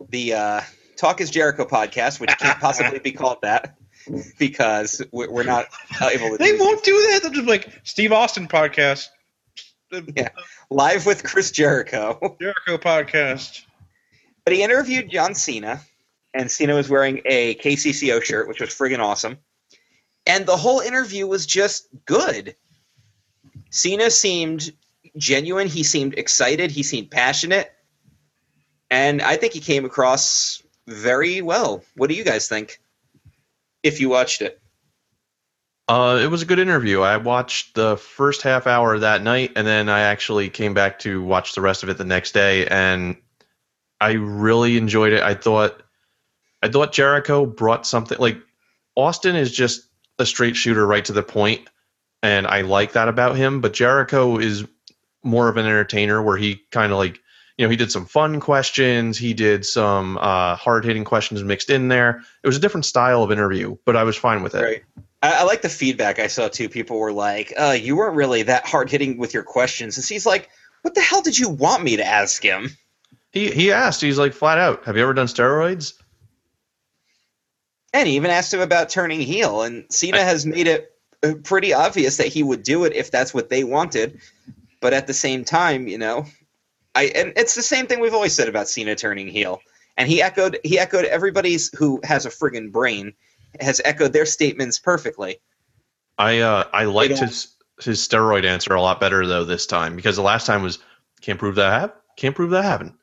the 0.10 0.34
uh, 0.34 0.62
Talk 0.98 1.22
is 1.22 1.30
Jericho 1.30 1.66
podcast, 1.66 2.20
which 2.20 2.38
can't 2.38 2.60
possibly 2.60 3.00
be 3.00 3.12
called 3.12 3.40
that 3.44 3.76
because 4.40 5.02
we- 5.12 5.28
we're 5.28 5.44
not 5.44 5.68
able 6.02 6.32
to. 6.32 6.38
They 6.38 6.52
do 6.54 6.60
won't 6.60 6.84
do 6.84 6.94
that. 7.12 7.20
They'll 7.24 7.32
just 7.32 7.46
be 7.46 7.52
like 7.52 7.70
Steve 7.84 8.12
Austin 8.12 8.48
podcast. 8.48 9.08
Yeah. 10.16 10.30
live 10.72 11.06
with 11.06 11.24
Chris 11.24 11.52
Jericho. 11.52 12.18
Jericho 12.42 12.80
podcast. 12.80 13.62
But 14.44 14.56
he 14.56 14.64
interviewed 14.64 15.12
John 15.12 15.36
Cena, 15.36 15.82
and 16.34 16.50
Cena 16.50 16.74
was 16.74 16.90
wearing 16.90 17.22
a 17.26 17.54
KCCO 17.54 18.24
shirt, 18.24 18.48
which 18.48 18.60
was 18.60 18.70
friggin' 18.72 18.98
awesome. 18.98 19.38
And 20.26 20.46
the 20.46 20.58
whole 20.58 20.80
interview 20.80 21.28
was 21.28 21.46
just 21.46 21.88
good. 22.06 22.56
Cena 23.70 24.10
seemed 24.10 24.72
genuine. 25.18 25.68
He 25.68 25.84
seemed 25.84 26.18
excited. 26.18 26.72
He 26.72 26.84
seemed 26.84 27.12
passionate. 27.12 27.72
And 28.90 29.22
I 29.22 29.36
think 29.36 29.54
he 29.54 29.60
came 29.60 29.86
across 29.86 30.62
very 30.88 31.42
well. 31.42 31.84
What 31.96 32.10
do 32.10 32.16
you 32.16 32.24
guys 32.24 32.48
think? 32.48 32.80
If 33.82 34.00
you 34.00 34.10
watched 34.10 34.42
it. 34.42 34.62
Uh, 35.90 36.20
it 36.24 36.28
was 36.28 36.42
a 36.42 36.46
good 36.46 36.60
interview. 36.60 37.02
I 37.02 37.18
watched 37.18 37.76
the 37.76 37.98
first 37.98 38.42
half 38.42 38.68
hour 38.68 38.98
that 39.00 39.22
night, 39.22 39.52
and 39.58 39.68
then 39.68 39.90
I 39.90 40.02
actually 40.02 40.50
came 40.50 40.74
back 40.74 41.00
to 41.00 41.22
watch 41.22 41.56
the 41.56 41.62
rest 41.62 41.84
of 41.84 41.90
it 41.90 41.98
the 41.98 42.06
next 42.06 42.34
day, 42.34 42.66
and 42.68 43.18
I 44.00 44.14
really 44.14 44.78
enjoyed 44.78 45.12
it. 45.12 45.22
I 45.22 45.34
thought, 45.34 45.84
I 46.62 46.70
thought 46.70 46.94
Jericho 46.94 47.46
brought 47.46 47.86
something 47.86 48.18
like 48.18 48.38
Austin 48.96 49.36
is 49.36 49.52
just 49.52 49.90
a 50.20 50.26
straight 50.26 50.56
shooter, 50.56 50.86
right 50.86 51.04
to 51.06 51.14
the 51.14 51.24
point, 51.24 51.68
and 52.22 52.48
I 52.48 52.62
like 52.62 52.94
that 52.94 53.08
about 53.08 53.36
him. 53.36 53.62
But 53.62 53.74
Jericho 53.74 54.38
is 54.38 54.66
more 55.24 55.48
of 55.50 55.58
an 55.58 55.66
entertainer, 55.66 56.22
where 56.22 56.38
he 56.38 56.62
kind 56.72 56.92
of 56.92 56.98
like, 56.98 57.20
you 57.58 57.66
know, 57.66 57.70
he 57.70 57.76
did 57.76 57.92
some 57.92 58.06
fun 58.06 58.40
questions, 58.40 59.18
he 59.18 59.34
did 59.34 59.66
some 59.66 60.18
uh, 60.18 60.56
hard 60.56 60.86
hitting 60.86 61.04
questions 61.04 61.44
mixed 61.44 61.70
in 61.70 61.88
there. 61.88 62.22
It 62.44 62.48
was 62.48 62.58
a 62.58 62.60
different 62.60 62.86
style 62.86 63.24
of 63.24 63.32
interview, 63.32 63.78
but 63.86 63.96
I 63.96 64.04
was 64.04 64.18
fine 64.18 64.44
with 64.44 64.56
it. 64.56 64.62
Right. 64.62 64.84
I, 65.22 65.40
I 65.40 65.44
like 65.44 65.62
the 65.62 65.70
feedback 65.70 66.20
I 66.20 66.28
saw 66.28 66.50
too. 66.50 66.70
People 66.70 67.00
were 67.00 67.14
like, 67.14 67.54
uh, 67.58 67.78
"You 67.80 67.96
weren't 67.96 68.16
really 68.16 68.44
that 68.44 68.68
hard 68.68 68.92
hitting 68.92 69.18
with 69.18 69.34
your 69.34 69.44
questions," 69.44 69.98
and 69.98 70.06
he's 70.06 70.26
like, 70.26 70.50
"What 70.82 70.94
the 70.94 71.02
hell 71.02 71.22
did 71.22 71.40
you 71.40 71.50
want 71.50 71.84
me 71.84 71.96
to 71.96 72.06
ask 72.06 72.44
him?" 72.44 72.76
He 73.32 73.50
he 73.50 73.72
asked, 73.72 74.02
he's 74.02 74.20
like 74.20 74.34
flat 74.34 74.60
out, 74.60 74.86
"Have 74.86 74.96
you 74.96 75.04
ever 75.04 75.14
done 75.14 75.28
steroids?" 75.28 75.94
And 77.94 78.08
he 78.08 78.16
even 78.16 78.32
asked 78.32 78.54
him 78.54 78.60
about 78.60 78.90
turning 78.90 79.22
heel, 79.22 79.62
and 79.62 79.86
Cena 79.90 80.22
has 80.22 80.46
made 80.46 80.68
it 80.68 80.94
uh, 81.24 81.34
pretty 81.44 81.74
obvious 81.74 82.18
that 82.18 82.28
he 82.28 82.42
would 82.42 82.64
do 82.64 82.86
it 82.86 82.94
if 82.94 83.12
that's 83.12 83.34
what 83.34 83.50
they 83.50 83.64
wanted. 83.64 84.20
But 84.82 84.94
at 84.94 85.08
the 85.08 85.14
same 85.14 85.46
time, 85.46 85.88
you 85.88 85.98
know, 85.98 86.26
I 86.96 87.04
and 87.16 87.34
it's 87.36 87.56
the 87.56 87.62
same 87.62 87.88
thing 87.88 88.00
we've 88.00 88.14
always 88.14 88.34
said 88.34 88.50
about 88.50 88.68
Cena 88.68 88.96
turning 88.96 89.28
heel. 89.28 89.62
And 89.96 90.10
he 90.10 90.22
echoed 90.22 90.60
he 90.64 90.80
echoed 90.80 91.06
everybody's 91.06 91.76
who 91.78 92.02
has 92.04 92.26
a 92.26 92.30
friggin' 92.30 92.72
brain 92.72 93.14
has 93.60 93.82
echoed 93.86 94.14
their 94.14 94.26
statements 94.26 94.80
perfectly. 94.80 95.38
I 96.18 96.40
uh 96.40 96.66
I 96.74 96.86
liked 96.86 97.20
his 97.20 97.54
his 97.82 98.00
steroid 98.00 98.46
answer 98.46 98.74
a 98.74 98.82
lot 98.82 99.00
better 99.00 99.26
though 99.26 99.44
this 99.44 99.66
time 99.66 99.96
because 99.96 100.16
the 100.16 100.22
last 100.22 100.46
time 100.46 100.64
was 100.64 100.80
can't 101.22 101.40
prove 101.40 101.56
that 101.56 101.68
I 101.68 101.80
have 101.80 101.94
can't 102.18 102.36
prove 102.36 102.52
that 102.52 102.66
I 102.66 102.70
haven't. 102.70 102.96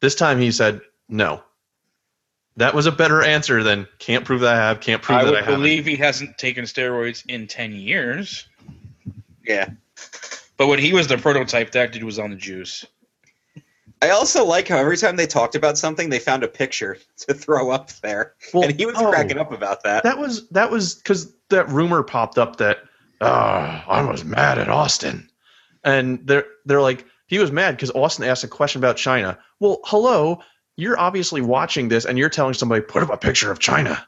This 0.00 0.14
time 0.14 0.40
he 0.40 0.52
said 0.52 0.80
no. 1.08 1.42
That 2.58 2.74
was 2.74 2.86
a 2.86 2.92
better 2.92 3.22
answer 3.22 3.62
than 3.62 3.86
can't 4.00 4.24
prove 4.24 4.40
that 4.40 4.54
I 4.54 4.56
have, 4.56 4.80
can't 4.80 5.00
prove 5.00 5.18
I 5.18 5.24
that 5.24 5.30
would 5.30 5.38
I 5.38 5.42
haven't. 5.42 5.60
believe 5.60 5.86
he 5.86 5.94
hasn't 5.94 6.38
taken 6.38 6.64
steroids 6.64 7.24
in 7.28 7.46
10 7.46 7.72
years. 7.72 8.48
Yeah. 9.46 9.70
But 10.56 10.66
when 10.66 10.80
he 10.80 10.92
was 10.92 11.06
the 11.06 11.18
prototype, 11.18 11.70
that 11.70 11.92
dude 11.92 12.02
was 12.02 12.18
on 12.18 12.30
the 12.30 12.36
juice. 12.36 12.84
I 14.02 14.10
also 14.10 14.44
like 14.44 14.66
how 14.66 14.78
every 14.78 14.96
time 14.96 15.14
they 15.14 15.26
talked 15.26 15.54
about 15.54 15.78
something, 15.78 16.10
they 16.10 16.18
found 16.18 16.42
a 16.42 16.48
picture 16.48 16.98
to 17.18 17.34
throw 17.34 17.70
up 17.70 17.92
there, 18.02 18.34
Well, 18.52 18.64
and 18.64 18.78
he 18.78 18.86
was 18.86 18.96
oh, 18.98 19.08
cracking 19.08 19.38
up 19.38 19.52
about 19.52 19.84
that. 19.84 20.02
That 20.02 20.18
was 20.18 20.48
that 20.48 20.70
was 20.70 20.96
because 20.96 21.32
that 21.50 21.68
rumor 21.68 22.02
popped 22.02 22.38
up 22.38 22.56
that 22.56 22.78
uh, 23.20 23.82
I 23.86 24.02
was 24.02 24.24
mad 24.24 24.58
at 24.58 24.68
Austin, 24.68 25.28
and 25.84 26.26
they're 26.26 26.46
they're 26.64 26.82
like 26.82 27.06
he 27.26 27.38
was 27.38 27.50
mad 27.50 27.76
because 27.76 27.90
Austin 27.90 28.24
asked 28.24 28.44
a 28.44 28.48
question 28.48 28.80
about 28.80 28.96
China. 28.96 29.38
Well, 29.58 29.80
hello, 29.84 30.40
you're 30.78 30.98
obviously 30.98 31.42
watching 31.42 31.88
this 31.88 32.06
and 32.06 32.16
you're 32.16 32.30
telling 32.30 32.54
somebody 32.54 32.80
put 32.80 33.02
up 33.02 33.10
a 33.10 33.16
picture 33.16 33.50
of 33.50 33.58
China. 33.58 34.06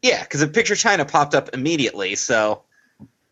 Yeah, 0.00 0.22
because 0.22 0.40
the 0.40 0.48
picture 0.48 0.72
of 0.72 0.78
China 0.78 1.04
popped 1.04 1.34
up 1.34 1.50
immediately. 1.52 2.14
So 2.14 2.62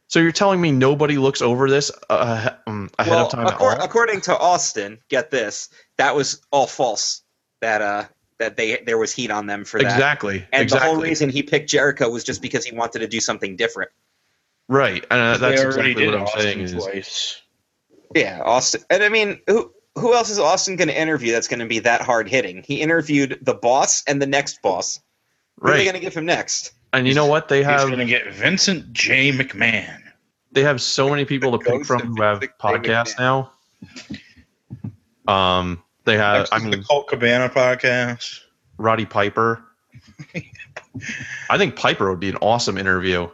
So 0.09 0.21
you're 0.21 0.31
telling 0.31 0.61
me 0.61 0.73
nobody 0.73 1.17
looks 1.17 1.41
over 1.41 1.71
this 1.71 1.91
uh, 2.11 2.51
um, 2.67 2.91
ahead 2.99 3.11
well, 3.11 3.25
of 3.25 3.33
time 3.33 3.47
at 3.47 3.55
accor- 3.55 3.79
all? 3.79 3.83
according 3.83 4.21
to 4.23 4.37
Austin, 4.37 4.99
get 5.09 5.31
this, 5.31 5.71
that 5.97 6.15
was 6.15 6.43
all 6.51 6.67
false. 6.67 7.23
That 7.63 7.81
uh, 7.81 8.05
that 8.39 8.59
they 8.59 8.83
there 8.85 8.99
was 8.99 9.11
heat 9.11 9.31
on 9.31 9.47
them 9.47 9.65
for 9.65 9.81
that. 9.81 9.91
Exactly. 9.91 10.47
And 10.53 10.65
exactly. 10.65 10.89
the 10.89 10.95
whole 10.95 11.03
reason 11.03 11.31
he 11.31 11.43
picked 11.43 11.71
Jericho 11.71 12.11
was 12.11 12.25
just 12.25 12.43
because 12.43 12.67
he 12.67 12.77
wanted 12.77 12.99
to 12.99 13.07
do 13.07 13.21
something 13.21 13.57
different. 13.57 13.91
Right. 14.69 15.03
And 15.11 15.21
uh, 15.21 15.37
that's 15.39 15.63
exactly 15.63 16.05
what 16.05 16.15
I'm 16.15 16.23
Austin 16.25 16.43
saying. 16.43 16.61
Is. 16.61 17.41
Yeah, 18.15 18.43
Austin. 18.45 18.83
And 18.91 19.03
I 19.03 19.09
mean, 19.09 19.41
who 19.47 19.73
who 19.97 20.15
else 20.15 20.31
is 20.31 20.39
Austin 20.39 20.77
going 20.77 20.89
to 20.89 20.99
interview 20.99 21.33
that's 21.33 21.49
going 21.49 21.61
to 21.61 21.67
be 21.67 21.79
that 21.81 22.01
hard 22.01 22.29
hitting? 22.29 22.63
He 22.67 22.81
interviewed 22.81 23.39
the 23.43 23.55
boss 23.55 24.03
and 24.07 24.21
the 24.21 24.27
next 24.27 24.63
boss. 24.63 25.01
What 25.59 25.75
are 25.75 25.77
they 25.77 25.85
going 25.85 25.95
to 25.95 26.01
give 26.01 26.15
him 26.15 26.27
next? 26.27 26.73
And 26.93 27.07
you 27.07 27.15
know 27.15 27.27
what? 27.27 27.49
They 27.49 27.63
have. 27.63 27.73
He's 27.73 27.81
have 27.83 27.89
going 27.91 28.07
to 28.07 28.13
get 28.13 28.33
Vincent 28.35 28.93
J. 28.93 29.33
McMahon. 29.33 30.01
they 30.53 30.63
have 30.63 30.81
so 30.83 31.09
many 31.09 31.25
people 31.25 31.57
to 31.57 31.59
pick 31.59 31.85
from 31.85 32.01
of 32.01 32.07
who 32.09 32.23
have 32.23 32.41
podcasts 32.61 33.19
now. 33.19 33.53
Um, 35.29 35.83
they 36.05 36.17
have. 36.17 36.41
Next 36.41 36.53
I 36.53 36.59
mean, 36.59 36.71
the 36.71 36.83
Colt 36.83 37.09
Cabana 37.09 37.49
podcast. 37.49 38.41
Roddy 38.79 39.07
Piper. 39.07 39.63
I 41.51 41.59
think 41.59 41.77
Piper 41.77 42.11
would 42.11 42.21
be 42.21 42.29
an 42.29 42.37
awesome 42.37 42.77
interview. 42.77 43.29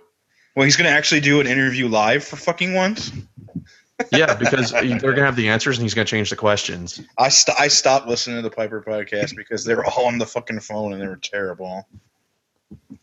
Well, 0.55 0.65
he's 0.65 0.77
going 0.77 0.91
to 0.91 0.97
actually 0.97 1.21
do 1.21 1.41
an 1.41 1.47
interview 1.47 1.89
live 1.89 2.25
for 2.25 2.37
fucking 2.37 2.75
once. 2.75 3.13
Yeah, 4.13 4.35
because 4.35 4.71
they're 4.71 4.99
gonna 4.99 5.25
have 5.25 5.37
the 5.37 5.49
answers 5.49 5.77
and 5.77 5.83
he's 5.83 5.95
gonna 5.95 6.05
change 6.05 6.31
the 6.31 6.37
questions. 6.37 7.01
I 7.19 7.29
st- 7.29 7.59
I 7.59 7.69
stopped 7.69 8.07
listening 8.07 8.37
to 8.37 8.43
the 8.43 8.55
Piper 8.55 8.83
podcast 8.87 9.37
because 9.37 9.65
they 9.65 9.75
were 9.75 9.85
all 9.87 10.07
on 10.07 10.19
the 10.19 10.27
fucking 10.27 10.61
phone 10.61 10.93
and 10.93 11.03
they 11.03 11.09
were 11.09 11.17
terrible. 11.17 11.87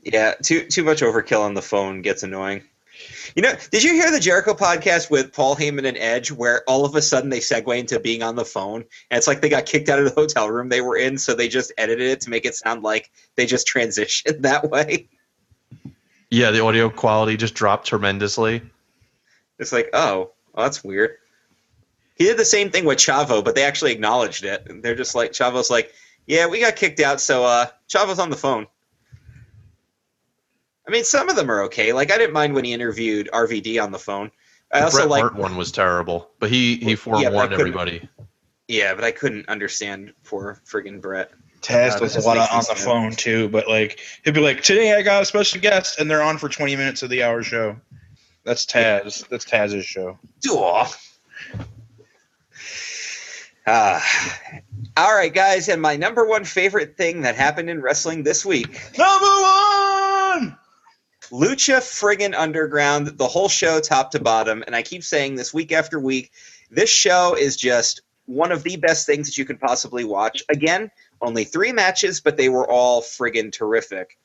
Yeah, 0.03 0.35
too 0.41 0.65
too 0.67 0.83
much 0.83 1.01
overkill 1.01 1.41
on 1.41 1.53
the 1.53 1.61
phone 1.61 2.01
gets 2.01 2.23
annoying. 2.23 2.63
You 3.35 3.41
know, 3.41 3.53
did 3.71 3.83
you 3.83 3.93
hear 3.93 4.09
the 4.09 4.21
Jericho 4.21 4.53
podcast 4.53 5.11
with 5.11 5.33
Paul 5.33 5.55
Heyman 5.57 5.85
and 5.85 5.97
Edge, 5.97 6.31
where 6.31 6.63
all 6.67 6.85
of 6.85 6.95
a 6.95 7.01
sudden 7.01 7.29
they 7.29 7.39
segue 7.39 7.77
into 7.77 7.99
being 7.99 8.23
on 8.23 8.35
the 8.35 8.45
phone, 8.45 8.85
and 9.11 9.17
it's 9.17 9.27
like 9.27 9.41
they 9.41 9.49
got 9.49 9.65
kicked 9.65 9.89
out 9.89 9.99
of 9.99 10.05
the 10.05 10.11
hotel 10.11 10.49
room 10.49 10.69
they 10.69 10.81
were 10.81 10.95
in, 10.95 11.17
so 11.17 11.33
they 11.33 11.49
just 11.49 11.73
edited 11.77 12.07
it 12.07 12.21
to 12.21 12.29
make 12.29 12.45
it 12.45 12.55
sound 12.55 12.83
like 12.83 13.11
they 13.35 13.45
just 13.45 13.67
transitioned 13.73 14.41
that 14.43 14.69
way. 14.69 15.09
Yeah, 16.29 16.51
the 16.51 16.63
audio 16.63 16.89
quality 16.89 17.37
just 17.37 17.53
dropped 17.53 17.87
tremendously. 17.87 18.61
It's 19.59 19.71
like, 19.71 19.89
oh, 19.93 20.31
well, 20.55 20.65
that's 20.65 20.83
weird. 20.83 21.17
He 22.15 22.23
did 22.23 22.37
the 22.37 22.45
same 22.45 22.69
thing 22.71 22.85
with 22.85 22.97
Chavo, 22.97 23.43
but 23.43 23.55
they 23.55 23.63
actually 23.63 23.91
acknowledged 23.91 24.45
it. 24.45 24.65
They're 24.81 24.95
just 24.95 25.15
like 25.15 25.31
Chavo's 25.33 25.69
like, 25.69 25.91
yeah, 26.25 26.47
we 26.47 26.61
got 26.61 26.75
kicked 26.77 26.99
out, 27.01 27.19
so 27.21 27.43
uh, 27.43 27.65
Chavo's 27.89 28.19
on 28.19 28.29
the 28.29 28.37
phone. 28.37 28.67
I 30.87 30.91
mean, 30.91 31.03
some 31.03 31.29
of 31.29 31.35
them 31.35 31.49
are 31.49 31.63
okay. 31.63 31.93
Like 31.93 32.11
I 32.11 32.17
didn't 32.17 32.33
mind 32.33 32.53
when 32.53 32.63
he 32.63 32.73
interviewed 32.73 33.29
RVD 33.33 33.81
on 33.83 33.91
the 33.91 33.99
phone. 33.99 34.31
I 34.71 34.79
The 34.79 34.85
also 34.85 34.97
Bret 34.99 35.09
like, 35.09 35.21
Hart 35.21 35.35
one 35.35 35.55
was 35.57 35.71
terrible, 35.71 36.29
but 36.39 36.49
he 36.49 36.77
he 36.77 36.91
Yeah, 36.91 36.95
but 36.95 36.99
forewarned 36.99 37.33
couldn't- 37.33 37.53
everybody. 37.59 38.09
yeah, 38.67 38.93
but 38.93 39.03
I 39.03 39.11
couldn't 39.11 39.47
understand 39.49 40.13
for 40.23 40.61
friggin' 40.65 41.01
Bret. 41.01 41.31
Taz 41.61 41.99
does 41.99 42.13
that 42.13 42.23
a 42.23 42.27
lot 42.27 42.37
of 42.37 42.47
on 42.51 42.57
the 42.59 42.63
sad. 42.63 42.77
phone 42.77 43.11
too, 43.11 43.49
but 43.49 43.67
like 43.67 43.99
he'd 44.23 44.35
be 44.35 44.39
like, 44.39 44.61
"Today 44.61 44.93
I 44.95 45.01
got 45.01 45.23
a 45.23 45.25
special 45.25 45.59
guest," 45.59 45.99
and 45.99 46.09
they're 46.09 46.21
on 46.21 46.37
for 46.37 46.47
twenty 46.49 46.75
minutes 46.75 47.01
of 47.01 47.09
the 47.09 47.23
hour 47.23 47.41
show. 47.41 47.75
That's 48.45 48.65
Taz. 48.65 49.27
That's 49.27 49.43
Taz's 49.45 49.85
show. 49.85 50.19
Aw. 50.47 50.97
Ah. 53.67 54.39
All 54.95 55.13
right, 55.13 55.33
guys, 55.33 55.67
and 55.67 55.81
my 55.81 55.95
number 55.95 56.25
one 56.25 56.45
favorite 56.45 56.95
thing 56.95 57.21
that 57.21 57.35
happened 57.35 57.69
in 57.69 57.81
wrestling 57.81 58.23
this 58.23 58.45
week 58.45 58.79
Number 58.97 59.25
one. 59.25 60.57
Lucha 61.31 61.79
friggin' 61.79 62.35
Underground, 62.35 63.07
the 63.07 63.27
whole 63.27 63.49
show 63.49 63.79
top 63.79 64.11
to 64.11 64.19
bottom. 64.21 64.63
And 64.67 64.75
I 64.75 64.83
keep 64.83 65.03
saying 65.03 65.35
this 65.35 65.51
week 65.51 65.71
after 65.71 65.99
week. 65.99 66.31
This 66.69 66.91
show 66.91 67.35
is 67.35 67.57
just 67.57 68.01
one 68.27 68.51
of 68.51 68.61
the 68.61 68.77
best 68.77 69.07
things 69.07 69.27
that 69.27 69.37
you 69.37 69.45
could 69.45 69.59
possibly 69.59 70.03
watch. 70.03 70.43
Again, 70.49 70.91
only 71.19 71.43
three 71.43 71.71
matches, 71.71 72.21
but 72.21 72.37
they 72.37 72.49
were 72.49 72.69
all 72.69 73.01
friggin' 73.01 73.51
terrific. 73.51 74.19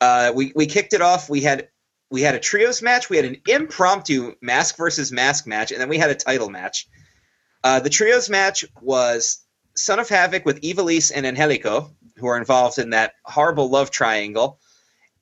Uh, 0.00 0.32
we, 0.34 0.52
we 0.56 0.66
kicked 0.66 0.94
it 0.94 1.02
off. 1.02 1.28
We 1.28 1.42
had 1.42 1.68
we 2.10 2.22
had 2.22 2.34
a 2.34 2.40
trios 2.40 2.82
match. 2.82 3.10
We 3.10 3.16
had 3.16 3.26
an 3.26 3.36
impromptu 3.46 4.34
mask 4.40 4.76
versus 4.76 5.12
mask 5.12 5.46
match, 5.46 5.72
and 5.72 5.80
then 5.80 5.88
we 5.88 5.98
had 5.98 6.10
a 6.10 6.14
title 6.14 6.48
match. 6.48 6.88
Uh, 7.62 7.80
the 7.80 7.90
trios 7.90 8.30
match 8.30 8.64
was 8.80 9.44
Son 9.74 9.98
of 9.98 10.08
Havoc 10.08 10.44
with 10.44 10.60
Ivelisse 10.62 11.12
and 11.14 11.26
Angelico, 11.26 11.94
who 12.16 12.26
are 12.28 12.38
involved 12.38 12.78
in 12.78 12.90
that 12.90 13.14
horrible 13.24 13.68
love 13.68 13.90
triangle 13.90 14.60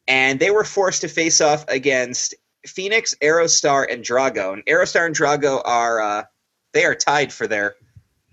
and 0.09 0.39
they 0.39 0.51
were 0.51 0.65
forced 0.65 1.01
to 1.03 1.09
face 1.09 1.41
off 1.41 1.65
against 1.69 2.35
Phoenix, 2.67 3.15
Aerostar, 3.23 3.93
and 3.93 4.05
Drago. 4.05 4.53
And 4.53 4.65
Aerostar 4.67 5.07
and 5.07 5.17
Drago 5.17 5.61
are 5.65 6.01
uh, 6.01 6.25
they 6.73 6.85
are 6.85 6.95
tied 6.95 7.33
for 7.33 7.47
their 7.47 7.77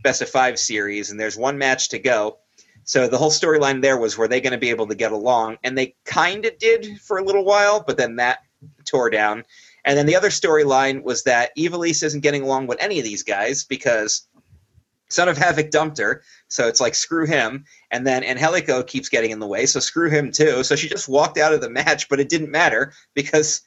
best 0.03 0.21
of 0.21 0.29
five 0.29 0.59
series, 0.59 1.11
and 1.11 1.19
there's 1.19 1.37
one 1.37 1.57
match 1.57 1.89
to 1.89 1.99
go. 1.99 2.39
So 2.85 3.07
the 3.07 3.17
whole 3.17 3.31
storyline 3.31 3.81
there 3.81 3.97
was 3.97 4.17
were 4.17 4.27
they 4.27 4.41
going 4.41 4.51
to 4.51 4.57
be 4.57 4.69
able 4.69 4.87
to 4.87 4.95
get 4.95 5.11
along, 5.11 5.57
and 5.63 5.77
they 5.77 5.95
kind 6.05 6.45
of 6.45 6.57
did 6.57 6.99
for 7.01 7.17
a 7.17 7.23
little 7.23 7.45
while, 7.45 7.83
but 7.85 7.97
then 7.97 8.17
that 8.17 8.39
tore 8.85 9.09
down. 9.09 9.43
And 9.85 9.97
then 9.97 10.05
the 10.05 10.15
other 10.15 10.29
storyline 10.29 11.03
was 11.03 11.23
that 11.23 11.51
Ivelisse 11.57 12.03
isn't 12.03 12.21
getting 12.21 12.43
along 12.43 12.67
with 12.67 12.81
any 12.81 12.99
of 12.99 13.05
these 13.05 13.23
guys 13.23 13.65
because 13.65 14.27
Son 15.09 15.29
of 15.29 15.37
Havoc 15.37 15.69
dumped 15.69 15.97
her. 15.99 16.23
So 16.47 16.67
it's 16.67 16.81
like 16.81 16.95
screw 16.95 17.25
him. 17.25 17.65
And 17.91 18.07
then 18.07 18.23
Angelico 18.23 18.83
keeps 18.83 19.09
getting 19.09 19.31
in 19.31 19.39
the 19.39 19.47
way, 19.47 19.65
so 19.65 19.79
screw 19.79 20.09
him 20.09 20.31
too. 20.31 20.63
So 20.63 20.75
she 20.75 20.89
just 20.89 21.09
walked 21.09 21.37
out 21.37 21.53
of 21.53 21.61
the 21.61 21.69
match, 21.69 22.09
but 22.09 22.19
it 22.19 22.29
didn't 22.29 22.51
matter 22.51 22.93
because 23.13 23.61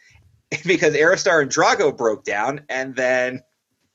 because 0.65 0.95
Aerostar 0.95 1.43
and 1.43 1.51
Drago 1.51 1.97
broke 1.97 2.25
down, 2.25 2.61
and 2.69 2.95
then 2.95 3.43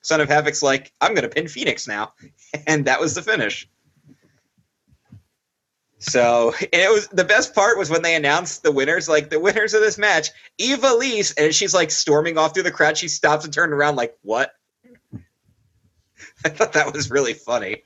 Son 0.01 0.19
of 0.19 0.29
Havoc's 0.29 0.61
like, 0.61 0.91
I'm 0.99 1.13
gonna 1.13 1.29
pin 1.29 1.47
Phoenix 1.47 1.87
now. 1.87 2.13
And 2.67 2.83
that 2.83 2.99
was 2.99 3.15
the 3.15 3.21
finish. 3.21 3.69
So 6.01 6.53
it 6.73 6.91
was 6.91 7.07
the 7.07 7.23
best 7.23 7.55
part 7.55 7.77
was 7.77 7.89
when 7.89 8.01
they 8.01 8.15
announced 8.15 8.63
the 8.63 8.71
winners, 8.71 9.07
like 9.07 9.29
the 9.29 9.39
winners 9.39 9.73
of 9.73 9.81
this 9.81 9.97
match, 9.97 10.29
Ivelisse, 10.59 11.33
and 11.37 11.55
she's 11.55 11.73
like 11.73 11.91
storming 11.91 12.37
off 12.37 12.53
through 12.53 12.63
the 12.63 12.71
crowd. 12.71 12.97
She 12.97 13.07
stops 13.07 13.45
and 13.45 13.53
turns 13.53 13.71
around, 13.71 13.95
like, 13.95 14.17
what? 14.21 14.51
I 16.45 16.49
thought 16.49 16.73
that 16.73 16.93
was 16.93 17.09
really 17.09 17.33
funny. 17.33 17.83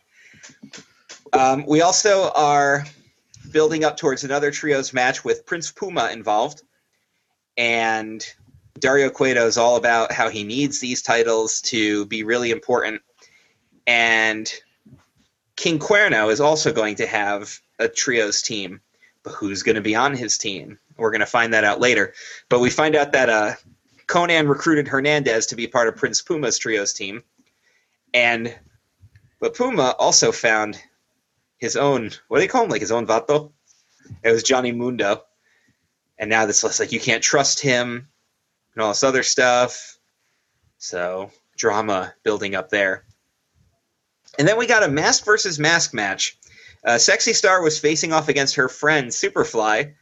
Um, 1.34 1.66
we 1.68 1.82
also 1.82 2.32
are 2.32 2.86
building 3.52 3.84
up 3.84 3.98
towards 3.98 4.24
another 4.24 4.52
trios 4.52 4.94
match 4.94 5.24
with 5.24 5.46
Prince 5.46 5.72
Puma 5.72 6.10
involved. 6.12 6.64
And 7.58 8.26
Dario 8.80 9.10
Cueto 9.10 9.46
is 9.46 9.58
all 9.58 9.76
about 9.76 10.12
how 10.12 10.30
he 10.30 10.44
needs 10.44 10.80
these 10.80 11.02
titles 11.02 11.62
to 11.62 12.06
be 12.06 12.24
really 12.24 12.52
important. 12.52 13.02
And 13.88 14.52
King 15.56 15.80
Cuerno 15.80 16.32
is 16.32 16.42
also 16.42 16.74
going 16.74 16.96
to 16.96 17.08
have 17.08 17.60
a 17.80 17.88
trios 17.88 18.42
team, 18.42 18.82
but 19.24 19.34
who's 19.34 19.64
going 19.64 19.76
to 19.76 19.82
be 19.82 19.96
on 19.96 20.16
his 20.16 20.38
team? 20.38 20.80
We're 20.98 21.12
going 21.12 21.20
to 21.20 21.26
find 21.26 21.54
that 21.54 21.64
out 21.64 21.80
later. 21.80 22.14
But 22.50 22.60
we 22.60 22.70
find 22.70 22.96
out 22.96 23.12
that 23.12 23.30
uh, 23.30 23.54
Konnan 24.08 24.48
recruited 24.48 24.88
Hernandez 24.88 25.48
to 25.48 25.56
be 25.56 25.68
part 25.68 25.88
of 25.88 25.96
Prince 25.96 26.22
Puma's 26.22 26.58
trios 26.58 26.94
team, 26.94 27.24
and 28.14 28.56
but 29.40 29.56
Puma 29.56 29.96
also 30.00 30.32
found 30.32 30.82
his 31.58 31.76
own 31.76 32.12
what 32.28 32.38
do 32.38 32.42
they 32.42 32.48
call 32.48 32.64
him? 32.64 32.70
Like 32.70 32.82
his 32.82 32.92
own 32.92 33.08
vato. 33.08 33.52
It 34.24 34.32
was 34.32 34.44
Johnny 34.44 34.72
Mundo, 34.72 35.24
and 36.18 36.30
now 36.30 36.46
this 36.46 36.64
looks 36.64 36.80
like 36.80 36.92
you 36.92 37.00
can't 37.00 37.24
trust 37.24 37.60
him 37.60 38.08
and 38.74 38.84
all 38.84 38.90
this 38.90 39.04
other 39.04 39.24
stuff. 39.24 39.98
So 40.78 41.32
drama 41.58 42.14
building 42.24 42.56
up 42.56 42.70
there. 42.70 43.06
And 44.38 44.48
then 44.48 44.58
we 44.58 44.68
got 44.68 44.84
a 44.84 44.88
mask 44.88 45.26
versus 45.26 45.58
mask 45.58 45.94
match 45.94 46.38
uh, 46.86 46.98
Sexy 46.98 47.34
Star 47.34 47.62
was 47.62 47.80
facing 47.80 48.14
off 48.14 48.30
against 48.30 48.56
her 48.56 48.70
friend 48.70 49.10
Superfly, 49.10 49.94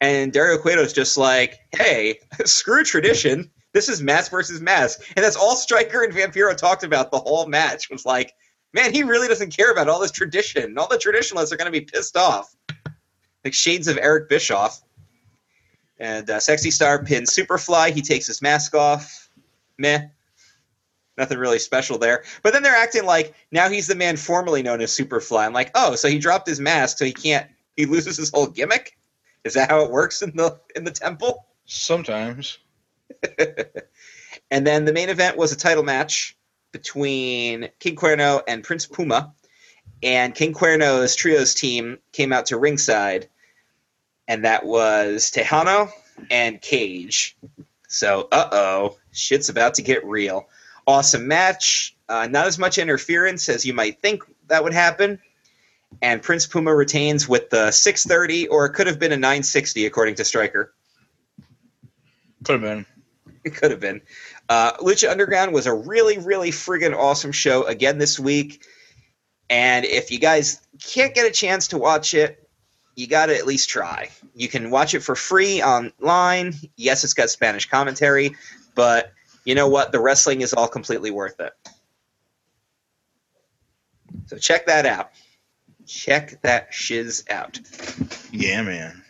and 0.00 0.32
Dario 0.32 0.58
Cueto's 0.58 0.92
just 0.92 1.16
like, 1.16 1.58
"Hey, 1.72 2.20
screw 2.44 2.84
tradition. 2.84 3.50
This 3.72 3.88
is 3.88 4.00
mask 4.02 4.30
versus 4.30 4.60
mask," 4.60 5.00
and 5.16 5.24
that's 5.24 5.36
all 5.36 5.56
Striker 5.56 6.02
and 6.02 6.12
Vampiro 6.12 6.56
talked 6.56 6.84
about 6.84 7.10
the 7.10 7.18
whole 7.18 7.46
match. 7.46 7.90
Was 7.90 8.06
like, 8.06 8.32
man, 8.72 8.92
he 8.92 9.02
really 9.02 9.28
doesn't 9.28 9.54
care 9.54 9.72
about 9.72 9.88
all 9.88 10.00
this 10.00 10.12
tradition. 10.12 10.78
All 10.78 10.88
the 10.88 10.98
traditionalists 10.98 11.52
are 11.52 11.56
going 11.56 11.72
to 11.72 11.78
be 11.78 11.84
pissed 11.84 12.16
off, 12.16 12.54
like 13.44 13.54
shades 13.54 13.88
of 13.88 13.98
Eric 13.98 14.28
Bischoff. 14.28 14.82
And 16.00 16.30
uh, 16.30 16.38
Sexy 16.38 16.70
Star 16.70 17.02
pins 17.02 17.34
Superfly. 17.34 17.90
He 17.90 18.02
takes 18.02 18.28
his 18.28 18.40
mask 18.40 18.74
off. 18.74 19.28
Meh 19.78 20.06
nothing 21.18 21.38
really 21.38 21.58
special 21.58 21.98
there. 21.98 22.24
But 22.42 22.52
then 22.52 22.62
they're 22.62 22.74
acting 22.74 23.04
like 23.04 23.34
now 23.50 23.68
he's 23.68 23.86
the 23.86 23.94
man 23.94 24.16
formerly 24.16 24.62
known 24.62 24.80
as 24.80 24.96
Superfly. 24.96 25.44
I'm 25.44 25.52
like, 25.52 25.70
oh, 25.74 25.94
so 25.96 26.08
he 26.08 26.18
dropped 26.18 26.48
his 26.48 26.60
mask, 26.60 26.98
so 26.98 27.04
he 27.04 27.12
can't. 27.12 27.50
He 27.76 27.86
loses 27.86 28.16
his 28.16 28.30
whole 28.30 28.46
gimmick. 28.46 28.96
Is 29.44 29.54
that 29.54 29.70
how 29.70 29.84
it 29.84 29.90
works 29.90 30.22
in 30.22 30.34
the 30.36 30.58
in 30.74 30.84
the 30.84 30.90
temple? 30.90 31.46
Sometimes. 31.66 32.58
and 34.50 34.66
then 34.66 34.84
the 34.84 34.92
main 34.92 35.08
event 35.08 35.36
was 35.36 35.52
a 35.52 35.56
title 35.56 35.84
match 35.84 36.36
between 36.72 37.68
King 37.78 37.96
Cuerno 37.96 38.42
and 38.46 38.64
Prince 38.64 38.86
Puma. 38.86 39.34
And 40.02 40.34
King 40.34 40.54
Cuerno's 40.54 41.16
trios 41.16 41.54
team 41.54 41.98
came 42.12 42.32
out 42.32 42.46
to 42.46 42.56
ringside, 42.56 43.28
and 44.28 44.44
that 44.44 44.64
was 44.64 45.32
Tejano 45.32 45.90
and 46.30 46.60
Cage. 46.60 47.36
So, 47.88 48.28
uh 48.30 48.48
oh, 48.52 48.96
shit's 49.12 49.48
about 49.48 49.74
to 49.74 49.82
get 49.82 50.04
real 50.04 50.48
awesome 50.88 51.28
match. 51.28 51.94
Uh, 52.08 52.26
not 52.28 52.46
as 52.46 52.58
much 52.58 52.78
interference 52.78 53.48
as 53.50 53.66
you 53.66 53.74
might 53.74 54.00
think 54.00 54.22
that 54.48 54.64
would 54.64 54.72
happen. 54.72 55.20
And 56.00 56.22
Prince 56.22 56.46
Puma 56.46 56.74
retains 56.74 57.28
with 57.28 57.50
the 57.50 57.70
630, 57.70 58.48
or 58.48 58.66
it 58.66 58.72
could 58.72 58.86
have 58.86 58.98
been 58.98 59.12
a 59.12 59.16
960, 59.16 59.84
according 59.86 60.14
to 60.16 60.24
Striker. 60.24 60.74
Could 62.44 62.52
have 62.52 62.62
been. 62.62 62.86
It 63.44 63.54
could 63.54 63.70
have 63.70 63.80
been. 63.80 64.00
Uh, 64.48 64.72
Lucha 64.78 65.10
Underground 65.10 65.52
was 65.52 65.66
a 65.66 65.74
really, 65.74 66.18
really 66.18 66.50
friggin' 66.50 66.96
awesome 66.96 67.32
show 67.32 67.64
again 67.64 67.98
this 67.98 68.18
week. 68.18 68.64
And 69.50 69.84
if 69.84 70.10
you 70.10 70.18
guys 70.18 70.60
can't 70.82 71.14
get 71.14 71.26
a 71.26 71.30
chance 71.30 71.68
to 71.68 71.78
watch 71.78 72.14
it, 72.14 72.48
you 72.96 73.06
got 73.06 73.26
to 73.26 73.36
at 73.36 73.46
least 73.46 73.68
try. 73.68 74.08
You 74.34 74.48
can 74.48 74.70
watch 74.70 74.94
it 74.94 75.00
for 75.00 75.14
free 75.14 75.62
online. 75.62 76.54
Yes, 76.76 77.04
it's 77.04 77.14
got 77.14 77.30
Spanish 77.30 77.68
commentary, 77.68 78.36
but 78.74 79.12
you 79.48 79.54
know 79.54 79.66
what? 79.66 79.92
The 79.92 79.98
wrestling 79.98 80.42
is 80.42 80.52
all 80.52 80.68
completely 80.68 81.10
worth 81.10 81.40
it. 81.40 81.54
So 84.26 84.36
check 84.36 84.66
that 84.66 84.84
out. 84.84 85.10
Check 85.86 86.42
that 86.42 86.74
shiz 86.74 87.24
out. 87.30 87.58
Yeah, 88.30 88.60
man. 88.60 89.02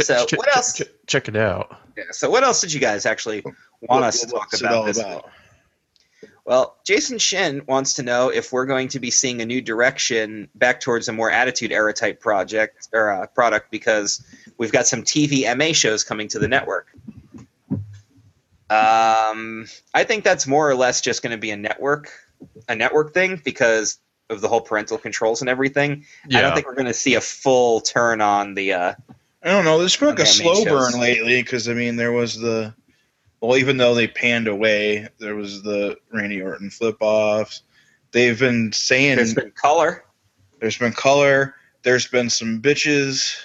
so 0.00 0.26
Ch- 0.26 0.34
what 0.34 0.56
else? 0.56 0.74
ch- 0.78 0.82
check 1.08 1.26
it 1.26 1.34
out. 1.34 1.76
Yeah, 1.96 2.04
so 2.12 2.30
what 2.30 2.44
else 2.44 2.60
did 2.60 2.72
you 2.72 2.78
guys 2.78 3.04
actually 3.04 3.40
want 3.42 3.56
What- 3.80 4.02
us 4.04 4.20
to 4.20 4.28
talk 4.28 4.48
about 4.60 4.86
this 4.86 5.00
about? 5.00 5.28
Well, 6.44 6.76
Jason 6.84 7.18
Shin 7.18 7.62
wants 7.66 7.94
to 7.94 8.02
know 8.04 8.28
if 8.28 8.52
we're 8.52 8.66
going 8.66 8.88
to 8.88 9.00
be 9.00 9.10
seeing 9.10 9.40
a 9.42 9.46
new 9.46 9.60
direction 9.60 10.48
back 10.54 10.78
towards 10.80 11.08
a 11.08 11.12
more 11.12 11.30
Attitude 11.32 11.72
Era 11.72 11.92
type 11.94 12.20
project 12.20 12.88
or 12.92 13.10
uh, 13.10 13.26
product 13.28 13.72
because 13.72 14.22
we've 14.58 14.70
got 14.70 14.86
some 14.86 15.02
TV 15.02 15.44
MA 15.56 15.72
shows 15.72 16.04
coming 16.04 16.28
to 16.28 16.38
the 16.38 16.46
network. 16.46 16.86
Um, 18.70 19.66
I 19.92 20.04
think 20.04 20.24
that's 20.24 20.46
more 20.46 20.68
or 20.68 20.74
less 20.74 21.00
just 21.00 21.22
going 21.22 21.32
to 21.32 21.38
be 21.38 21.50
a 21.50 21.56
network, 21.56 22.10
a 22.68 22.74
network 22.74 23.12
thing 23.12 23.40
because 23.44 23.98
of 24.30 24.40
the 24.40 24.48
whole 24.48 24.60
parental 24.60 24.98
controls 24.98 25.42
and 25.42 25.50
everything. 25.50 26.04
I 26.32 26.40
don't 26.40 26.54
think 26.54 26.66
we're 26.66 26.74
going 26.74 26.86
to 26.86 26.94
see 26.94 27.14
a 27.14 27.20
full 27.20 27.80
turn 27.80 28.20
on 28.20 28.54
the. 28.54 28.72
Uh, 28.72 28.94
I 29.42 29.48
don't 29.50 29.64
know. 29.64 29.78
There's 29.78 29.96
been 29.96 30.08
like 30.08 30.18
a 30.20 30.26
slow 30.26 30.54
main 30.54 30.64
shows. 30.64 30.92
burn 30.92 31.00
lately 31.00 31.42
because 31.42 31.68
I 31.68 31.74
mean 31.74 31.96
there 31.96 32.12
was 32.12 32.38
the 32.38 32.74
well, 33.40 33.58
even 33.58 33.76
though 33.76 33.94
they 33.94 34.08
panned 34.08 34.48
away, 34.48 35.08
there 35.18 35.34
was 35.34 35.62
the 35.62 35.98
Randy 36.10 36.40
Orton 36.40 36.70
flip 36.70 36.96
offs. 37.00 37.62
They've 38.12 38.38
been 38.38 38.72
saying 38.72 39.16
there's 39.16 39.34
been 39.34 39.50
color. 39.50 40.04
there's 40.60 40.78
been 40.78 40.92
color. 40.92 41.54
There's 41.82 42.06
been 42.06 42.30
some 42.30 42.62
bitches. 42.62 43.36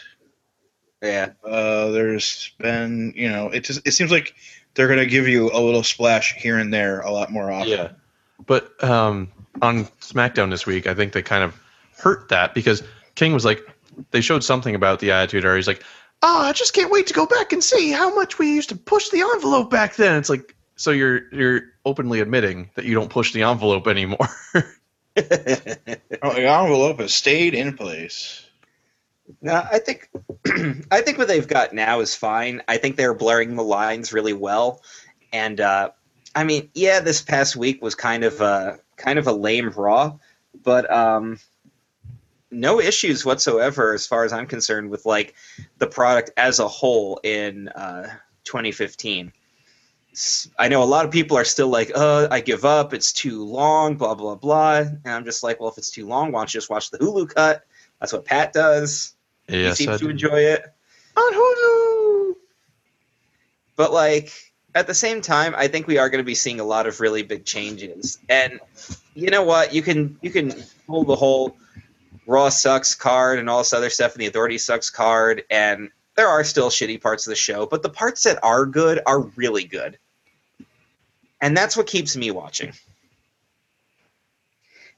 Yeah. 1.03 1.32
Uh, 1.43 1.89
there's 1.89 2.53
been 2.59 3.13
you 3.15 3.30
know 3.30 3.49
it 3.49 3.65
just 3.65 3.86
it 3.86 3.91
seems 3.91 4.11
like 4.11 4.36
they're 4.80 4.88
gonna 4.88 5.05
give 5.05 5.27
you 5.27 5.51
a 5.51 5.59
little 5.59 5.84
splash 5.84 6.36
here 6.36 6.57
and 6.57 6.73
there 6.73 7.01
a 7.01 7.11
lot 7.11 7.30
more 7.30 7.51
often. 7.51 7.67
Yeah. 7.67 7.91
But 8.45 8.82
um, 8.82 9.30
on 9.61 9.84
SmackDown 9.99 10.49
this 10.51 10.65
week, 10.65 10.88
I 10.88 10.93
think 10.93 11.11
they 11.11 11.21
kind 11.21 11.43
of 11.43 11.53
hurt 11.97 12.30
that 12.30 12.53
because 12.53 12.82
King 13.15 13.34
was 13.34 13.43
like, 13.43 13.61
they 14.11 14.21
showed 14.21 14.41
something 14.41 14.75
about 14.75 15.01
the 15.01 15.11
Attitude 15.11 15.43
Era. 15.43 15.57
He's 15.57 15.67
like, 15.67 15.84
oh, 16.23 16.43
I 16.43 16.53
just 16.53 16.73
can't 16.73 16.89
wait 16.89 17.07
to 17.07 17.13
go 17.13 17.25
back 17.25 17.51
and 17.51 17.61
see 17.61 17.91
how 17.91 18.15
much 18.15 18.39
we 18.39 18.53
used 18.53 18.69
to 18.69 18.77
push 18.77 19.09
the 19.09 19.19
envelope 19.19 19.69
back 19.69 19.97
then. 19.97 20.17
It's 20.17 20.30
like, 20.30 20.55
so 20.77 20.91
you're 20.91 21.27
you're 21.34 21.63
openly 21.84 22.21
admitting 22.21 22.69
that 22.75 22.86
you 22.86 22.93
don't 22.93 23.09
push 23.09 23.34
the 23.34 23.43
envelope 23.43 23.86
anymore. 23.86 24.30
Oh, 26.21 26.34
the 26.34 26.47
envelope 26.47 26.99
has 27.01 27.13
stayed 27.13 27.53
in 27.53 27.75
place. 27.75 28.45
No, 29.41 29.65
I 29.71 29.80
think 29.80 30.09
I 30.91 31.01
think 31.01 31.17
what 31.17 31.27
they've 31.27 31.47
got 31.47 31.73
now 31.73 31.99
is 31.99 32.15
fine. 32.15 32.61
I 32.67 32.77
think 32.77 32.95
they're 32.95 33.13
blurring 33.13 33.55
the 33.55 33.63
lines 33.63 34.11
really 34.11 34.34
well, 34.34 34.82
and 35.32 35.59
uh, 35.59 35.91
I 36.36 36.43
mean, 36.43 36.69
yeah, 36.73 36.99
this 36.99 37.21
past 37.21 37.55
week 37.55 37.82
was 37.82 37.95
kind 37.95 38.23
of 38.23 38.41
a 38.41 38.80
kind 38.97 39.19
of 39.19 39.27
a 39.27 39.34
lame 39.34 39.69
Raw, 39.69 40.17
but 40.63 40.91
um, 40.91 41.39
no 42.51 42.80
issues 42.80 43.25
whatsoever 43.25 43.93
as 43.93 44.07
far 44.07 44.23
as 44.23 44.34
I'm 44.34 44.47
concerned 44.47 44.89
with 44.89 45.05
like 45.05 45.36
the 45.77 45.88
product 45.88 46.32
as 46.38 46.59
a 46.59 46.67
whole 46.67 47.19
in 47.23 47.69
uh, 47.69 48.07
2015. 48.43 49.32
I 50.57 50.67
know 50.67 50.84
a 50.84 50.86
lot 50.86 51.05
of 51.05 51.11
people 51.11 51.38
are 51.38 51.45
still 51.45 51.69
like, 51.69 51.91
"Uh, 51.95 52.27
I 52.32 52.41
give 52.41 52.65
up. 52.65 52.93
It's 52.93 53.13
too 53.13 53.45
long." 53.45 53.95
Blah 53.95 54.15
blah 54.15 54.36
blah, 54.36 54.80
and 54.80 55.01
I'm 55.05 55.23
just 55.23 55.43
like, 55.43 55.59
"Well, 55.59 55.69
if 55.69 55.77
it's 55.77 55.91
too 55.91 56.07
long, 56.07 56.32
why 56.32 56.39
don't 56.41 56.53
you 56.53 56.57
just 56.57 56.69
watch 56.69 56.89
the 56.89 56.97
Hulu 56.97 57.34
cut?" 57.34 57.63
That's 57.99 58.11
what 58.11 58.25
Pat 58.25 58.53
does 58.53 59.15
he 59.50 59.62
yes, 59.62 59.78
seems 59.78 59.89
I 59.89 59.97
to 59.97 60.04
do. 60.06 60.10
enjoy 60.10 60.39
it. 60.39 60.64
on 61.16 61.34
Hulu. 61.34 62.36
But 63.76 63.93
like 63.93 64.32
at 64.76 64.88
the 64.88 64.93
same 64.93 65.22
time, 65.22 65.54
I 65.58 65.68
think 65.68 65.88
we 65.88 65.97
are 65.97 66.10
going 66.10 66.20
to 66.20 66.26
be 66.26 66.36
seeing 66.36 66.60
a 66.60 66.64
lot 66.64 66.88
of 66.88 67.00
really 67.00 67.24
big 67.24 67.45
changes. 67.45 68.20
And 68.30 68.60
you 69.16 69.30
know 69.30 69.43
what? 69.43 69.74
You 69.74 69.82
can 69.82 70.18
you 70.22 70.30
can 70.30 70.54
pull 70.88 71.04
the 71.04 71.16
whole 71.16 71.58
Raw 72.28 72.50
sucks 72.50 72.93
card 72.93 73.39
and 73.39 73.50
all 73.50 73.60
this 73.60 73.74
other 73.74 73.89
stuff, 73.89 74.14
and 74.14 74.22
the 74.22 74.28
Authority 74.28 74.60
sucks 74.60 74.89
card, 74.89 75.43
and 75.50 75.89
there 76.16 76.28
are 76.28 76.43
still 76.43 76.70
shitty 76.70 77.02
parts 77.02 77.26
of 77.26 77.32
the 77.32 77.36
show, 77.36 77.66
but 77.66 77.82
the 77.82 77.89
parts 77.89 78.24
that 78.24 78.38
are 78.43 78.66
good 78.66 79.00
are 79.06 79.22
really 79.36 79.64
good. 79.64 79.97
And 81.41 81.56
that's 81.58 81.76
what 81.76 81.88
keeps 81.88 82.16
me 82.16 82.30
watching. 82.32 82.74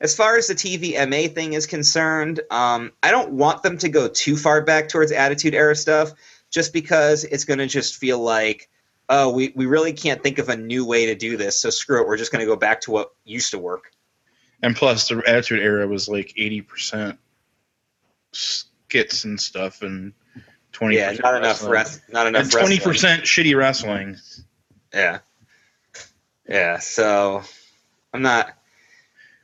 As 0.02 0.16
far 0.16 0.36
as 0.36 0.48
the 0.48 0.56
TVMA 0.56 1.34
thing 1.34 1.54
is 1.54 1.68
concerned, 1.68 2.42
um, 2.50 2.92
I 3.04 3.12
don't 3.12 3.34
want 3.34 3.62
them 3.62 3.78
to 3.78 3.88
go 3.88 4.08
too 4.08 4.36
far 4.36 4.62
back 4.62 4.90
towards 4.90 5.12
Attitude 5.12 5.54
Era 5.54 5.76
stuff, 5.76 6.12
just 6.50 6.74
because 6.74 7.24
it's 7.24 7.46
going 7.46 7.60
to 7.60 7.68
just 7.68 7.96
feel 7.96 8.18
like, 8.18 8.68
oh, 9.10 9.30
we, 9.30 9.54
we 9.56 9.68
really 9.68 9.94
can't 9.94 10.24
think 10.24 10.40
of 10.40 10.50
a 10.50 10.58
new 10.58 10.86
way 10.88 11.06
to 11.06 11.16
do 11.16 11.38
this, 11.38 11.62
so 11.62 11.70
screw 11.70 12.02
it. 12.02 12.08
We're 12.08 12.18
just 12.18 12.32
going 12.32 12.40
to 12.40 12.48
go 12.48 12.56
back 12.56 12.82
to 12.82 12.92
what 12.92 13.14
used 13.26 13.52
to 13.52 13.60
work. 13.60 13.92
And 14.64 14.76
plus, 14.76 15.08
the 15.08 15.22
Attitude 15.26 15.60
Era 15.60 15.88
was 15.88 16.10
like 16.10 16.34
eighty 16.36 16.62
percent 16.62 17.20
skits 18.32 19.24
and 19.24 19.40
stuff, 19.40 19.82
and 19.82 20.14
twenty. 20.72 20.96
Yeah, 20.96 21.14
not 21.14 21.36
enough 21.36 21.64
rest, 21.64 22.02
not 22.12 22.28
enough. 22.28 22.44
And 22.44 22.52
twenty 22.52 22.76
wrestling. 22.76 22.94
percent 22.94 23.24
shitty 23.24 23.56
wrestling. 23.56 24.18
Yeah. 24.94 25.20
Yeah. 26.48 26.78
So 26.80 27.44
I'm 28.14 28.22
not. 28.22 28.56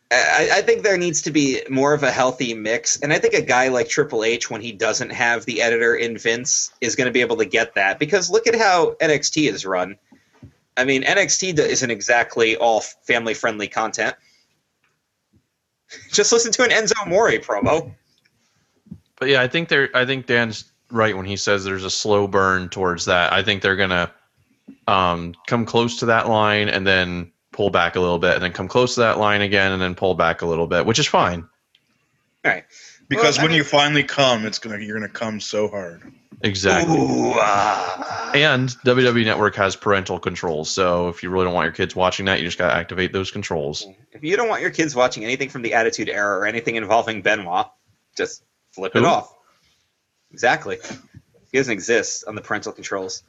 I, 0.10 0.50
I 0.54 0.62
think 0.62 0.84
there 0.84 0.98
needs 0.98 1.22
to 1.24 1.32
be 1.32 1.62
more 1.70 1.94
of 1.94 2.04
a 2.04 2.12
healthy 2.12 2.54
mix, 2.54 3.00
and 3.02 3.12
I 3.12 3.20
think 3.20 3.34
a 3.34 3.42
guy 3.42 3.68
like 3.68 3.90
Triple 3.90 4.24
H, 4.24 4.50
when 4.50 4.62
he 4.62 4.72
doesn't 4.72 5.10
have 5.12 5.46
the 5.46 5.62
editor 5.62 5.96
in 5.96 6.18
Vince, 6.18 6.72
is 6.80 6.96
going 6.96 7.08
to 7.08 7.12
be 7.12 7.22
able 7.22 7.38
to 7.38 7.46
get 7.46 7.76
that. 7.76 8.00
Because 8.00 8.30
look 8.30 8.48
at 8.48 8.56
how 8.56 8.96
NXT 9.02 9.52
is 9.52 9.66
run. 9.66 9.98
I 10.78 10.86
mean, 10.86 11.04
NXT 11.04 11.60
isn't 11.60 11.92
exactly 11.92 12.56
all 12.56 12.82
family-friendly 12.82 13.68
content. 13.68 14.16
Just 16.12 16.32
listen 16.32 16.52
to 16.54 16.64
an 16.64 16.70
Enzo 16.70 17.02
Amore 17.02 17.32
promo. 17.40 17.94
But 19.18 19.30
yeah, 19.30 19.42
I 19.42 19.48
think 19.48 19.68
they're. 19.68 19.90
I 19.94 20.06
think 20.06 20.26
Dan's 20.26 20.66
right 20.90 21.18
when 21.18 21.26
he 21.26 21.36
says 21.36 21.66
there's 21.66 21.84
a 21.84 21.90
slow 21.90 22.28
burn 22.28 22.70
towards 22.70 23.06
that. 23.06 23.34
I 23.34 23.44
think 23.44 23.62
they're 23.62 23.76
gonna 23.76 24.14
um, 24.88 25.34
come 25.48 25.66
close 25.66 26.00
to 26.00 26.06
that 26.08 26.30
line 26.30 26.70
and 26.70 26.86
then 26.86 27.32
pull 27.58 27.70
back 27.72 27.96
a 27.96 28.00
little 28.00 28.20
bit, 28.20 28.36
and 28.36 28.44
then 28.44 28.54
come 28.54 28.68
close 28.70 28.94
to 28.96 29.02
that 29.02 29.18
line 29.18 29.42
again, 29.42 29.72
and 29.74 29.82
then 29.82 29.96
pull 29.96 30.14
back 30.16 30.44
a 30.44 30.46
little 30.46 30.68
bit, 30.68 30.86
which 30.86 31.00
is 31.00 31.08
fine. 31.08 31.42
All 32.46 32.52
right. 32.52 32.64
Because 33.10 33.38
Well, 33.38 33.42
I 33.42 33.44
when 33.46 33.52
mean- 33.52 33.58
you 33.58 33.64
finally 33.64 34.04
come, 34.04 34.46
it's 34.46 34.60
gonna 34.60 34.78
you're 34.80 34.98
gonna 35.00 35.10
come 35.12 35.40
so 35.42 35.68
hard. 35.68 36.04
Exactly. 36.44 36.96
Ooh, 36.96 37.34
ah. 37.36 38.32
And 38.36 38.70
WWE 38.86 39.26
Network 39.26 39.56
has 39.56 39.76
parental 39.76 40.20
controls, 40.20 40.70
so 40.70 41.08
if 41.10 41.24
you 41.24 41.32
really 41.32 41.46
don't 41.46 41.54
want 41.56 41.66
your 41.66 41.74
kids 41.74 41.96
watching 41.96 42.28
that, 42.28 42.40
you 42.40 42.46
just 42.46 42.60
gotta 42.60 42.76
activate 42.76 43.12
those 43.12 43.32
controls. 43.32 43.88
If 44.12 44.24
you 44.24 44.38
don't 44.38 44.48
want 44.48 44.62
your 44.62 44.70
kids 44.70 44.96
watching 44.96 45.24
anything 45.26 45.50
from 45.50 45.64
the 45.64 45.74
Attitude 45.74 46.10
Era 46.10 46.38
or 46.38 46.46
anything 46.46 46.76
involving 46.76 47.24
Benoit, 47.24 47.66
just 48.16 48.44
flip 48.72 48.96
it 48.96 49.04
off. 49.04 49.34
Exactly. 50.32 50.78
He 51.52 51.58
doesn't 51.58 51.74
exist 51.74 52.26
on 52.28 52.36
the 52.36 52.42
parental 52.42 52.72
controls. 52.74 53.24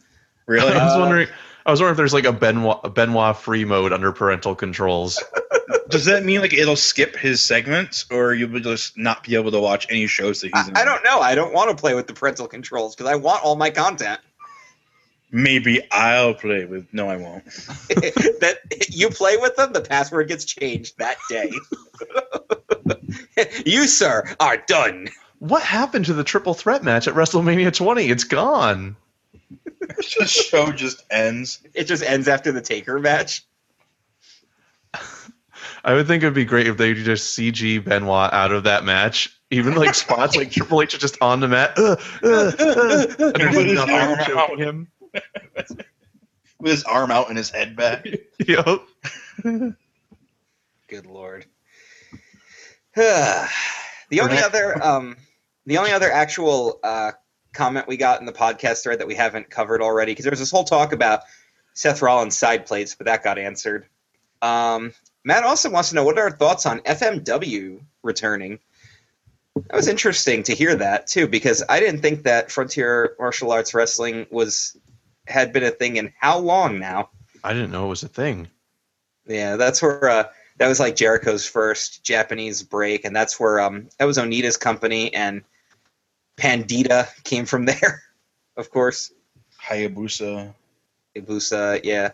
Really? 0.46 0.72
I 0.72 0.84
was 0.84 0.96
Uh, 0.96 1.00
wondering. 1.00 1.28
I 1.68 1.70
was 1.70 1.80
wondering 1.80 1.92
if 1.92 1.96
there's 1.98 2.14
like 2.14 2.24
a 2.24 2.32
Benoit, 2.32 2.80
a 2.82 2.88
Benoit 2.88 3.36
free 3.36 3.66
mode 3.66 3.92
under 3.92 4.10
parental 4.10 4.54
controls. 4.54 5.22
Does 5.90 6.06
that 6.06 6.24
mean 6.24 6.40
like 6.40 6.54
it'll 6.54 6.76
skip 6.76 7.14
his 7.14 7.44
segments, 7.44 8.06
or 8.10 8.32
you 8.32 8.48
will 8.48 8.60
just 8.60 8.96
not 8.96 9.22
be 9.22 9.34
able 9.34 9.50
to 9.50 9.60
watch 9.60 9.86
any 9.90 10.06
shows 10.06 10.40
that 10.40 10.46
he's 10.46 10.66
I, 10.66 10.68
in? 10.70 10.76
I 10.78 10.84
don't 10.86 11.04
know. 11.04 11.20
I 11.20 11.34
don't 11.34 11.52
want 11.52 11.68
to 11.68 11.76
play 11.78 11.92
with 11.92 12.06
the 12.06 12.14
parental 12.14 12.48
controls 12.48 12.96
because 12.96 13.12
I 13.12 13.16
want 13.16 13.44
all 13.44 13.54
my 13.54 13.68
content. 13.68 14.18
Maybe 15.30 15.82
I'll 15.92 16.32
play 16.32 16.64
with. 16.64 16.86
No, 16.94 17.06
I 17.10 17.16
won't. 17.16 17.44
that 17.90 18.60
you 18.88 19.10
play 19.10 19.36
with 19.36 19.56
them, 19.56 19.74
the 19.74 19.82
password 19.82 20.28
gets 20.28 20.46
changed 20.46 20.96
that 20.96 21.18
day. 21.28 21.52
you, 23.66 23.86
sir, 23.86 24.34
are 24.40 24.56
done. 24.56 25.10
What 25.38 25.62
happened 25.62 26.06
to 26.06 26.14
the 26.14 26.24
triple 26.24 26.54
threat 26.54 26.82
match 26.82 27.06
at 27.06 27.12
WrestleMania 27.12 27.74
20? 27.74 28.08
It's 28.08 28.24
gone. 28.24 28.96
The 29.80 30.26
show 30.26 30.72
just 30.72 31.02
ends. 31.10 31.60
It 31.74 31.84
just 31.84 32.02
ends 32.02 32.28
after 32.28 32.52
the 32.52 32.60
Taker 32.60 32.98
match. 32.98 33.44
I 35.84 35.94
would 35.94 36.06
think 36.06 36.22
it 36.22 36.26
would 36.26 36.34
be 36.34 36.44
great 36.44 36.66
if 36.66 36.76
they 36.76 36.94
just 36.94 37.36
CG 37.38 37.84
Benoit 37.84 38.32
out 38.32 38.52
of 38.52 38.64
that 38.64 38.84
match. 38.84 39.34
Even 39.50 39.74
like 39.74 39.94
spots 39.94 40.36
like 40.36 40.50
Triple 40.50 40.82
H 40.82 40.94
is 40.94 41.00
just 41.00 41.16
on 41.22 41.40
the 41.40 41.48
mat. 41.48 41.78
Uh, 41.78 41.96
uh, 42.22 42.52
uh, 42.58 43.06
and 43.18 43.34
there's 43.34 43.56
With 43.56 43.66
his 43.66 43.78
arm 43.78 44.18
choking 44.18 44.36
out. 44.36 44.58
him. 44.58 44.88
with 46.60 46.70
his 46.72 46.84
arm 46.84 47.10
out 47.10 47.28
and 47.28 47.38
his 47.38 47.48
head 47.50 47.74
back. 47.76 48.06
Yup. 48.46 48.86
Good 49.42 51.06
lord. 51.06 51.46
the 52.94 54.20
only 54.20 54.38
other 54.38 54.84
um 54.84 55.16
the 55.66 55.78
only 55.78 55.92
other 55.92 56.10
actual 56.10 56.80
uh 56.82 57.12
comment 57.58 57.88
we 57.88 57.96
got 57.96 58.20
in 58.20 58.26
the 58.26 58.32
podcast 58.32 58.82
thread 58.82 59.00
that 59.00 59.06
we 59.06 59.14
haven't 59.14 59.50
covered 59.50 59.82
already 59.82 60.12
because 60.12 60.24
there 60.24 60.30
was 60.30 60.38
this 60.38 60.50
whole 60.50 60.64
talk 60.64 60.92
about 60.92 61.22
Seth 61.74 62.00
Rollins 62.00 62.36
side 62.36 62.66
plates, 62.66 62.94
but 62.94 63.06
that 63.06 63.24
got 63.24 63.38
answered. 63.38 63.86
Um 64.40 64.94
Matt 65.24 65.44
also 65.44 65.68
wants 65.68 65.90
to 65.90 65.96
know 65.96 66.04
what 66.04 66.18
are 66.18 66.22
our 66.22 66.30
thoughts 66.30 66.64
on 66.64 66.80
FMW 66.80 67.80
returning. 68.02 68.60
That 69.54 69.76
was 69.76 69.88
interesting 69.88 70.44
to 70.44 70.54
hear 70.54 70.76
that 70.76 71.08
too, 71.08 71.26
because 71.26 71.62
I 71.68 71.80
didn't 71.80 72.00
think 72.00 72.22
that 72.22 72.50
Frontier 72.50 73.16
Martial 73.18 73.50
Arts 73.52 73.74
Wrestling 73.74 74.26
was 74.30 74.76
had 75.26 75.52
been 75.52 75.64
a 75.64 75.70
thing 75.70 75.96
in 75.96 76.12
how 76.18 76.38
long 76.38 76.78
now? 76.78 77.10
I 77.44 77.52
didn't 77.52 77.72
know 77.72 77.86
it 77.86 77.90
was 77.90 78.04
a 78.04 78.08
thing. 78.08 78.48
Yeah, 79.26 79.56
that's 79.56 79.82
where 79.82 80.08
uh, 80.08 80.24
that 80.58 80.68
was 80.68 80.80
like 80.80 80.96
Jericho's 80.96 81.46
first 81.46 82.02
Japanese 82.04 82.62
break, 82.62 83.04
and 83.04 83.14
that's 83.14 83.38
where 83.38 83.60
um 83.60 83.88
that 83.98 84.06
was 84.06 84.18
Onita's 84.18 84.56
company, 84.56 85.12
and 85.12 85.42
Pandita 86.38 87.08
came 87.24 87.44
from 87.44 87.66
there, 87.66 88.02
of 88.56 88.70
course. 88.70 89.12
Hayabusa. 89.68 90.54
Ibusa, 91.16 91.80
yeah, 91.84 92.12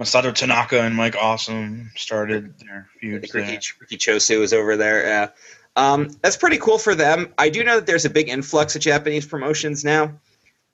Masato 0.00 0.34
Tanaka 0.34 0.82
and 0.82 0.94
Mike 0.94 1.16
Awesome 1.16 1.90
started 1.96 2.58
their 2.58 2.88
feud. 3.00 3.22
Ricky, 3.32 3.58
Riki 3.80 3.96
Choshu 3.96 4.40
was 4.40 4.52
over 4.52 4.76
there. 4.76 5.06
Yeah, 5.06 5.28
um, 5.74 6.10
that's 6.22 6.36
pretty 6.36 6.58
cool 6.58 6.78
for 6.78 6.94
them. 6.94 7.32
I 7.38 7.48
do 7.48 7.64
know 7.64 7.76
that 7.76 7.86
there's 7.86 8.04
a 8.04 8.10
big 8.10 8.28
influx 8.28 8.76
of 8.76 8.82
Japanese 8.82 9.26
promotions 9.26 9.84
now, 9.84 10.18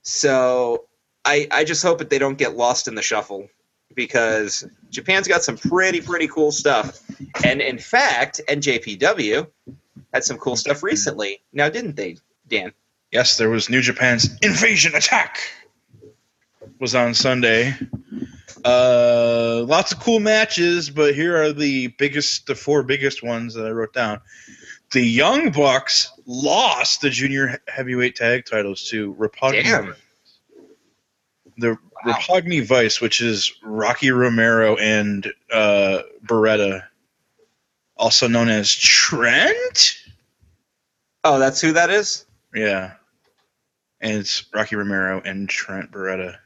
so 0.03 0.86
I 1.24 1.47
I 1.51 1.64
just 1.64 1.82
hope 1.82 1.99
that 1.99 2.11
they 2.11 2.18
don't 2.18 2.38
get 2.38 2.57
lost 2.57 2.88
in 2.88 2.95
the 2.95 3.03
shuffle 3.03 3.49
because 3.95 4.64
Japan's 4.90 5.28
got 5.28 5.45
some 5.45 5.57
pretty 5.57 6.01
pretty 6.01 6.26
cool 6.26 6.51
stuff, 6.51 6.99
and 7.45 7.61
in 7.61 7.78
fact, 7.78 8.40
NJPW 8.49 9.47
had 10.12 10.24
some 10.24 10.38
cool 10.38 10.57
stuff 10.57 10.82
recently. 10.82 11.43
Now, 11.53 11.68
didn't 11.68 11.95
they, 11.95 12.16
Dan? 12.53 12.72
Yes, 13.11 13.38
there 13.38 13.48
was 13.48 13.70
New 13.70 13.80
Japan's 13.80 14.28
Invasion 14.42 14.94
Attack. 14.94 15.38
Was 16.78 16.94
on 16.94 17.14
Sunday. 17.14 17.74
Uh, 18.64 19.64
lots 19.66 19.92
of 19.92 20.00
cool 20.00 20.20
matches, 20.20 20.90
but 20.90 21.14
here 21.14 21.40
are 21.40 21.53
the 21.53 21.88
biggest, 21.98 22.46
the 22.46 22.55
four 22.55 22.82
biggest 22.82 23.22
ones 23.22 23.55
that 23.55 23.66
I 23.66 23.70
wrote 23.70 23.94
down. 23.94 24.20
The 24.92 25.00
Young 25.00 25.50
Bucks 25.50 26.12
lost 26.26 27.00
the 27.00 27.09
junior 27.11 27.61
heavyweight 27.68 28.16
tag 28.16 28.44
titles 28.44 28.88
to. 28.90 29.14
Damn. 29.53 29.94
The 31.57 31.78
Roppongi 32.05 32.66
Vice, 32.66 33.00
which 33.00 33.20
is 33.20 33.53
Rocky 33.62 34.11
Romero 34.11 34.76
and 34.76 35.26
uh, 35.53 36.00
Baretta, 36.26 36.84
also 37.96 38.28
known 38.28 38.48
as 38.48 38.70
Trent. 38.70 39.96
Oh, 41.24 41.38
that's 41.38 41.61
who 41.61 41.72
that 41.72 41.90
is. 41.90 42.26
Yeah. 42.55 42.94
And 44.00 44.18
it's 44.18 44.44
Rocky 44.53 44.76
Romero 44.76 45.20
and 45.24 45.48
Trent 45.48 45.92
Baretta. 45.92 46.36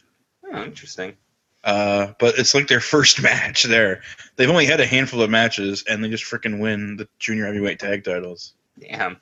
Oh, 0.52 0.62
interesting. 0.62 1.16
Uh, 1.64 2.12
but 2.20 2.38
it's 2.38 2.54
like 2.54 2.68
their 2.68 2.80
first 2.94 3.22
match 3.22 3.64
there. 3.64 4.02
They've 4.36 4.50
only 4.50 4.66
had 4.66 4.80
a 4.80 4.86
handful 4.86 5.22
of 5.22 5.30
matches, 5.30 5.84
and 5.88 6.02
they 6.02 6.08
just 6.08 6.24
freaking 6.24 6.60
win 6.60 6.96
the 6.96 7.08
junior 7.18 7.46
heavyweight 7.46 7.80
tag 7.80 8.04
titles. 8.04 8.54
Damn. 8.78 9.18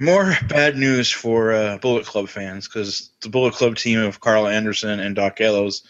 More 0.00 0.36
bad 0.48 0.76
news 0.76 1.10
for 1.10 1.52
uh, 1.52 1.78
Bullet 1.78 2.04
Club 2.04 2.28
fans 2.28 2.66
because 2.66 3.10
the 3.22 3.28
Bullet 3.28 3.54
Club 3.54 3.76
team 3.76 4.00
of 4.00 4.20
Karl 4.20 4.48
Anderson 4.48 4.98
and 4.98 5.14
Doc 5.14 5.36
Gallows 5.36 5.84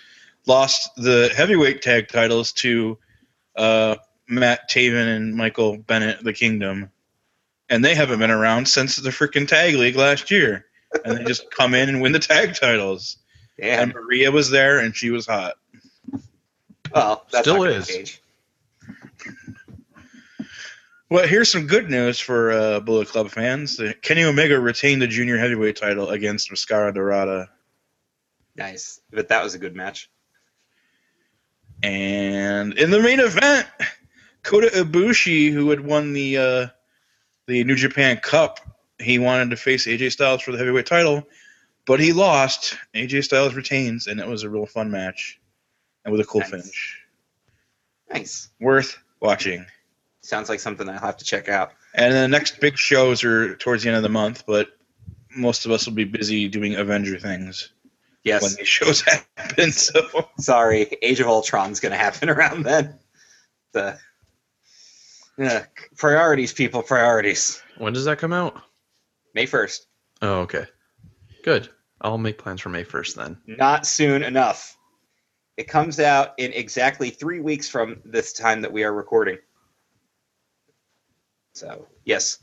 lost 0.47 0.95
the 0.97 1.33
heavyweight 1.35 1.83
tag 1.83 2.09
titles 2.09 2.53
to 2.53 2.99
uh, 3.57 3.97
Matt 4.29 4.71
Taven 4.71 5.17
and 5.17 5.35
Michael 5.35 5.79
Bennett, 5.79 6.23
the 6.23 6.33
Kingdom, 6.33 6.91
and 7.69 7.85
they 7.85 7.95
haven't 7.95 8.19
been 8.19 8.31
around 8.31 8.69
since 8.69 8.97
the 8.97 9.11
freaking 9.11 9.49
tag 9.49 9.75
league 9.75 9.97
last 9.97 10.31
year. 10.31 10.67
And 11.05 11.19
they 11.19 11.25
just 11.25 11.51
come 11.51 11.75
in 11.75 11.89
and 11.89 12.01
win 12.01 12.13
the 12.13 12.19
tag 12.19 12.55
titles. 12.55 13.17
Damn. 13.59 13.83
And 13.83 13.95
Maria 13.95 14.31
was 14.31 14.51
there, 14.51 14.79
and 14.79 14.95
she 14.95 15.11
was 15.11 15.27
hot. 15.27 15.55
Well, 16.95 17.27
that's 17.33 17.45
Still 17.45 17.65
not 17.65 17.73
is. 17.73 17.89
change. 17.89 18.21
Well, 21.11 21.27
here's 21.27 21.51
some 21.51 21.67
good 21.67 21.91
news 21.91 22.19
for 22.19 22.51
uh, 22.51 22.81
Bullet 22.81 23.09
Club 23.09 23.31
fans. 23.31 23.81
Kenny 24.03 24.25
Omega 24.25 24.59
retained 24.59 25.03
the 25.03 25.07
junior 25.07 25.37
heavyweight 25.39 25.77
title 25.77 26.11
against 26.11 26.51
Mascara 26.51 26.93
Dorada. 26.93 27.51
Nice, 28.57 29.01
but 29.13 29.29
that 29.29 29.43
was 29.43 29.55
a 29.55 29.59
good 29.59 29.77
match. 29.77 30.11
And 31.83 32.73
in 32.79 32.91
the 32.91 33.01
main 33.01 33.21
event, 33.21 33.67
Kota 34.43 34.69
Ibushi, 34.69 35.53
who 35.53 35.71
had 35.71 35.81
won 35.81 36.13
the 36.15 36.39
uh, 36.39 36.67
the 37.47 37.65
New 37.65 37.77
Japan 37.77 38.19
Cup, 38.19 38.61
he 38.99 39.19
wanted 39.19 39.51
to 39.51 39.57
face 39.57 39.87
AJ 39.87 40.13
Styles 40.13 40.43
for 40.43 40.53
the 40.53 40.59
heavyweight 40.59 40.87
title, 40.87 41.27
but 41.87 42.01
he 42.01 42.13
lost. 42.13 42.77
AJ 42.95 43.25
Styles 43.25 43.55
retains, 43.55 44.07
and 44.07 44.21
it 44.21 44.27
was 44.27 44.43
a 44.43 44.49
real 44.51 44.67
fun 44.67 44.91
match, 44.91 45.41
and 46.05 46.13
with 46.13 46.21
a 46.21 46.25
cool 46.25 46.41
Nice. 46.43 46.51
finish. 46.51 47.01
Nice. 48.13 48.49
Worth 48.61 48.99
watching. 49.21 49.67
Sounds 50.23 50.49
like 50.49 50.61
something 50.61 50.89
I'll 50.89 50.99
have 50.99 51.17
to 51.19 51.25
check 51.25 51.49
out. 51.49 51.73
And 51.95 52.13
the 52.15 52.29
next 52.29 52.61
big 52.61 52.77
shows 52.79 53.25
are 53.25 53.57
towards 53.57 53.83
the 53.83 53.89
end 53.91 53.97
of 53.97 54.03
the 54.03 54.09
month, 54.09 54.45
but 54.47 54.69
most 55.37 55.67
of 55.67 55.73
us 55.73 55.87
will 55.87 55.95
be 55.95 56.05
busy 56.05 56.49
doing 56.49 56.75
Avenger 56.77 57.19
things 57.19 57.71
Yes. 58.23 58.43
when 58.43 58.55
these 58.55 58.69
shows 58.69 59.01
happen. 59.37 59.71
So 59.73 60.29
Sorry, 60.39 60.97
Age 61.03 61.21
of 61.21 61.27
Ultron's 61.27 61.81
going 61.81 61.93
to 61.93 61.99
happen 61.99 62.31
around 62.31 62.63
then. 62.65 62.99
The 63.73 63.99
yeah, 65.39 65.65
priorities, 65.97 66.53
people, 66.53 66.83
priorities. 66.83 67.63
When 67.79 67.93
does 67.93 68.05
that 68.05 68.19
come 68.19 68.33
out? 68.33 68.61
May 69.35 69.47
first. 69.47 69.87
Oh, 70.23 70.41
okay. 70.41 70.67
Good. 71.43 71.69
I'll 72.01 72.19
make 72.19 72.39
plans 72.39 72.61
for 72.61 72.69
May 72.69 72.85
1st 72.85 73.15
then. 73.15 73.39
Not 73.47 73.87
soon 73.87 74.23
enough. 74.23 74.77
It 75.57 75.69
comes 75.69 76.01
out 76.01 76.35
in 76.39 76.53
exactly 76.53 77.11
three 77.11 77.41
weeks 77.41 77.69
from 77.69 78.01
this 78.05 78.33
time 78.33 78.63
that 78.63 78.73
we 78.73 78.85
are 78.85 78.93
recording. 78.93 79.39
So 81.55 81.87
yes, 82.05 82.39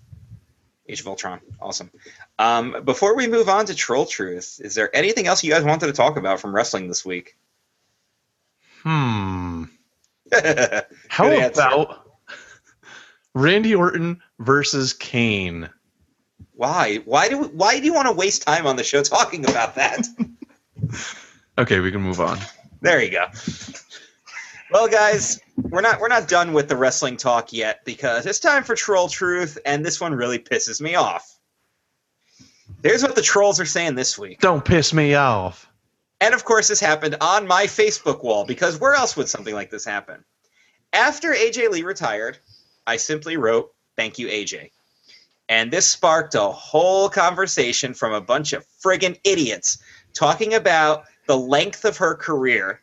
Age 0.87 1.01
of 1.01 1.07
Ultron, 1.07 1.41
awesome. 1.61 1.91
Um, 2.39 2.77
before 2.85 3.15
we 3.15 3.27
move 3.27 3.49
on 3.49 3.65
to 3.65 3.75
Troll 3.75 4.05
Truth, 4.05 4.61
is 4.63 4.73
there 4.75 4.93
anything 4.95 5.27
else 5.27 5.43
you 5.43 5.51
guys 5.51 5.63
wanted 5.63 5.87
to 5.87 5.93
talk 5.93 6.17
about 6.17 6.39
from 6.39 6.55
wrestling 6.55 6.87
this 6.87 7.05
week? 7.05 7.37
Hmm. 8.83 9.65
How 11.09 11.31
about 11.31 12.10
Randy 13.33 13.75
Orton 13.75 14.21
versus 14.39 14.93
Kane? 14.93 15.69
why? 16.61 16.97
Why 17.05 17.27
do 17.27 17.43
why 17.45 17.79
do 17.79 17.85
you 17.85 17.93
want 17.93 18.07
to 18.07 18.13
waste 18.13 18.43
time 18.43 18.67
on 18.67 18.75
the 18.75 18.83
show 18.83 19.01
talking 19.01 19.49
about 19.49 19.75
that? 19.75 20.07
Okay, 21.57 21.79
we 21.79 21.91
can 21.91 22.01
move 22.01 22.19
on. 22.21 22.39
There 22.79 23.03
you 23.03 23.11
go. 23.11 23.25
Well, 24.71 24.87
guys, 24.87 25.39
we're 25.57 25.81
not 25.81 25.99
we're 25.99 26.07
not 26.07 26.29
done 26.29 26.53
with 26.53 26.69
the 26.69 26.77
wrestling 26.77 27.17
talk 27.17 27.51
yet 27.51 27.83
because 27.83 28.25
it's 28.25 28.39
time 28.39 28.63
for 28.63 28.73
Troll 28.73 29.09
Truth, 29.09 29.57
and 29.65 29.85
this 29.85 29.99
one 29.99 30.13
really 30.13 30.39
pisses 30.39 30.79
me 30.79 30.95
off. 30.95 31.37
Here's 32.81 33.03
what 33.03 33.15
the 33.15 33.21
trolls 33.21 33.59
are 33.59 33.65
saying 33.65 33.95
this 33.95 34.17
week. 34.17 34.39
Don't 34.39 34.63
piss 34.63 34.93
me 34.93 35.13
off. 35.13 35.69
And 36.21 36.33
of 36.33 36.45
course, 36.45 36.69
this 36.69 36.79
happened 36.79 37.17
on 37.19 37.47
my 37.47 37.65
Facebook 37.65 38.23
wall 38.23 38.45
because 38.45 38.79
where 38.79 38.95
else 38.95 39.17
would 39.17 39.27
something 39.27 39.53
like 39.53 39.69
this 39.69 39.85
happen? 39.85 40.23
After 40.93 41.33
AJ 41.33 41.69
Lee 41.69 41.83
retired, 41.83 42.39
I 42.87 42.97
simply 42.97 43.37
wrote, 43.37 43.73
Thank 43.95 44.17
you, 44.17 44.27
AJ. 44.27 44.71
And 45.49 45.71
this 45.71 45.87
sparked 45.87 46.35
a 46.35 46.49
whole 46.49 47.09
conversation 47.09 47.93
from 47.93 48.13
a 48.13 48.21
bunch 48.21 48.53
of 48.53 48.65
friggin' 48.83 49.19
idiots 49.23 49.79
talking 50.13 50.53
about 50.53 51.03
the 51.27 51.37
length 51.37 51.85
of 51.85 51.97
her 51.97 52.15
career, 52.15 52.81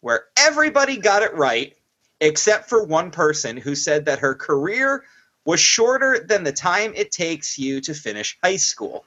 where 0.00 0.24
everybody 0.36 0.96
got 0.96 1.22
it 1.22 1.34
right 1.34 1.76
except 2.20 2.68
for 2.68 2.84
one 2.84 3.10
person 3.10 3.56
who 3.56 3.74
said 3.74 4.04
that 4.04 4.18
her 4.18 4.34
career 4.34 5.04
was 5.44 5.60
shorter 5.60 6.18
than 6.18 6.44
the 6.44 6.52
time 6.52 6.92
it 6.94 7.12
takes 7.12 7.58
you 7.58 7.80
to 7.80 7.94
finish 7.94 8.36
high 8.42 8.56
school. 8.56 9.04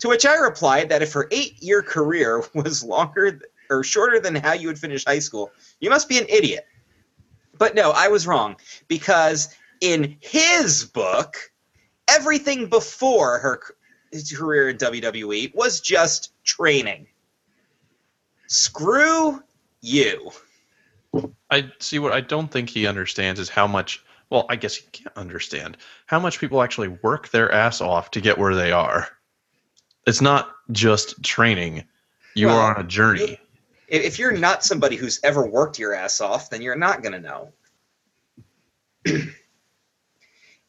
To 0.00 0.08
which 0.08 0.26
I 0.26 0.36
replied 0.36 0.90
that 0.90 1.02
if 1.02 1.12
her 1.14 1.28
eight 1.30 1.62
year 1.62 1.82
career 1.82 2.44
was 2.54 2.84
longer 2.84 3.40
or 3.70 3.82
shorter 3.82 4.20
than 4.20 4.34
how 4.34 4.52
you 4.52 4.68
would 4.68 4.78
finish 4.78 5.04
high 5.04 5.18
school, 5.20 5.50
you 5.80 5.90
must 5.90 6.08
be 6.08 6.18
an 6.18 6.26
idiot. 6.28 6.66
But 7.56 7.74
no, 7.74 7.92
I 7.92 8.08
was 8.08 8.26
wrong 8.26 8.56
because 8.88 9.54
in 9.82 10.16
his 10.20 10.84
book, 10.84 11.36
everything 12.08 12.68
before 12.68 13.40
her 13.40 13.60
his 14.12 14.32
career 14.32 14.68
in 14.68 14.78
WWE 14.78 15.54
was 15.54 15.80
just 15.80 16.32
training. 16.44 17.08
Screw 18.46 19.42
you. 19.80 20.30
I 21.50 21.72
see 21.80 21.98
what 21.98 22.12
I 22.12 22.20
don't 22.20 22.50
think 22.50 22.70
he 22.70 22.86
understands 22.86 23.40
is 23.40 23.48
how 23.48 23.66
much 23.66 24.02
well, 24.30 24.46
I 24.48 24.56
guess 24.56 24.76
he 24.76 24.86
can't 24.92 25.14
understand 25.16 25.76
how 26.06 26.18
much 26.18 26.38
people 26.38 26.62
actually 26.62 26.88
work 26.88 27.28
their 27.30 27.52
ass 27.52 27.82
off 27.82 28.12
to 28.12 28.20
get 28.20 28.38
where 28.38 28.54
they 28.54 28.72
are. 28.72 29.08
It's 30.06 30.22
not 30.22 30.50
just 30.70 31.22
training. 31.22 31.84
You 32.34 32.46
Well, 32.46 32.58
are 32.58 32.74
on 32.74 32.84
a 32.84 32.86
journey. 32.86 33.38
If 33.88 34.04
if 34.04 34.18
you're 34.18 34.32
not 34.32 34.64
somebody 34.64 34.96
who's 34.96 35.18
ever 35.24 35.44
worked 35.44 35.78
your 35.78 35.92
ass 35.92 36.20
off, 36.20 36.50
then 36.50 36.62
you're 36.62 36.76
not 36.76 37.02
going 37.02 37.12
to 37.12 37.20
know. 37.20 37.52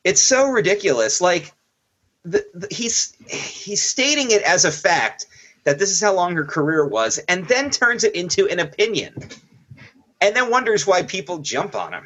it's 0.03 0.21
so 0.21 0.49
ridiculous. 0.49 1.21
Like 1.21 1.51
the, 2.23 2.45
the, 2.53 2.67
he's 2.71 3.13
he's 3.27 3.81
stating 3.81 4.31
it 4.31 4.41
as 4.43 4.65
a 4.65 4.71
fact 4.71 5.25
that 5.63 5.79
this 5.79 5.91
is 5.91 6.01
how 6.01 6.13
long 6.13 6.35
her 6.35 6.45
career 6.45 6.85
was, 6.85 7.17
and 7.29 7.47
then 7.47 7.69
turns 7.69 8.03
it 8.03 8.15
into 8.15 8.47
an 8.47 8.59
opinion, 8.59 9.15
and 10.21 10.35
then 10.35 10.49
wonders 10.49 10.85
why 10.85 11.03
people 11.03 11.39
jump 11.39 11.75
on 11.75 11.93
him. 11.93 12.03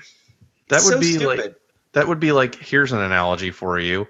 That 0.69 0.77
It's 0.77 0.85
would 0.85 0.93
so 0.95 0.99
be 0.99 1.13
stupid. 1.13 1.37
like 1.39 1.55
that 1.93 2.07
would 2.07 2.19
be 2.19 2.31
like 2.31 2.55
here's 2.55 2.91
an 2.91 2.99
analogy 2.99 3.51
for 3.51 3.79
you. 3.79 4.07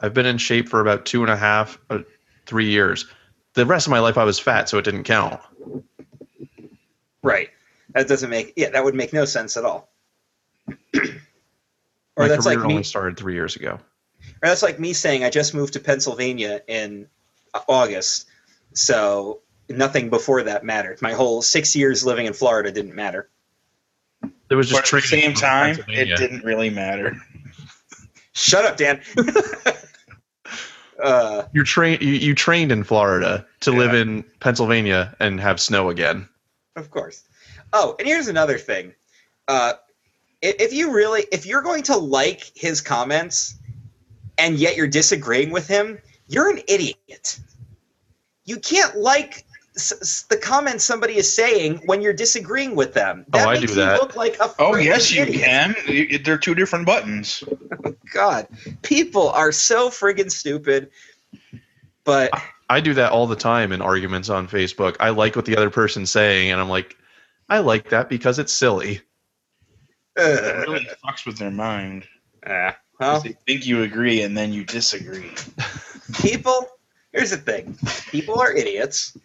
I've 0.00 0.14
been 0.14 0.26
in 0.26 0.38
shape 0.38 0.68
for 0.68 0.80
about 0.80 1.06
two 1.06 1.22
and 1.22 1.30
a 1.30 1.36
half, 1.36 1.78
uh, 1.90 2.00
three 2.44 2.70
years. 2.70 3.06
The 3.54 3.64
rest 3.64 3.86
of 3.86 3.90
my 3.90 3.98
life 4.00 4.18
I 4.18 4.24
was 4.24 4.38
fat, 4.38 4.68
so 4.68 4.76
it 4.78 4.82
didn't 4.84 5.04
count. 5.04 5.40
right. 7.22 7.48
That 7.94 8.08
doesn't 8.08 8.28
make 8.28 8.52
yeah. 8.56 8.70
That 8.70 8.84
would 8.84 8.94
make 8.94 9.12
no 9.12 9.24
sense 9.24 9.56
at 9.56 9.64
all. 9.64 9.88
or 12.16 12.24
my 12.24 12.28
that's 12.28 12.44
career 12.44 12.58
like 12.58 12.66
me. 12.66 12.72
only 12.74 12.84
started 12.84 13.16
three 13.16 13.34
years 13.34 13.56
ago. 13.56 13.78
Or 14.42 14.48
that's 14.48 14.62
like 14.62 14.78
me 14.80 14.92
saying 14.92 15.24
I 15.24 15.30
just 15.30 15.54
moved 15.54 15.74
to 15.74 15.80
Pennsylvania 15.80 16.62
in 16.66 17.08
uh, 17.54 17.60
August, 17.68 18.26
so 18.74 19.40
nothing 19.68 20.10
before 20.10 20.42
that 20.44 20.64
mattered. 20.64 21.00
My 21.02 21.12
whole 21.12 21.42
six 21.42 21.74
years 21.76 22.04
living 22.04 22.26
in 22.26 22.32
Florida 22.32 22.70
didn't 22.72 22.94
matter. 22.94 23.28
It 24.50 24.54
was 24.54 24.68
just 24.68 24.80
but 24.82 24.96
at 24.96 25.02
the 25.02 25.08
same 25.08 25.34
time, 25.34 25.76
it 25.88 26.16
didn't 26.16 26.44
really 26.44 26.70
matter. 26.70 27.16
Shut 28.32 28.64
up, 28.64 28.76
Dan. 28.76 29.00
uh, 31.02 31.44
You're 31.52 31.64
train 31.64 31.98
you, 32.00 32.12
you 32.12 32.34
trained 32.34 32.72
in 32.72 32.84
Florida 32.84 33.46
to 33.60 33.72
live 33.72 33.94
in 33.94 34.22
Pennsylvania 34.40 35.14
and 35.20 35.40
have 35.40 35.60
snow 35.60 35.90
again. 35.90 36.28
of 36.76 36.90
course. 36.90 37.22
Oh, 37.72 37.96
and 37.98 38.06
here's 38.06 38.28
another 38.28 38.58
thing. 38.58 38.94
Uh, 39.48 39.72
i- 39.74 39.85
if 40.58 40.72
you 40.72 40.92
really, 40.92 41.24
if 41.32 41.46
you're 41.46 41.62
going 41.62 41.82
to 41.84 41.96
like 41.96 42.50
his 42.54 42.80
comments, 42.80 43.54
and 44.38 44.56
yet 44.58 44.76
you're 44.76 44.86
disagreeing 44.86 45.50
with 45.50 45.66
him, 45.68 45.98
you're 46.28 46.50
an 46.50 46.60
idiot. 46.68 47.38
You 48.44 48.58
can't 48.58 48.96
like 48.96 49.44
s- 49.76 49.92
s- 50.00 50.22
the 50.28 50.36
comments 50.36 50.84
somebody 50.84 51.16
is 51.16 51.34
saying 51.34 51.82
when 51.86 52.02
you're 52.02 52.12
disagreeing 52.12 52.76
with 52.76 52.94
them. 52.94 53.24
Oh, 53.32 53.38
that 53.38 53.46
Oh, 53.46 53.50
I 53.50 53.54
do 53.56 53.62
you 53.62 53.74
that. 53.74 54.00
look 54.00 54.16
like 54.16 54.36
a 54.36 54.48
Oh 54.58 54.72
friggin' 54.72 54.84
yes, 54.84 55.12
you 55.12 55.22
idiot. 55.22 55.44
can. 55.44 56.22
They're 56.24 56.38
two 56.38 56.54
different 56.54 56.86
buttons. 56.86 57.42
God, 58.12 58.46
people 58.82 59.30
are 59.30 59.52
so 59.52 59.88
friggin' 59.90 60.30
stupid. 60.30 60.90
But 62.04 62.30
I 62.70 62.80
do 62.80 62.94
that 62.94 63.12
all 63.12 63.26
the 63.26 63.36
time 63.36 63.72
in 63.72 63.82
arguments 63.82 64.28
on 64.28 64.48
Facebook. 64.48 64.96
I 65.00 65.10
like 65.10 65.34
what 65.34 65.44
the 65.44 65.56
other 65.56 65.70
person's 65.70 66.10
saying, 66.10 66.52
and 66.52 66.60
I'm 66.60 66.68
like, 66.68 66.96
I 67.48 67.58
like 67.58 67.90
that 67.90 68.08
because 68.08 68.38
it's 68.38 68.52
silly. 68.52 69.00
It 70.16 70.44
uh, 70.44 70.60
really 70.72 70.86
fucks 71.04 71.26
with 71.26 71.38
their 71.38 71.50
mind. 71.50 72.04
uh, 72.46 72.72
'Cause 72.98 73.00
well, 73.00 73.20
They 73.20 73.36
think 73.46 73.66
you 73.66 73.82
agree 73.82 74.22
and 74.22 74.36
then 74.36 74.52
you 74.52 74.64
disagree. 74.64 75.30
people. 76.22 76.68
Here's 77.12 77.30
the 77.30 77.36
thing: 77.36 77.78
people 78.10 78.40
are 78.40 78.52
idiots. 78.52 79.16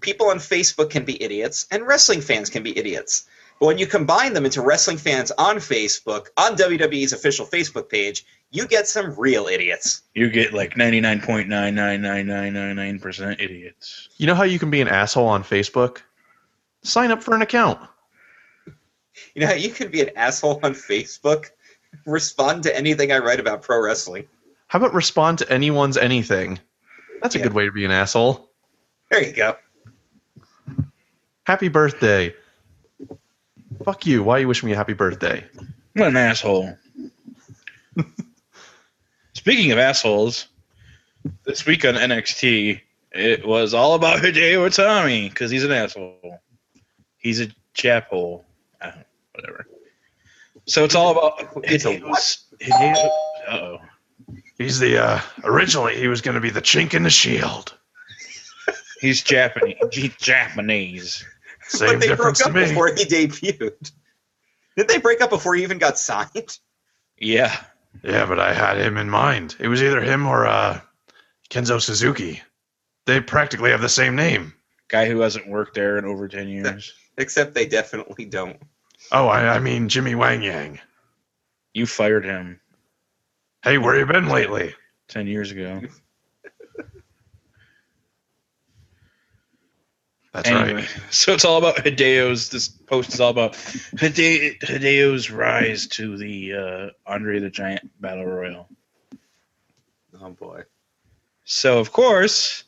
People 0.00 0.28
on 0.28 0.38
Facebook 0.38 0.90
can 0.90 1.04
be 1.04 1.20
idiots, 1.22 1.66
and 1.70 1.86
wrestling 1.86 2.20
fans 2.20 2.50
can 2.50 2.62
be 2.62 2.76
idiots. 2.78 3.26
But 3.58 3.66
when 3.66 3.78
you 3.78 3.86
combine 3.86 4.34
them 4.34 4.44
into 4.44 4.60
wrestling 4.62 4.98
fans 4.98 5.32
on 5.38 5.56
Facebook, 5.56 6.26
on 6.36 6.56
WWE's 6.56 7.12
official 7.12 7.46
Facebook 7.46 7.88
page, 7.88 8.24
you 8.50 8.66
get 8.68 8.86
some 8.86 9.14
real 9.18 9.46
idiots. 9.46 10.02
You 10.14 10.28
get 10.30 10.52
like 10.52 10.76
ninety 10.76 11.00
nine 11.00 11.20
point 11.20 11.48
nine 11.48 11.74
nine 11.74 12.02
nine 12.02 12.26
nine 12.26 12.52
nine 12.52 12.76
nine 12.76 12.98
percent 13.00 13.40
idiots. 13.40 14.08
You 14.18 14.26
know 14.26 14.34
how 14.34 14.44
you 14.44 14.58
can 14.58 14.70
be 14.70 14.80
an 14.80 14.88
asshole 14.88 15.26
on 15.26 15.42
Facebook? 15.42 15.98
Sign 16.82 17.10
up 17.10 17.22
for 17.22 17.34
an 17.34 17.42
account. 17.42 17.80
You 19.34 19.46
know, 19.46 19.52
you 19.52 19.70
could 19.70 19.90
be 19.90 20.00
an 20.02 20.10
asshole 20.16 20.60
on 20.62 20.74
Facebook, 20.74 21.46
respond 22.04 22.62
to 22.64 22.76
anything 22.76 23.12
I 23.12 23.18
write 23.18 23.40
about 23.40 23.62
pro 23.62 23.80
wrestling. 23.82 24.26
How 24.68 24.78
about 24.78 24.94
respond 24.94 25.38
to 25.38 25.50
anyone's 25.52 25.96
anything? 25.96 26.58
That's 27.22 27.34
a 27.34 27.38
Yeah. 27.38 27.44
good 27.44 27.54
way 27.54 27.64
to 27.66 27.72
be 27.72 27.84
an 27.84 27.90
asshole. 27.90 28.50
There 29.10 29.22
you 29.24 29.32
go. 29.32 29.56
Happy 31.44 31.68
birthday. 31.68 32.34
Fuck 33.84 34.06
you. 34.06 34.22
Why 34.22 34.38
you 34.38 34.48
wish 34.48 34.62
me 34.64 34.72
a 34.72 34.76
happy 34.76 34.94
birthday? 34.94 35.44
What 35.94 36.08
an 36.08 36.16
asshole. 36.16 36.76
Speaking 39.34 39.70
of 39.72 39.78
assholes, 39.78 40.48
this 41.44 41.64
week 41.66 41.84
on 41.84 41.94
NXT, 41.94 42.80
it 43.12 43.46
was 43.46 43.74
all 43.74 43.94
about 43.94 44.18
Hideo 44.22 44.66
Itami 44.66 45.28
because 45.28 45.50
he's 45.50 45.64
an 45.64 45.72
asshole. 45.72 46.40
He's 47.18 47.40
a 47.40 47.48
chap 47.74 48.08
hole. 48.08 48.44
Uh, 48.80 48.92
whatever. 49.36 49.66
So 50.66 50.84
it's 50.84 50.94
all 50.94 51.12
about 51.12 51.64
It's 51.64 51.84
a 51.84 51.90
Hideo's- 51.98 52.44
Hideo. 52.60 53.08
Uh-oh. 53.48 53.78
He's 54.58 54.78
the 54.80 54.98
uh 54.98 55.20
originally 55.44 55.96
he 55.96 56.08
was 56.08 56.20
gonna 56.22 56.40
be 56.40 56.50
the 56.50 56.62
chink 56.62 56.94
in 56.94 57.02
the 57.02 57.10
shield. 57.10 57.74
He's 59.00 59.22
Japanese. 59.22 59.76
He's 59.92 60.16
Japanese. 60.16 61.24
Same 61.68 61.88
but 61.90 62.00
they 62.00 62.06
broke 62.08 62.18
difference 62.18 62.38
to 62.38 62.46
up 62.48 62.54
me. 62.54 62.64
before 62.64 62.88
he 62.88 63.04
debuted. 63.04 63.92
Did 64.76 64.88
they 64.88 64.98
break 64.98 65.20
up 65.20 65.30
before 65.30 65.54
he 65.54 65.62
even 65.62 65.78
got 65.78 65.98
signed? 65.98 66.58
Yeah. 67.18 67.54
Yeah, 68.02 68.26
but 68.26 68.38
I 68.40 68.52
had 68.54 68.78
him 68.78 68.96
in 68.96 69.08
mind. 69.10 69.56
It 69.58 69.68
was 69.68 69.82
either 69.82 70.00
him 70.00 70.26
or 70.26 70.46
uh, 70.46 70.80
Kenzo 71.50 71.80
Suzuki. 71.80 72.42
They 73.06 73.20
practically 73.20 73.70
have 73.70 73.80
the 73.80 73.88
same 73.88 74.16
name. 74.16 74.52
Guy 74.88 75.06
who 75.06 75.20
hasn't 75.20 75.48
worked 75.48 75.74
there 75.74 75.96
in 75.98 76.04
over 76.04 76.28
10 76.28 76.48
years. 76.48 76.92
Except 77.18 77.54
they 77.54 77.66
definitely 77.66 78.24
don't. 78.26 78.58
Oh, 79.12 79.28
I, 79.28 79.56
I 79.56 79.58
mean 79.60 79.88
Jimmy 79.88 80.14
Wang 80.14 80.42
Yang. 80.42 80.80
You 81.74 81.86
fired 81.86 82.24
him 82.24 82.60
Hey, 83.66 83.78
where 83.78 83.98
you 83.98 84.06
been 84.06 84.28
lately? 84.28 84.72
10 85.08 85.26
years 85.26 85.50
ago. 85.50 85.80
That's 90.32 90.48
anyway, 90.48 90.74
right. 90.74 91.00
so 91.10 91.32
it's 91.32 91.44
all 91.44 91.58
about 91.58 91.80
Hideo's. 91.80 92.48
This 92.48 92.68
post 92.68 93.12
is 93.12 93.20
all 93.20 93.30
about 93.30 93.56
Hide- 93.98 94.58
Hideo's 94.62 95.32
rise 95.32 95.88
to 95.88 96.16
the 96.16 96.52
uh, 96.52 97.10
Andre 97.10 97.40
the 97.40 97.50
Giant 97.50 97.90
Battle 98.00 98.24
Royal. 98.26 98.68
Oh 100.20 100.30
boy. 100.30 100.62
So, 101.44 101.80
of 101.80 101.90
course, 101.90 102.62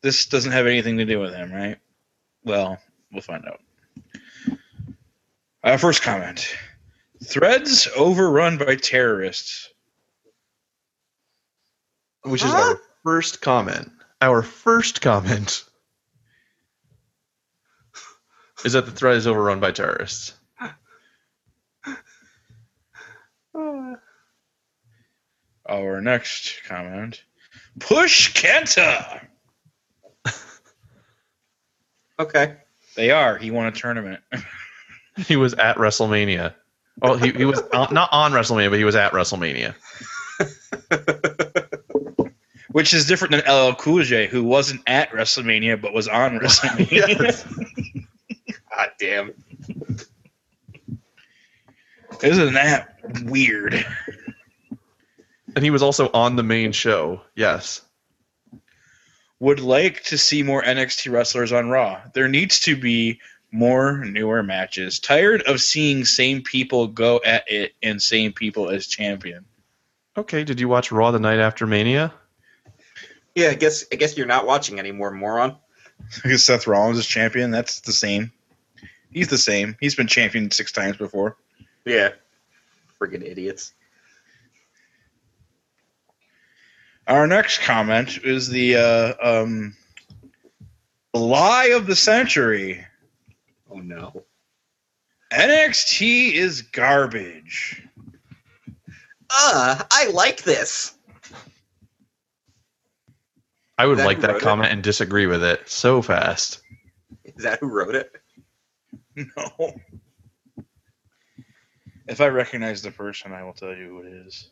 this 0.00 0.26
doesn't 0.26 0.50
have 0.52 0.66
anything 0.66 0.96
to 0.96 1.04
do 1.04 1.20
with 1.20 1.34
him, 1.34 1.52
right? 1.52 1.78
Well, 2.44 2.78
we'll 3.12 3.22
find 3.22 3.44
out. 3.46 3.60
Uh, 5.64 5.78
first 5.78 6.02
comment 6.02 6.46
Threads 7.24 7.88
overrun 7.96 8.58
by 8.58 8.76
terrorists. 8.76 9.70
Which 12.22 12.44
is 12.44 12.50
Huh? 12.50 12.56
our 12.58 12.80
first 13.02 13.40
comment. 13.40 13.90
Our 14.20 14.42
first 14.42 15.00
comment 15.00 15.64
is 18.64 18.74
that 18.74 18.84
the 18.84 18.92
thread 18.92 19.16
is 19.16 19.26
overrun 19.26 19.60
by 19.60 19.72
terrorists. 19.72 20.34
Our 25.66 26.00
next 26.02 26.60
comment 26.66 27.22
Push 27.80 28.34
Kenta! 28.34 29.26
Okay. 32.18 32.56
They 32.96 33.10
are. 33.10 33.38
He 33.38 33.50
won 33.50 33.66
a 33.66 33.72
tournament. 33.72 34.22
He 35.28 35.36
was 35.36 35.54
at 35.54 35.76
WrestleMania. 35.76 36.54
Well, 37.00 37.16
he, 37.16 37.30
he 37.30 37.44
was 37.44 37.60
on, 37.72 37.92
not 37.92 38.08
on 38.12 38.32
WrestleMania, 38.32 38.70
but 38.70 38.78
he 38.78 38.84
was 38.84 38.96
at 38.96 39.12
WrestleMania. 39.12 39.74
Which 42.72 42.92
is 42.92 43.06
different 43.06 43.30
than 43.32 43.42
LL 43.48 43.74
Cool 43.74 44.02
J, 44.02 44.26
who 44.26 44.42
wasn't 44.42 44.82
at 44.86 45.10
WrestleMania 45.10 45.80
but 45.80 45.92
was 45.92 46.08
on 46.08 46.38
WrestleMania. 46.38 48.06
God 48.76 48.90
damn. 48.98 49.32
Isn't 52.22 52.54
that 52.54 52.96
weird? 53.24 53.86
And 55.54 55.64
he 55.64 55.70
was 55.70 55.82
also 55.82 56.10
on 56.12 56.36
the 56.36 56.42
main 56.42 56.72
show. 56.72 57.20
Yes. 57.36 57.82
Would 59.38 59.60
like 59.60 60.02
to 60.04 60.18
see 60.18 60.42
more 60.42 60.62
NXT 60.62 61.12
wrestlers 61.12 61.52
on 61.52 61.68
Raw. 61.68 62.00
There 62.12 62.28
needs 62.28 62.60
to 62.60 62.76
be 62.76 63.20
more 63.54 64.04
newer 64.04 64.42
matches. 64.42 64.98
Tired 64.98 65.42
of 65.42 65.60
seeing 65.60 66.04
same 66.04 66.42
people 66.42 66.88
go 66.88 67.20
at 67.24 67.44
it 67.50 67.72
and 67.82 68.02
same 68.02 68.32
people 68.32 68.68
as 68.68 68.88
champion. 68.88 69.44
Okay, 70.16 70.42
did 70.42 70.58
you 70.58 70.68
watch 70.68 70.90
Raw 70.90 71.12
the 71.12 71.20
night 71.20 71.38
after 71.38 71.64
Mania? 71.64 72.12
Yeah, 73.36 73.50
I 73.50 73.54
guess 73.54 73.84
I 73.92 73.96
guess 73.96 74.16
you're 74.16 74.26
not 74.26 74.46
watching 74.46 74.80
anymore, 74.80 75.12
moron. 75.12 75.56
Because 76.22 76.44
Seth 76.44 76.66
Rollins 76.66 76.98
is 76.98 77.06
champion, 77.06 77.52
that's 77.52 77.80
the 77.80 77.92
same. 77.92 78.32
He's 79.12 79.28
the 79.28 79.38
same. 79.38 79.76
He's 79.80 79.94
been 79.94 80.08
champion 80.08 80.50
six 80.50 80.72
times 80.72 80.96
before. 80.96 81.36
Yeah. 81.84 82.10
Friggin' 83.00 83.24
idiots. 83.24 83.72
Our 87.06 87.28
next 87.28 87.58
comment 87.58 88.18
is 88.24 88.48
the 88.48 88.76
uh, 88.76 89.42
um, 89.42 89.76
lie 91.12 91.66
of 91.76 91.86
the 91.86 91.94
century. 91.94 92.84
Oh 93.74 93.78
no. 93.78 94.24
NXT 95.32 96.32
is 96.34 96.62
garbage. 96.62 97.82
Uh, 99.30 99.82
I 99.90 100.08
like 100.10 100.42
this. 100.44 100.94
I 103.76 103.86
would 103.86 103.98
That 103.98 104.06
like 104.06 104.16
who 104.18 104.22
that 104.22 104.28
wrote 104.34 104.42
it? 104.42 104.44
comment 104.44 104.70
and 104.72 104.82
disagree 104.82 105.26
with 105.26 105.42
it 105.42 105.68
so 105.68 106.00
fast. 106.02 106.60
Is 107.24 107.42
that 107.42 107.58
who 107.60 107.66
wrote 107.68 107.94
it? 107.96 108.12
No. 109.36 109.72
If 112.08 112.20
I 112.20 112.26
recognize 112.26 112.82
the 112.82 112.90
person, 112.90 113.32
I 113.32 113.44
will 113.44 113.52
tell 113.52 113.72
you 113.74 113.86
who 113.86 114.00
it 114.00 114.26
is. 114.26 114.50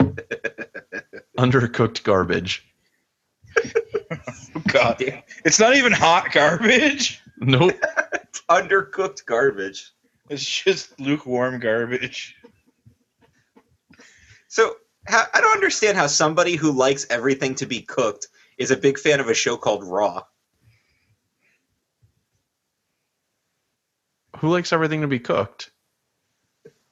Undercooked 1.38 2.02
garbage. 2.04 2.66
Oh, 4.54 4.60
God. 4.68 5.02
It's 5.46 5.58
not 5.58 5.74
even 5.74 5.90
hot 5.90 6.32
garbage. 6.32 7.21
Nope. 7.42 7.74
It's 8.14 8.42
undercooked 8.48 9.26
garbage. 9.26 9.92
It's 10.30 10.46
just 10.46 10.98
lukewarm 10.98 11.60
garbage. 11.60 12.34
So 14.48 14.76
how, 15.06 15.24
I 15.34 15.40
don't 15.42 15.52
understand 15.52 15.98
how 15.98 16.06
somebody 16.06 16.56
who 16.56 16.72
likes 16.72 17.06
everything 17.10 17.54
to 17.56 17.66
be 17.66 17.82
cooked 17.82 18.28
is 18.56 18.70
a 18.70 18.76
big 18.76 18.98
fan 18.98 19.20
of 19.20 19.28
a 19.28 19.34
show 19.34 19.58
called 19.58 19.84
Raw. 19.84 20.22
Who 24.38 24.48
likes 24.48 24.72
everything 24.72 25.02
to 25.02 25.08
be 25.08 25.18
cooked? 25.18 25.70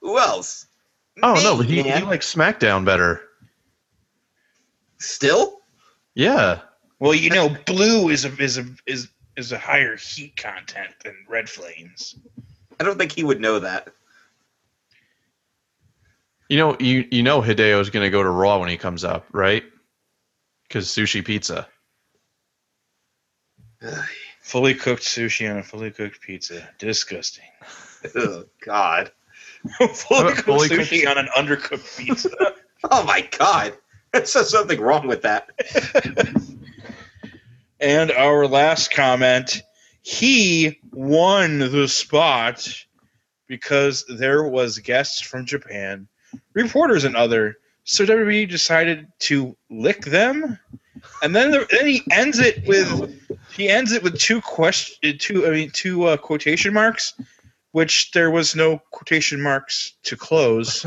Who 0.01 0.19
else? 0.19 0.67
Oh 1.23 1.35
Me, 1.35 1.43
no, 1.43 1.57
but 1.57 1.65
he, 1.65 1.81
he 1.81 2.01
likes 2.01 2.31
SmackDown 2.33 2.85
better. 2.85 3.21
still. 4.99 5.59
Yeah. 6.13 6.59
Well, 6.99 7.15
you 7.15 7.31
know, 7.31 7.49
blue 7.65 8.09
is 8.09 8.25
a 8.25 8.35
is 8.37 8.59
a 8.59 8.65
is 8.85 9.07
is 9.41 9.51
a 9.51 9.57
higher 9.57 9.97
heat 9.97 10.37
content 10.37 10.91
than 11.03 11.15
red 11.27 11.49
flames. 11.49 12.15
I 12.79 12.83
don't 12.85 12.97
think 12.97 13.11
he 13.11 13.23
would 13.23 13.41
know 13.41 13.59
that. 13.59 13.89
You 16.47 16.57
know, 16.57 16.77
you 16.79 17.07
you 17.11 17.23
know 17.23 17.41
Hideo's 17.41 17.89
gonna 17.89 18.09
go 18.09 18.23
to 18.23 18.29
Raw 18.29 18.59
when 18.59 18.69
he 18.69 18.77
comes 18.77 19.03
up, 19.03 19.25
right? 19.31 19.63
Because 20.67 20.87
sushi 20.87 21.23
pizza. 21.25 21.67
Fully 24.41 24.73
cooked 24.73 25.03
sushi 25.03 25.49
on 25.49 25.59
a 25.59 25.63
fully 25.63 25.91
cooked 25.91 26.19
pizza. 26.19 26.67
Disgusting. 26.77 27.45
oh 28.15 28.45
God. 28.65 29.11
fully 29.93 30.33
cooked 30.33 30.41
fully 30.41 30.67
sushi 30.69 31.03
cooked- 31.03 31.17
on 31.17 31.25
an 31.25 31.29
undercooked 31.35 31.97
pizza. 31.97 32.29
Oh 32.89 33.03
my 33.03 33.21
God. 33.37 33.73
There's 34.11 34.31
something 34.49 34.81
wrong 34.81 35.05
with 35.05 35.21
that. 35.21 35.49
And 37.81 38.11
our 38.11 38.47
last 38.47 38.93
comment, 38.93 39.63
he 40.03 40.79
won 40.91 41.59
the 41.59 41.87
spot 41.87 42.67
because 43.47 44.05
there 44.07 44.43
was 44.43 44.79
guests 44.79 45.19
from 45.19 45.45
Japan, 45.45 46.07
reporters 46.53 47.03
and 47.03 47.15
other. 47.15 47.57
So 47.83 48.05
WWE 48.05 48.47
decided 48.47 49.07
to 49.21 49.57
lick 49.69 50.05
them, 50.05 50.59
and 51.23 51.35
then 51.35 51.51
then 51.51 51.87
he 51.87 52.03
ends 52.11 52.37
it 52.37 52.65
with 52.67 53.19
he 53.51 53.67
ends 53.67 53.91
it 53.91 54.03
with 54.03 54.19
two 54.19 54.39
question 54.39 55.17
two 55.17 55.47
I 55.47 55.49
mean 55.49 55.71
two 55.71 56.03
uh, 56.03 56.17
quotation 56.17 56.73
marks, 56.73 57.13
which 57.71 58.11
there 58.11 58.29
was 58.29 58.55
no 58.55 58.79
quotation 58.91 59.41
marks 59.41 59.95
to 60.03 60.15
close. 60.15 60.85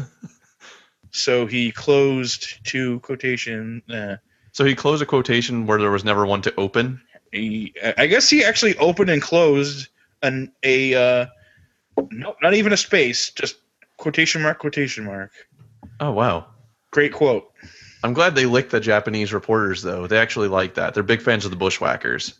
so 1.11 1.47
he 1.47 1.72
closed 1.72 2.64
two 2.64 3.01
quotation. 3.01 3.82
Uh, 3.92 4.16
So 4.55 4.65
he 4.65 4.77
closed 4.77 5.03
a 5.03 5.07
quotation 5.07 5.67
where 5.67 5.79
there 5.81 5.91
was 5.91 6.05
never 6.05 6.25
one 6.25 6.41
to 6.43 6.55
open. 6.55 7.03
he, 7.33 7.75
I 7.99 8.07
guess 8.07 8.31
he 8.31 8.45
actually 8.45 8.79
opened 8.79 9.11
and 9.11 9.21
closed 9.21 9.89
an 10.23 10.53
a 10.63 10.95
uh, 10.95 11.27
no, 12.13 12.37
not 12.41 12.55
even 12.55 12.73
a 12.73 12.77
space, 12.77 13.31
just 13.31 13.57
quotation 13.97 14.43
mark 14.43 14.61
quotation 14.61 15.05
mark. 15.05 15.33
Oh 15.99 16.13
wow. 16.13 16.47
Great 16.93 17.13
quote. 17.13 17.53
I'm 18.05 18.13
glad 18.13 18.37
they 18.37 18.47
licked 18.47 18.71
the 18.71 18.79
Japanese 18.79 19.33
reporters 19.33 19.83
though. 19.83 20.07
They 20.07 20.19
actually 20.19 20.49
like 20.49 20.75
that. 20.75 20.95
They're 20.95 21.03
big 21.03 21.21
fans 21.21 21.45
of 21.45 21.51
the 21.51 21.57
Bushwhackers. 21.57 22.35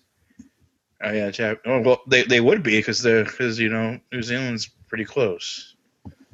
Oh 1.03 1.11
yeah, 1.11 1.31
Jap- 1.31 1.61
oh, 1.67 1.81
well 1.81 2.01
they, 2.07 2.23
they 2.23 2.41
would 2.41 2.63
be 2.63 2.79
because 2.79 3.03
they're 3.03 3.25
because 3.25 3.59
you 3.59 3.71
know 3.71 3.99
New 4.13 4.23
Zealand's 4.23 4.71
pretty 4.87 5.05
close. 5.05 5.75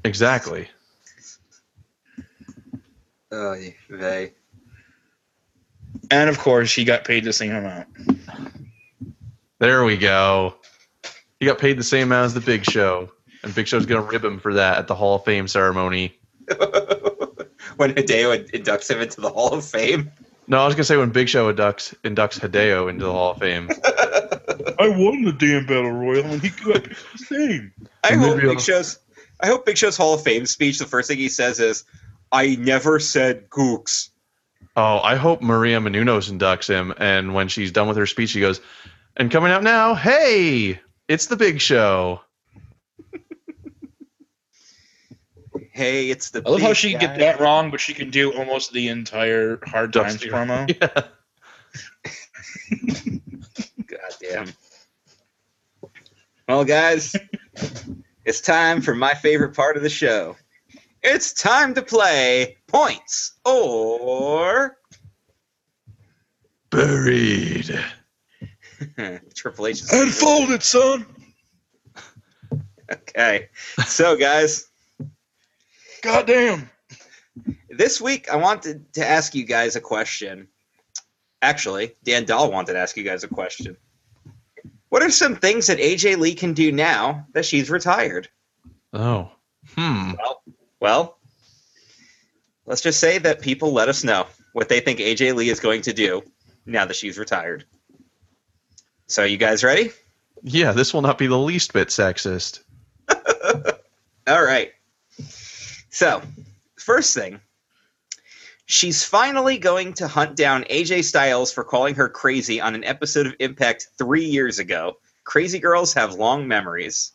Exactly. 0.05 0.69
Oh, 3.33 3.57
they. 3.89 4.35
And 6.11 6.29
of 6.29 6.39
course, 6.39 6.75
he 6.75 6.85
got 6.85 7.05
paid 7.05 7.25
the 7.25 7.33
same 7.33 7.53
amount. 7.55 7.87
There 9.59 9.85
we 9.85 9.97
go. 9.97 10.55
He 11.39 11.47
got 11.47 11.59
paid 11.59 11.79
the 11.79 11.85
same 11.85 12.09
amount 12.09 12.27
as 12.27 12.35
the 12.35 12.41
Big 12.41 12.65
Show, 12.65 13.11
and 13.43 13.55
Big 13.55 13.69
Show's 13.69 13.87
gonna 13.87 14.03
rib 14.03 14.25
him 14.25 14.39
for 14.41 14.55
that 14.55 14.79
at 14.79 14.87
the 14.87 14.95
Hall 14.95 15.17
of 15.17 15.25
Fame 15.25 15.49
ceremony. 15.49 16.19
when 16.49 17.95
Hideo 17.95 18.51
inducts 18.51 18.91
him 18.91 19.01
into 19.01 19.21
the 19.21 19.31
Hall 19.31 19.55
of 19.55 19.65
Fame. 19.65 20.11
No, 20.49 20.59
I 20.61 20.67
was 20.67 20.75
gonna 20.75 20.85
say 20.85 20.97
when 20.97 21.11
Big 21.11 21.29
Show 21.29 21.53
inducts 21.53 21.95
inducts 22.03 22.41
Hideo 22.41 22.91
into 22.91 23.05
the 23.05 23.13
Hall 23.13 23.33
of 23.33 23.39
Fame. 23.39 23.69
I 24.79 24.89
won 24.89 25.23
the 25.23 25.33
damn 25.39 25.67
battle 25.67 25.93
royal, 25.93 26.25
and 26.25 26.43
he 26.43 26.49
got 26.49 26.83
paid 26.85 26.97
the 27.13 27.19
same. 27.19 27.73
I 28.03 28.09
And 28.13 28.21
hope 28.21 28.41
Big 28.41 28.49
I'll- 28.49 28.59
Show's. 28.59 28.99
I 29.43 29.47
hope 29.47 29.65
Big 29.65 29.79
Show's 29.79 29.97
Hall 29.97 30.15
of 30.15 30.23
Fame 30.23 30.45
speech, 30.45 30.79
the 30.79 30.85
first 30.87 31.09
thing 31.09 31.17
he 31.17 31.29
says 31.31 31.61
is, 31.61 31.85
I 32.31 32.57
never 32.57 32.99
said 33.01 33.49
gooks. 33.49 34.11
Oh, 34.77 35.01
I 35.01 35.17
hope 35.17 35.43
Maria 35.43 35.81
Menounos 35.81 36.31
inducts 36.31 36.69
him, 36.69 36.95
and 36.97 37.35
when 37.35 37.49
she's 37.49 37.73
done 37.73 37.89
with 37.89 37.97
her 37.97 38.07
speech, 38.07 38.31
she 38.31 38.41
goes, 38.41 38.61
"And 39.17 39.31
coming 39.31 39.51
out 39.51 39.63
now, 39.63 39.95
hey, 39.95 40.81
it's 41.09 41.27
the 41.27 41.37
Big 41.37 41.61
Show." 41.61 42.21
Hey, 45.73 46.11
it's 46.11 46.31
the 46.31 46.43
I 46.45 46.51
love 46.51 46.61
how 46.61 46.73
she 46.75 46.91
can 46.91 47.01
guy. 47.01 47.07
get 47.07 47.19
that 47.19 47.41
wrong, 47.41 47.71
but 47.71 47.81
she 47.81 47.95
can 47.95 48.11
do 48.11 48.35
almost 48.35 48.73
the 48.73 48.89
entire 48.89 49.59
Hard 49.65 49.93
Times 49.93 50.19
promo. 50.19 50.69
Yeah. 52.71 52.89
God 53.87 54.15
damn. 54.21 54.53
Well, 56.49 56.65
guys, 56.65 57.17
it's 58.25 58.41
time 58.41 58.81
for 58.83 58.95
my 58.95 59.15
favorite 59.15 59.55
part 59.55 59.77
of 59.77 59.83
the 59.83 59.89
show. 59.89 60.37
It's 61.03 61.33
time 61.33 61.75
to 61.75 61.83
play 61.83 62.59
points 62.67 63.33
or 63.45 64.77
Buried. 66.71 67.79
Triple 69.35 69.67
H. 69.67 69.81
is- 69.83 69.93
Unfold 69.93 70.51
it, 70.53 70.63
son. 70.63 71.07
Okay. 72.93 73.49
So, 73.87 74.17
guys, 74.17 74.69
Goddamn. 76.03 76.69
this 77.71 78.01
week 78.01 78.31
I 78.31 78.37
wanted 78.37 78.93
to 78.95 79.07
ask 79.07 79.35
you 79.35 79.45
guys 79.45 79.77
a 79.77 79.81
question. 79.81 80.49
Actually, 81.43 81.93
Dan 82.05 82.25
Dahl 82.25 82.51
wanted 82.53 82.75
to 82.75 82.79
ask 82.79 82.97
you 82.97 83.03
guys 83.05 83.25
a 83.25 83.29
question. 83.29 83.77
What 84.91 85.03
are 85.03 85.11
some 85.11 85.37
things 85.37 85.69
that 85.69 85.79
AJ 85.79 86.19
Lee 86.19 86.35
can 86.35 86.53
do 86.53 86.73
now 86.73 87.27
that 87.33 87.45
she's 87.47 87.71
retired? 87.71 88.29
Oh. 88.93 89.31
Hmm. 89.77 90.13
Well, 90.19 90.43
let's 92.67 92.81
just 92.81 93.01
say 93.01 93.19
that 93.19 93.41
people 93.41 93.73
let 93.73 93.89
us 93.89 94.05
know 94.05 94.27
what 94.53 94.69
they 94.69 94.81
think 94.81 94.99
AJ 94.99 95.35
Lee 95.35 95.51
is 95.51 95.61
going 95.61 95.83
to 95.83 95.93
do 95.93 96.23
now 96.67 96.85
that 96.85 96.97
she's 96.97 97.19
retired. 97.19 97.65
So, 99.07 99.25
you 99.25 99.37
guys 99.37 99.65
ready? 99.65 99.91
Yeah, 100.43 100.73
this 100.73 100.95
will 100.95 101.03
not 101.03 101.19
be 101.19 101.27
the 101.27 101.39
least 101.39 101.73
bit 101.73 101.89
sexist. 101.89 102.61
All 104.27 104.43
right. 104.43 104.73
So, 105.91 106.23
first 106.77 107.15
thing, 107.15 107.41
she's 108.67 109.05
finally 109.05 109.59
going 109.59 109.95
to 109.95 110.07
hunt 110.07 110.37
down 110.37 110.65
AJ 110.65 111.05
Styles 111.05 111.53
for 111.53 111.65
calling 111.65 111.97
her 111.97 112.09
crazy 112.09 112.61
on 112.61 112.75
an 112.75 112.85
episode 112.85 113.27
of 113.27 113.35
Impact 113.41 113.89
three 113.99 114.25
years 114.25 114.61
ago. 114.61 114.99
Crazy 115.25 115.59
girls 115.59 115.95
have 115.95 116.15
long 116.15 116.47
memories. 116.47 117.13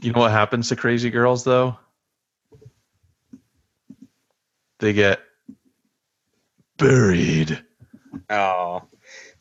You 0.00 0.12
know 0.12 0.20
what 0.20 0.30
happens 0.30 0.68
to 0.68 0.76
crazy 0.76 1.10
girls 1.10 1.44
though? 1.44 1.78
They 4.78 4.92
get 4.92 5.20
buried. 6.78 7.64
Oh, 8.30 8.82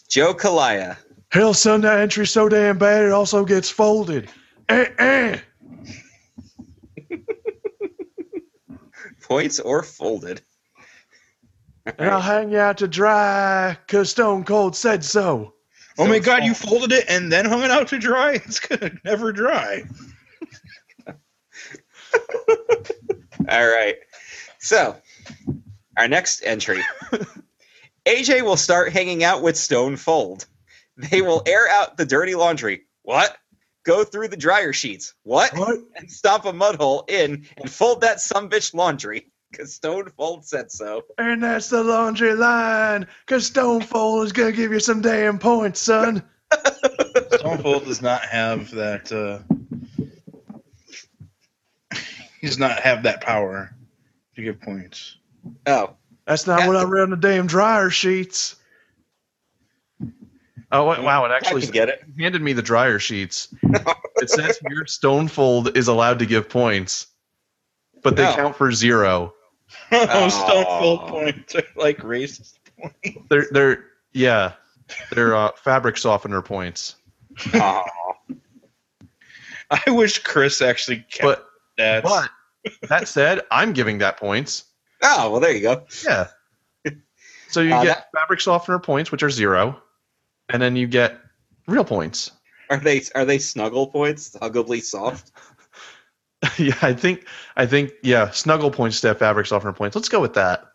Joe 0.09 0.33
Kalaya. 0.33 0.97
Hell, 1.31 1.53
son, 1.53 1.81
that 1.81 1.99
entry's 1.99 2.31
so 2.31 2.47
damn 2.47 2.77
bad 2.77 3.03
it 3.05 3.11
also 3.11 3.43
gets 3.45 3.69
folded. 3.69 4.29
Eh, 4.69 4.85
eh. 4.97 5.39
Points 9.23 9.59
or 9.59 9.83
folded. 9.83 10.41
And 11.97 12.09
I'll 12.09 12.21
hang 12.21 12.51
you 12.51 12.59
out 12.59 12.77
to 12.79 12.87
dry, 12.87 13.77
cause 13.87 14.09
Stone 14.11 14.45
Cold 14.45 14.75
said 14.75 15.03
so. 15.03 15.53
Oh 15.97 16.05
So 16.05 16.09
my 16.09 16.15
it's 16.17 16.25
god, 16.25 16.43
you 16.45 16.53
folded 16.53 16.91
it 16.91 17.05
and 17.09 17.31
then 17.31 17.45
hung 17.45 17.63
it 17.63 17.71
out 17.71 17.89
to 17.89 17.99
dry? 17.99 18.33
It's 18.45 18.59
gonna 18.59 18.91
never 19.03 19.31
dry. 19.31 19.83
All 23.49 23.67
right. 23.67 23.95
So, 24.59 24.95
our 25.97 26.07
next 26.07 26.41
entry 26.43 26.81
AJ 28.05 28.43
will 28.43 28.57
start 28.57 28.91
hanging 28.91 29.23
out 29.23 29.41
with 29.41 29.57
Stone 29.57 29.97
Fold. 29.97 30.45
They 30.95 31.21
will 31.21 31.41
air 31.45 31.67
out 31.69 31.97
the 31.97 32.05
dirty 32.05 32.35
laundry. 32.35 32.83
What? 33.01 33.35
Go 33.83 34.03
through 34.03 34.29
the 34.29 34.37
dryer 34.37 34.73
sheets. 34.73 35.13
What? 35.23 35.57
What? 35.57 35.79
And 35.95 36.11
stomp 36.11 36.45
a 36.45 36.53
mud 36.53 36.75
hole 36.75 37.05
in 37.07 37.47
and 37.57 37.69
fold 37.69 38.01
that 38.01 38.21
some 38.21 38.49
bitch 38.49 38.73
laundry. 38.73 39.31
Because 39.51 39.73
Stone 39.73 40.09
Fold 40.17 40.45
said 40.45 40.71
so. 40.71 41.03
And 41.17 41.43
that's 41.43 41.69
the 41.69 41.83
laundry 41.83 42.33
line, 42.33 43.07
cause 43.25 43.47
Stone 43.47 43.85
Cold 43.87 44.25
is 44.25 44.33
gonna 44.33 44.51
give 44.51 44.71
you 44.71 44.79
some 44.79 45.01
damn 45.01 45.39
points, 45.39 45.81
son. 45.81 46.23
Stone 47.33 47.61
Cold 47.61 47.85
does 47.85 48.01
not 48.01 48.21
have 48.25 48.71
that. 48.71 49.11
Uh, 49.11 49.54
he 52.45 52.49
does 52.49 52.59
not 52.59 52.79
have 52.81 53.01
that 53.03 53.21
power 53.21 53.75
to 54.35 54.41
give 54.43 54.61
points. 54.61 55.17
Oh, 55.65 55.95
That's 56.27 56.45
not 56.45 56.67
what 56.67 56.75
I 56.75 56.83
read 56.83 57.01
on 57.01 57.09
the 57.09 57.15
damn 57.15 57.47
dryer 57.47 57.89
sheets. 57.89 58.55
Oh 60.71 60.83
wa- 60.83 61.01
wow! 61.01 61.25
It 61.25 61.31
actually 61.31 61.61
can 61.63 61.71
get 61.71 61.89
it. 61.89 62.03
handed 62.19 62.41
me 62.43 62.53
the 62.53 62.61
dryer 62.61 62.99
sheets. 62.99 63.47
it 63.63 64.29
says 64.29 64.59
here 64.67 64.85
Stonefold 64.85 65.75
is 65.77 65.87
allowed 65.87 66.19
to 66.19 66.25
give 66.27 66.47
points, 66.49 67.07
but 68.03 68.15
they 68.15 68.27
Oh. 68.27 68.35
count 68.35 68.55
for 68.55 68.71
zero. 68.71 69.33
Oh, 69.91 70.29
Stone 70.29 70.65
Aw. 70.65 71.09
Points 71.09 71.55
are 71.55 71.63
like 71.75 71.97
racist 71.99 72.55
points. 72.79 73.17
They're 73.29 73.47
they're 73.51 73.83
yeah, 74.13 74.53
they're 75.11 75.35
uh, 75.35 75.51
fabric 75.55 75.97
softener 75.97 76.41
points. 76.43 76.95
Aw. 77.55 77.83
I 79.71 79.91
wish 79.91 80.19
Chris 80.19 80.61
actually 80.61 81.05
kept 81.09 81.21
But 81.23 81.47
that. 81.77 82.03
but 82.03 82.29
that 82.89 83.07
said, 83.07 83.41
I'm 83.51 83.73
giving 83.73 83.99
that 83.99 84.17
points. 84.17 84.65
Oh, 85.01 85.31
well, 85.31 85.39
there 85.39 85.51
you 85.51 85.61
go. 85.61 85.85
Yeah. 86.05 86.27
So 87.49 87.61
you 87.61 87.73
Uh, 87.73 87.83
get 87.83 88.07
fabric 88.13 88.41
softener 88.41 88.79
points, 88.79 89.11
which 89.11 89.23
are 89.23 89.29
zero, 89.29 89.81
and 90.49 90.61
then 90.61 90.75
you 90.75 90.87
get 90.87 91.19
real 91.67 91.85
points. 91.85 92.31
Are 92.69 92.77
they 92.77 93.01
are 93.13 93.23
they 93.25 93.37
snuggle 93.37 93.87
points? 93.87 94.35
Huggably 94.41 94.81
soft? 94.81 95.31
yeah, 96.57 96.75
I 96.81 96.93
think 96.93 97.27
I 97.55 97.65
think 97.65 97.91
yeah, 98.01 98.31
snuggle 98.31 98.71
points 98.71 98.99
to 99.01 99.13
fabric 99.15 99.45
softener 99.45 99.73
points. 99.73 99.95
Let's 99.95 100.09
go 100.09 100.19
with 100.19 100.33
that. 100.33 100.65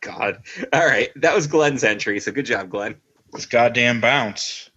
God. 0.00 0.38
All 0.72 0.86
right. 0.86 1.10
That 1.16 1.34
was 1.34 1.46
Glenn's 1.48 1.82
entry. 1.84 2.20
So 2.20 2.30
good 2.32 2.46
job, 2.46 2.70
Glenn. 2.70 2.96
This 3.32 3.46
goddamn 3.46 4.00
bounce. 4.00 4.70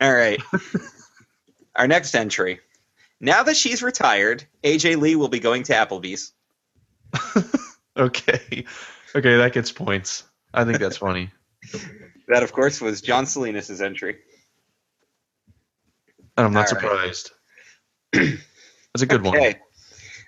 All 0.00 0.12
right. 0.12 0.42
Our 1.76 1.86
next 1.86 2.14
entry. 2.14 2.60
Now 3.20 3.42
that 3.42 3.56
she's 3.56 3.82
retired, 3.82 4.44
AJ 4.62 5.00
Lee 5.00 5.16
will 5.16 5.28
be 5.28 5.40
going 5.40 5.62
to 5.64 5.72
Applebee's. 5.72 6.32
Okay. 7.96 8.64
Okay, 9.14 9.36
that 9.36 9.52
gets 9.52 9.72
points. 9.72 10.24
I 10.52 10.64
think 10.64 10.78
that's 10.78 10.98
funny. 10.98 11.30
That, 12.28 12.42
of 12.42 12.52
course, 12.52 12.80
was 12.80 13.02
John 13.02 13.24
Salinas' 13.24 13.80
entry. 13.80 14.16
And 16.36 16.44
I'm 16.44 16.52
not 16.52 16.66
All 16.66 16.74
right. 16.74 16.82
surprised. 16.82 17.30
That's 18.12 19.02
a 19.02 19.06
good 19.06 19.22
one. 19.22 19.36
Okay. 19.36 19.60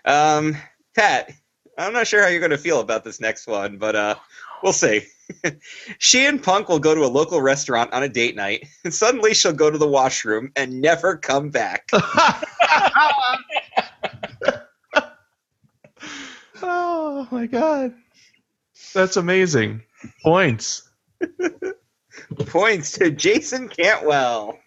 Um, 0.04 0.56
Pat, 0.94 1.32
I'm 1.76 1.92
not 1.92 2.06
sure 2.06 2.22
how 2.22 2.28
you're 2.28 2.38
going 2.38 2.52
to 2.52 2.56
feel 2.56 2.78
about 2.78 3.02
this 3.02 3.20
next 3.20 3.48
one, 3.48 3.78
but 3.78 3.96
uh, 3.96 4.14
we'll 4.62 4.72
see. 4.72 5.08
she 5.98 6.26
and 6.26 6.42
Punk 6.42 6.68
will 6.68 6.78
go 6.78 6.94
to 6.94 7.04
a 7.04 7.08
local 7.08 7.40
restaurant 7.40 7.92
on 7.92 8.02
a 8.02 8.08
date 8.08 8.36
night, 8.36 8.66
and 8.84 8.92
suddenly 8.92 9.34
she'll 9.34 9.52
go 9.52 9.70
to 9.70 9.78
the 9.78 9.88
washroom 9.88 10.52
and 10.56 10.80
never 10.80 11.16
come 11.16 11.50
back. 11.50 11.88
oh 16.62 17.28
my 17.30 17.46
god. 17.46 17.94
That's 18.94 19.16
amazing. 19.16 19.82
Points. 20.22 20.88
Points 22.46 22.92
to 22.92 23.10
Jason 23.10 23.68
Cantwell. 23.68 24.58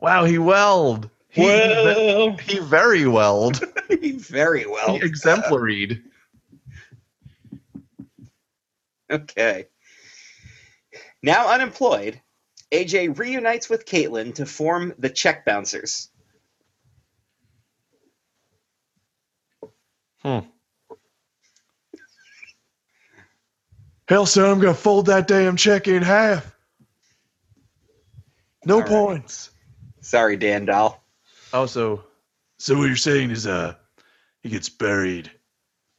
Wow, 0.00 0.24
he 0.24 0.38
welled. 0.38 1.08
He, 1.28 1.42
Well, 1.42 2.36
he 2.38 2.58
very 2.58 3.06
welled. 3.06 3.60
He 3.88 4.12
very 4.12 4.66
well. 4.66 4.98
He 4.98 5.04
exemplaried. 5.04 6.02
Okay. 9.10 9.66
Now 11.22 11.48
unemployed, 11.52 12.20
AJ 12.72 13.18
reunites 13.18 13.68
with 13.68 13.84
Kaitlyn 13.84 14.34
to 14.36 14.46
form 14.46 14.94
the 14.98 15.10
Check 15.10 15.44
Bouncers. 15.44 16.08
Hmm. 20.22 20.40
Hell, 24.08 24.26
son, 24.26 24.50
I'm 24.50 24.60
gonna 24.60 24.74
fold 24.74 25.06
that 25.06 25.28
damn 25.28 25.56
check 25.56 25.88
in 25.88 26.02
half. 26.02 26.54
No 28.64 28.76
All 28.76 28.80
right. 28.82 28.88
points. 28.88 29.50
Sorry, 30.00 30.36
Dan 30.36 30.64
Dahl. 30.64 31.02
Also, 31.52 32.04
so 32.58 32.76
what 32.76 32.84
you're 32.84 32.96
saying 32.96 33.30
is, 33.30 33.46
uh, 33.46 33.74
he 34.42 34.48
gets 34.48 34.68
buried. 34.68 35.30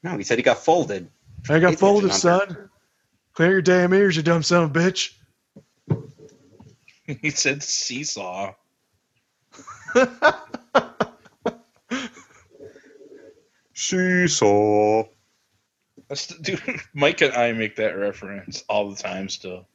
No, 0.03 0.17
he 0.17 0.23
said 0.23 0.37
he 0.37 0.43
got 0.43 0.63
folded. 0.63 1.09
I 1.49 1.59
got 1.59 1.75
folded, 1.75 2.11
attention, 2.11 2.47
son. 2.47 2.69
Clear 3.41 3.53
your 3.53 3.61
damn 3.63 3.91
ears, 3.91 4.15
you 4.15 4.21
dumb 4.21 4.43
son 4.43 4.65
of 4.65 4.69
a 4.69 4.79
bitch. 4.79 5.15
he 7.21 7.31
said 7.31 7.63
seesaw. 7.63 8.53
Seesaw. 13.73 15.05
That's, 16.07 16.27
dude, 16.27 16.61
Mike 16.93 17.21
and 17.21 17.33
I 17.33 17.51
make 17.53 17.77
that 17.77 17.97
reference 17.97 18.63
all 18.69 18.91
the 18.91 19.01
time 19.01 19.27
still. 19.27 19.65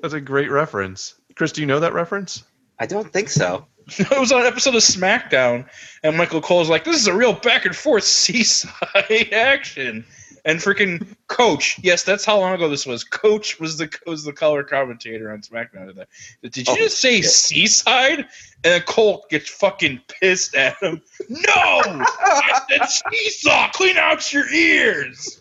That's 0.00 0.14
a 0.14 0.20
great 0.20 0.50
reference. 0.50 1.16
Chris, 1.36 1.52
do 1.52 1.60
you 1.60 1.66
know 1.66 1.80
that 1.80 1.92
reference? 1.92 2.44
I 2.78 2.86
don't 2.86 3.12
think 3.12 3.28
so. 3.28 3.66
it 3.98 4.18
was 4.18 4.32
on 4.32 4.40
an 4.40 4.46
episode 4.46 4.74
of 4.74 4.80
SmackDown, 4.80 5.68
and 6.02 6.16
Michael 6.16 6.40
Cole's 6.40 6.70
like, 6.70 6.84
"This 6.84 6.96
is 6.96 7.08
a 7.08 7.14
real 7.14 7.34
back 7.34 7.66
and 7.66 7.76
forth 7.76 8.04
seaside 8.04 9.34
action." 9.34 10.06
And 10.44 10.58
freaking 10.58 11.06
Coach, 11.28 11.78
yes, 11.82 12.02
that's 12.02 12.24
how 12.24 12.40
long 12.40 12.52
ago 12.54 12.68
this 12.68 12.84
was. 12.84 13.04
Coach 13.04 13.60
was 13.60 13.78
the 13.78 13.88
was 14.06 14.24
the 14.24 14.32
color 14.32 14.64
commentator 14.64 15.30
on 15.30 15.40
SmackDown 15.40 15.86
today. 15.86 16.04
Did 16.42 16.56
you 16.56 16.64
Oh, 16.68 16.76
just 16.76 17.00
say 17.00 17.20
shit. 17.22 17.30
seaside? 17.30 18.26
And 18.64 18.84
Cole 18.84 19.24
gets 19.30 19.48
fucking 19.48 20.00
pissed 20.08 20.56
at 20.56 20.76
him. 20.82 21.00
No, 21.28 21.40
I 21.54 22.60
said 22.68 22.88
seesaw. 23.12 23.70
Clean 23.70 23.96
out 23.96 24.32
your 24.32 24.48
ears. 24.52 25.40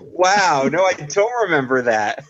Wow, 0.00 0.68
no, 0.70 0.84
I 0.84 0.94
don't 0.94 1.42
remember 1.44 1.82
that. 1.82 2.24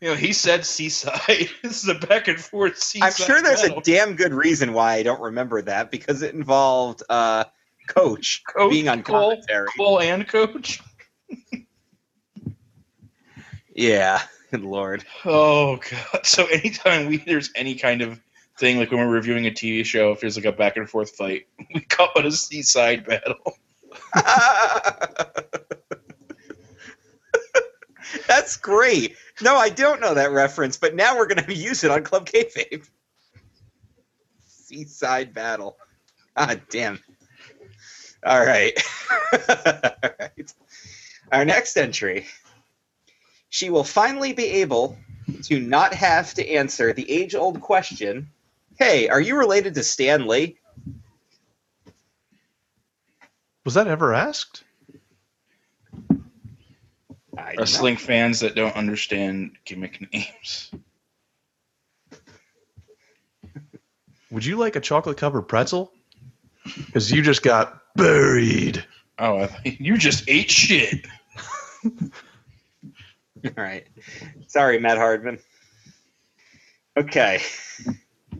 You 0.00 0.08
know, 0.10 0.14
he 0.14 0.32
said 0.32 0.64
seaside. 0.66 1.48
this 1.62 1.82
is 1.82 1.88
a 1.88 1.94
back 1.94 2.28
and 2.28 2.38
forth 2.38 2.78
seaside. 2.78 3.08
I'm 3.08 3.26
sure 3.26 3.42
there's 3.42 3.62
a 3.62 3.80
damn 3.80 4.14
good 4.14 4.34
reason 4.34 4.72
why 4.74 4.94
I 4.94 5.02
don't 5.02 5.20
remember 5.20 5.62
that 5.62 5.90
because 5.90 6.22
it 6.22 6.34
involved 6.34 7.02
uh, 7.08 7.44
Coach, 7.86 8.42
Coach, 8.48 8.70
being 8.70 8.88
on 8.88 9.02
Cole, 9.02 9.30
commentary. 9.30 9.68
Cole 9.76 10.00
and 10.00 10.26
Coach. 10.26 10.82
Yeah, 13.74 14.22
good 14.50 14.62
lord. 14.62 15.04
Oh 15.24 15.76
god! 15.76 16.26
So 16.26 16.46
anytime 16.46 17.06
we 17.06 17.18
there's 17.18 17.50
any 17.54 17.74
kind 17.74 18.02
of 18.02 18.20
thing 18.58 18.78
like 18.78 18.90
when 18.90 19.00
we're 19.00 19.12
reviewing 19.12 19.46
a 19.46 19.50
TV 19.50 19.84
show, 19.84 20.12
if 20.12 20.20
there's 20.20 20.36
like 20.36 20.46
a 20.46 20.52
back 20.52 20.76
and 20.76 20.88
forth 20.88 21.10
fight, 21.10 21.46
we 21.74 21.80
call 21.80 22.10
it 22.16 22.24
a 22.24 22.32
seaside 22.32 23.06
battle. 23.06 23.58
That's 28.26 28.56
great. 28.56 29.16
No, 29.42 29.56
I 29.56 29.68
don't 29.68 30.00
know 30.00 30.14
that 30.14 30.32
reference, 30.32 30.76
but 30.76 30.94
now 30.94 31.16
we're 31.16 31.26
going 31.26 31.44
to 31.46 31.54
use 31.54 31.84
it 31.84 31.90
on 31.90 32.02
Club 32.04 32.26
Kayfabe. 32.26 32.88
Seaside 34.46 35.32
Battle. 35.34 35.76
Ah, 36.36 36.56
damn. 36.70 37.00
All 38.24 38.44
right. 38.44 38.72
All 39.10 40.10
right. 40.20 40.54
Our 41.32 41.44
next 41.44 41.76
entry. 41.76 42.26
She 43.48 43.70
will 43.70 43.84
finally 43.84 44.32
be 44.32 44.46
able 44.46 44.96
to 45.44 45.60
not 45.60 45.94
have 45.94 46.34
to 46.34 46.48
answer 46.48 46.92
the 46.92 47.10
age 47.10 47.34
old 47.34 47.60
question 47.60 48.30
Hey, 48.78 49.08
are 49.08 49.20
you 49.20 49.38
related 49.38 49.74
to 49.74 49.82
Stan 49.82 50.26
Lee? 50.26 50.58
Was 53.64 53.74
that 53.74 53.86
ever 53.86 54.12
asked? 54.12 54.64
I 57.38 57.54
know. 57.54 57.60
Wrestling 57.60 57.96
fans 57.96 58.40
that 58.40 58.54
don't 58.54 58.76
understand 58.76 59.52
gimmick 59.64 60.12
names. 60.12 60.70
Would 64.30 64.44
you 64.44 64.56
like 64.56 64.76
a 64.76 64.80
chocolate 64.80 65.16
covered 65.16 65.42
pretzel? 65.42 65.90
Because 66.64 67.10
you 67.10 67.22
just 67.22 67.42
got 67.42 67.80
buried. 67.96 68.84
Oh, 69.18 69.38
I 69.38 69.46
thought 69.46 69.66
you 69.80 69.96
just 69.96 70.24
ate 70.28 70.50
shit. 70.50 71.06
All 71.84 73.52
right. 73.56 73.86
Sorry, 74.48 74.78
Matt 74.78 74.98
Hardman. 74.98 75.38
Okay. 76.96 77.40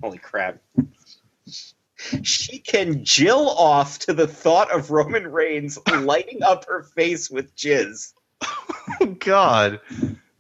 Holy 0.03 0.19
crap. 0.19 0.59
She 2.23 2.59
can 2.59 3.05
jill 3.05 3.49
off 3.51 3.99
to 4.01 4.13
the 4.13 4.27
thought 4.27 4.71
of 4.71 4.91
Roman 4.91 5.29
Reigns 5.29 5.79
lighting 5.91 6.43
up 6.43 6.67
her 6.67 6.83
face 6.83 7.31
with 7.31 7.55
jizz. 7.57 8.13
Oh, 9.01 9.07
God. 9.19 9.81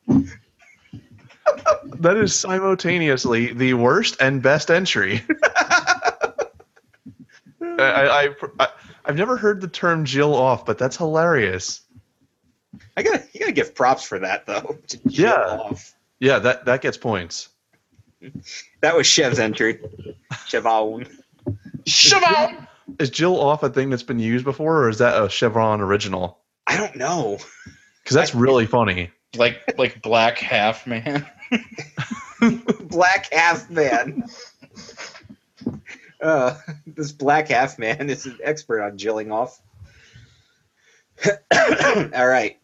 that 0.06 2.16
is 2.16 2.38
simultaneously 2.38 3.52
the 3.52 3.74
worst 3.74 4.16
and 4.20 4.42
best 4.42 4.70
entry. 4.70 5.22
I, 7.78 7.78
I, 7.78 8.28
I, 8.60 8.68
I've 9.06 9.16
never 9.16 9.36
heard 9.36 9.60
the 9.60 9.68
term 9.68 10.04
Jill 10.04 10.34
off, 10.34 10.66
but 10.66 10.78
that's 10.78 10.96
hilarious. 10.96 11.82
I 12.96 13.02
gotta, 13.02 13.22
you 13.32 13.40
gotta 13.40 13.52
give 13.52 13.74
props 13.74 14.02
for 14.04 14.18
that 14.18 14.46
though. 14.46 14.76
to 14.88 15.08
jill 15.08 15.28
Yeah. 15.30 15.34
off. 15.60 15.94
Yeah, 16.18 16.38
that, 16.40 16.64
that 16.66 16.80
gets 16.82 16.96
points. 16.96 17.48
That 18.80 18.96
was 18.96 19.06
Chev's 19.06 19.38
entry. 19.38 19.80
Chevon. 20.32 21.08
Shabam! 21.84 22.66
Is 22.98 23.10
Jill 23.10 23.38
off 23.38 23.62
a 23.62 23.68
thing 23.68 23.90
that's 23.90 24.02
been 24.02 24.18
used 24.18 24.44
before, 24.44 24.84
or 24.84 24.88
is 24.88 24.98
that 24.98 25.22
a 25.22 25.28
Chevron 25.28 25.80
original? 25.80 26.38
I 26.66 26.76
don't 26.76 26.96
know. 26.96 27.38
Because 28.02 28.14
that's 28.14 28.34
really 28.34 28.66
funny. 28.66 29.10
Like 29.36 29.60
like 29.78 30.00
black 30.02 30.38
half 30.38 30.86
man. 30.86 31.26
Black 32.80 33.32
half 33.32 33.68
man. 33.70 34.24
Uh, 36.20 36.58
this 36.86 37.12
black 37.12 37.48
half 37.48 37.78
man 37.78 38.10
is 38.10 38.26
an 38.26 38.38
expert 38.42 38.82
on 38.82 38.98
jilling 38.98 39.32
off. 39.32 39.60
All 41.26 42.26
right. 42.26 42.58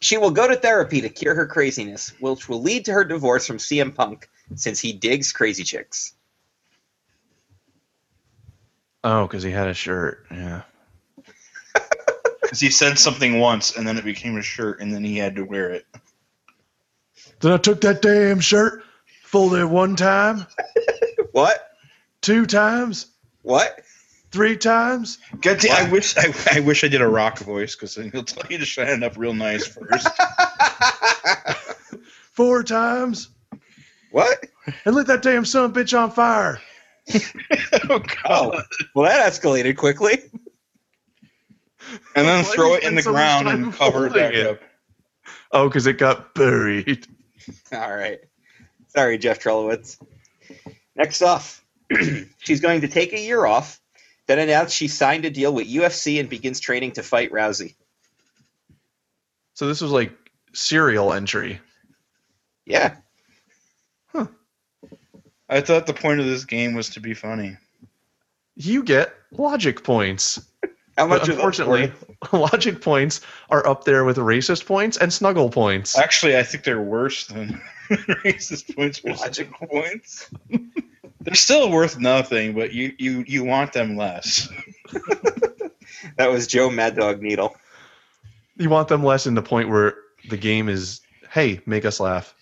She 0.00 0.18
will 0.18 0.30
go 0.30 0.46
to 0.46 0.56
therapy 0.56 1.00
to 1.00 1.08
cure 1.08 1.34
her 1.34 1.46
craziness, 1.46 2.12
which 2.20 2.48
will 2.48 2.62
lead 2.62 2.84
to 2.84 2.92
her 2.92 3.04
divorce 3.04 3.46
from 3.46 3.58
CM 3.58 3.94
Punk 3.94 4.28
since 4.54 4.78
he 4.78 4.92
digs 4.92 5.32
crazy 5.32 5.64
chicks. 5.64 6.14
Oh, 9.02 9.26
because 9.26 9.42
he 9.42 9.50
had 9.50 9.68
a 9.68 9.74
shirt. 9.74 10.26
Yeah. 10.30 10.62
Because 12.42 12.60
he 12.60 12.70
said 12.70 12.96
something 12.96 13.40
once 13.40 13.76
and 13.76 13.84
then 13.84 13.98
it 13.98 14.04
became 14.04 14.36
a 14.36 14.42
shirt 14.42 14.80
and 14.80 14.94
then 14.94 15.02
he 15.02 15.16
had 15.18 15.34
to 15.34 15.42
wear 15.42 15.72
it. 15.72 15.84
Then 17.40 17.50
I 17.50 17.56
took 17.56 17.80
that 17.80 18.02
damn 18.02 18.38
shirt, 18.38 18.84
folded 19.24 19.62
it 19.62 19.68
one 19.68 19.96
time, 19.96 20.46
What? 21.32 21.75
Two 22.26 22.44
times, 22.44 23.06
What? 23.42 23.82
three 24.32 24.56
times. 24.56 25.18
God 25.40 25.60
damn, 25.60 25.86
I 25.86 25.90
wish 25.90 26.16
I, 26.16 26.34
I 26.56 26.60
wish 26.60 26.82
I 26.82 26.88
did 26.88 27.00
a 27.00 27.06
rock 27.06 27.38
voice 27.38 27.76
because 27.76 27.94
then 27.94 28.10
he'll 28.10 28.24
tell 28.24 28.50
you 28.50 28.58
to 28.58 28.64
shine 28.64 28.88
it 28.88 29.02
up 29.04 29.16
real 29.16 29.32
nice 29.32 29.64
first. 29.64 30.08
four 32.32 32.64
times, 32.64 33.28
what? 34.10 34.44
and 34.84 34.96
lit 34.96 35.06
that 35.06 35.22
damn 35.22 35.44
son 35.44 35.66
of 35.66 35.76
a 35.76 35.80
bitch 35.80 35.96
on 35.96 36.10
fire. 36.10 36.60
oh 37.88 38.00
god! 38.00 38.06
Oh, 38.28 38.62
well, 38.96 39.04
that 39.08 39.32
escalated 39.32 39.76
quickly. 39.76 40.18
and 42.16 42.26
then 42.26 42.44
Why 42.44 42.54
throw 42.56 42.74
it 42.74 42.82
in 42.82 42.96
the 42.96 43.02
so 43.02 43.12
ground 43.12 43.46
and 43.46 43.72
cover 43.72 44.06
it 44.08 44.14
back 44.14 44.34
it? 44.34 44.46
up. 44.48 44.58
Oh, 45.52 45.68
because 45.68 45.86
it 45.86 45.98
got 45.98 46.34
buried. 46.34 47.06
All 47.72 47.94
right. 47.94 48.18
Sorry, 48.88 49.16
Jeff 49.16 49.38
Trelowitz. 49.40 50.02
Next 50.96 51.22
off, 51.22 51.64
she's 52.38 52.60
going 52.60 52.80
to 52.82 52.88
take 52.88 53.12
a 53.12 53.20
year 53.20 53.44
off, 53.44 53.80
then 54.26 54.38
announce 54.38 54.72
she 54.72 54.88
signed 54.88 55.24
a 55.24 55.30
deal 55.30 55.52
with 55.52 55.68
UFC 55.68 56.20
and 56.20 56.28
begins 56.28 56.60
training 56.60 56.92
to 56.92 57.02
fight 57.02 57.32
Rousey. 57.32 57.74
So 59.54 59.66
this 59.66 59.80
was 59.80 59.90
like 59.90 60.12
serial 60.52 61.12
entry. 61.12 61.60
Yeah. 62.64 62.96
Huh. 64.08 64.26
I 65.48 65.60
thought 65.60 65.86
the 65.86 65.94
point 65.94 66.20
of 66.20 66.26
this 66.26 66.44
game 66.44 66.74
was 66.74 66.90
to 66.90 67.00
be 67.00 67.14
funny. 67.14 67.56
You 68.56 68.82
get 68.82 69.14
logic 69.30 69.84
points. 69.84 70.40
How 70.98 71.06
much 71.06 71.20
But 71.20 71.28
unfortunately, 71.28 71.92
logic 72.32 72.80
points 72.80 73.20
are 73.50 73.66
up 73.66 73.84
there 73.84 74.04
with 74.06 74.16
racist 74.16 74.64
points 74.64 74.96
and 74.96 75.12
snuggle 75.12 75.50
points. 75.50 75.96
Actually, 75.98 76.38
I 76.38 76.42
think 76.42 76.64
they're 76.64 76.80
worse 76.80 77.26
than 77.26 77.60
racist 77.90 78.74
points. 78.74 79.02
or 79.04 79.12
Logic 79.12 79.50
points. 79.52 80.30
They're 81.20 81.34
still 81.34 81.70
worth 81.70 81.98
nothing, 81.98 82.54
but 82.54 82.72
you 82.72 82.92
you 82.98 83.24
you 83.26 83.44
want 83.44 83.72
them 83.72 83.96
less. 83.96 84.48
that 86.16 86.30
was 86.30 86.46
Joe 86.46 86.70
Mad 86.70 86.96
Dog 86.96 87.22
Needle. 87.22 87.56
You 88.56 88.70
want 88.70 88.88
them 88.88 89.04
less 89.04 89.26
in 89.26 89.34
the 89.34 89.42
point 89.42 89.68
where 89.68 89.96
the 90.28 90.36
game 90.36 90.68
is, 90.68 91.00
hey, 91.30 91.60
make 91.66 91.84
us 91.84 92.00
laugh. 92.00 92.34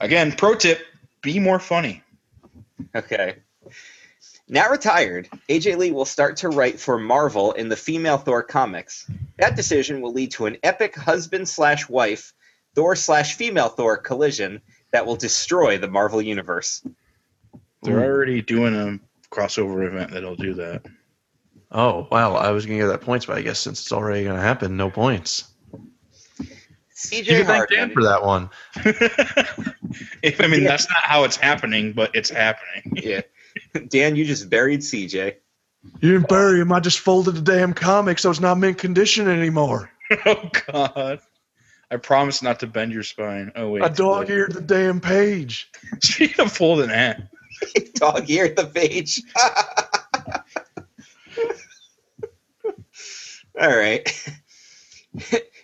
Again, 0.00 0.32
pro 0.32 0.54
tip: 0.54 0.80
be 1.22 1.38
more 1.38 1.58
funny. 1.58 2.02
Okay. 2.94 3.36
Now 4.50 4.70
retired, 4.70 5.28
AJ 5.50 5.76
Lee 5.76 5.90
will 5.90 6.06
start 6.06 6.38
to 6.38 6.48
write 6.48 6.80
for 6.80 6.98
Marvel 6.98 7.52
in 7.52 7.68
the 7.68 7.76
female 7.76 8.16
Thor 8.16 8.42
comics. 8.42 9.06
That 9.36 9.56
decision 9.56 10.00
will 10.00 10.12
lead 10.12 10.30
to 10.32 10.46
an 10.46 10.56
epic 10.62 10.96
husband 10.96 11.46
slash 11.48 11.86
wife, 11.86 12.32
Thor 12.74 12.96
slash 12.96 13.34
female 13.34 13.68
Thor 13.68 13.98
collision 13.98 14.62
that 14.90 15.04
will 15.04 15.16
destroy 15.16 15.76
the 15.76 15.90
Marvel 15.90 16.22
universe. 16.22 16.82
They're 17.82 17.94
hmm. 17.94 18.02
already 18.02 18.42
doing 18.42 18.74
a 18.74 19.34
crossover 19.34 19.86
event 19.86 20.12
that'll 20.12 20.36
do 20.36 20.54
that. 20.54 20.86
Oh, 21.70 22.08
wow. 22.10 22.34
I 22.34 22.50
was 22.50 22.66
going 22.66 22.78
to 22.78 22.84
give 22.84 22.90
that 22.90 23.02
points, 23.02 23.26
but 23.26 23.36
I 23.36 23.42
guess 23.42 23.60
since 23.60 23.80
it's 23.80 23.92
already 23.92 24.24
going 24.24 24.36
to 24.36 24.42
happen, 24.42 24.76
no 24.76 24.90
points. 24.90 25.44
CJ 26.98 27.26
You 27.26 27.36
can 27.36 27.46
thank 27.46 27.70
Dan 27.70 27.90
for 27.92 28.02
that 28.02 28.24
one. 28.24 28.50
if 30.22 30.40
I 30.40 30.48
mean 30.48 30.64
that's 30.64 30.88
not 30.88 31.04
how 31.04 31.22
it's 31.22 31.36
happening, 31.36 31.92
but 31.92 32.10
it's 32.14 32.30
happening. 32.30 32.96
Yeah. 33.02 33.20
Dan, 33.88 34.14
you 34.14 34.24
just 34.24 34.50
buried 34.50 34.80
CJ. 34.80 35.36
You 36.00 36.12
didn't 36.12 36.28
bury 36.28 36.60
him. 36.60 36.72
I 36.72 36.80
just 36.80 37.00
folded 37.00 37.34
the 37.34 37.40
damn 37.40 37.72
comic 37.72 38.18
so 38.18 38.30
it's 38.30 38.40
not 38.40 38.58
mint 38.58 38.78
condition 38.78 39.28
anymore. 39.28 39.90
Oh 40.24 40.50
God. 40.72 41.20
I 41.90 41.96
promise 41.98 42.40
not 42.40 42.60
to 42.60 42.66
bend 42.66 42.92
your 42.92 43.02
spine. 43.02 43.52
Oh 43.56 43.68
wait. 43.68 43.82
I 43.82 43.88
dog 43.88 44.30
eared 44.30 44.52
the 44.52 44.62
damn 44.62 45.00
page. 45.00 45.70
Speaking 46.02 46.46
of 46.46 46.52
folding 46.52 46.88
hat. 46.88 47.27
Dog 47.98 48.28
ear 48.30 48.48
the 48.54 48.66
page. 48.66 49.22
All 53.60 53.76
right. 53.76 54.08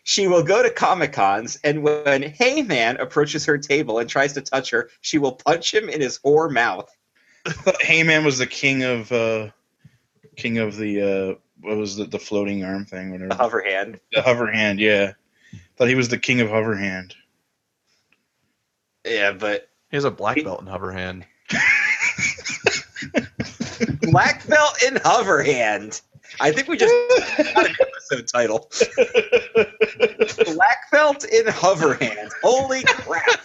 she 0.02 0.26
will 0.26 0.42
go 0.42 0.62
to 0.62 0.70
Comic 0.70 1.12
Cons, 1.12 1.58
and 1.62 1.82
when 1.82 2.22
Heyman 2.22 3.00
approaches 3.00 3.44
her 3.46 3.56
table 3.58 3.98
and 3.98 4.08
tries 4.10 4.32
to 4.32 4.40
touch 4.40 4.70
her, 4.70 4.90
she 5.00 5.18
will 5.18 5.32
punch 5.32 5.72
him 5.72 5.88
in 5.88 6.00
his 6.00 6.18
whore 6.18 6.50
mouth. 6.50 6.90
Heyman 7.46 8.24
was 8.24 8.38
the 8.38 8.46
king 8.46 8.82
of 8.82 9.12
uh 9.12 9.50
king 10.36 10.58
of 10.58 10.76
the 10.76 11.00
uh 11.02 11.34
what 11.60 11.76
was 11.76 11.96
the, 11.96 12.04
the 12.06 12.18
floating 12.18 12.64
arm 12.64 12.84
thing, 12.86 13.08
The 13.12 13.18
whatever. 13.26 13.34
hover 13.42 13.62
hand. 13.62 14.00
The 14.12 14.22
hover 14.22 14.50
hand, 14.50 14.80
yeah. 14.80 15.12
Thought 15.76 15.88
he 15.88 15.94
was 15.94 16.08
the 16.08 16.18
king 16.18 16.40
of 16.40 16.48
hover 16.48 16.74
hand. 16.74 17.14
Yeah, 19.06 19.32
but 19.32 19.68
He 19.90 19.96
has 19.96 20.04
a 20.04 20.10
black 20.10 20.42
belt 20.42 20.62
in 20.62 20.66
hover 20.66 20.90
hand. 20.90 21.26
Black 24.10 24.46
belt 24.46 24.82
in 24.82 24.96
hover 24.96 25.42
hand. 25.42 26.00
I 26.40 26.50
think 26.50 26.68
we 26.68 26.76
just 26.76 26.92
got 27.54 27.66
an 27.66 27.76
episode 27.80 28.28
title. 28.28 28.70
Black 30.54 30.90
belt 30.90 31.24
in 31.24 31.46
hover 31.46 31.94
hand. 31.94 32.30
Holy 32.42 32.82
crap! 32.84 33.40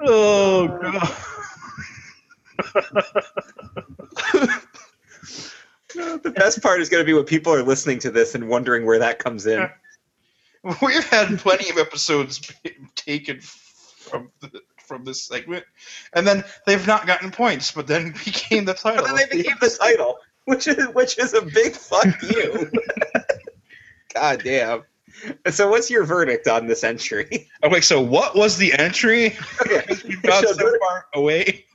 oh 0.00 0.68
god. 0.68 1.16
The 5.94 6.30
best 6.30 6.62
part 6.62 6.80
is 6.80 6.88
going 6.88 7.02
to 7.02 7.06
be 7.06 7.12
when 7.12 7.24
people 7.24 7.52
are 7.52 7.62
listening 7.62 7.98
to 8.00 8.10
this 8.10 8.34
and 8.34 8.48
wondering 8.48 8.86
where 8.86 8.98
that 8.98 9.18
comes 9.18 9.46
in. 9.46 9.68
We've 10.80 11.04
had 11.08 11.38
plenty 11.38 11.70
of 11.70 11.78
episodes 11.78 12.40
taken 12.94 13.40
from 13.40 14.30
the, 14.40 14.62
from 14.86 15.04
this 15.04 15.24
segment, 15.24 15.64
and 16.12 16.26
then 16.26 16.44
they've 16.66 16.86
not 16.86 17.06
gotten 17.06 17.30
points, 17.30 17.72
but 17.72 17.86
then 17.86 18.12
became 18.24 18.64
the 18.64 18.74
title. 18.74 19.04
But 19.06 19.16
then 19.16 19.26
they 19.30 19.36
became 19.38 19.56
the 19.60 19.70
title, 19.70 20.18
which 20.44 20.66
is 20.66 20.86
which 20.88 21.18
is 21.18 21.34
a 21.34 21.42
big 21.42 21.72
fuck 21.74 22.06
you. 22.22 22.70
God 24.14 24.42
damn. 24.44 24.82
So 25.50 25.68
what's 25.68 25.90
your 25.90 26.04
verdict 26.04 26.48
on 26.48 26.66
this 26.66 26.84
entry? 26.84 27.48
Okay, 27.62 27.80
so 27.80 28.00
what 28.00 28.34
was 28.34 28.56
the 28.56 28.72
entry? 28.78 29.30
Got 29.68 30.40
She'll 30.40 30.54
so 30.54 30.58
go 30.58 30.72
to- 30.72 30.78
far 30.80 31.06
away. 31.14 31.66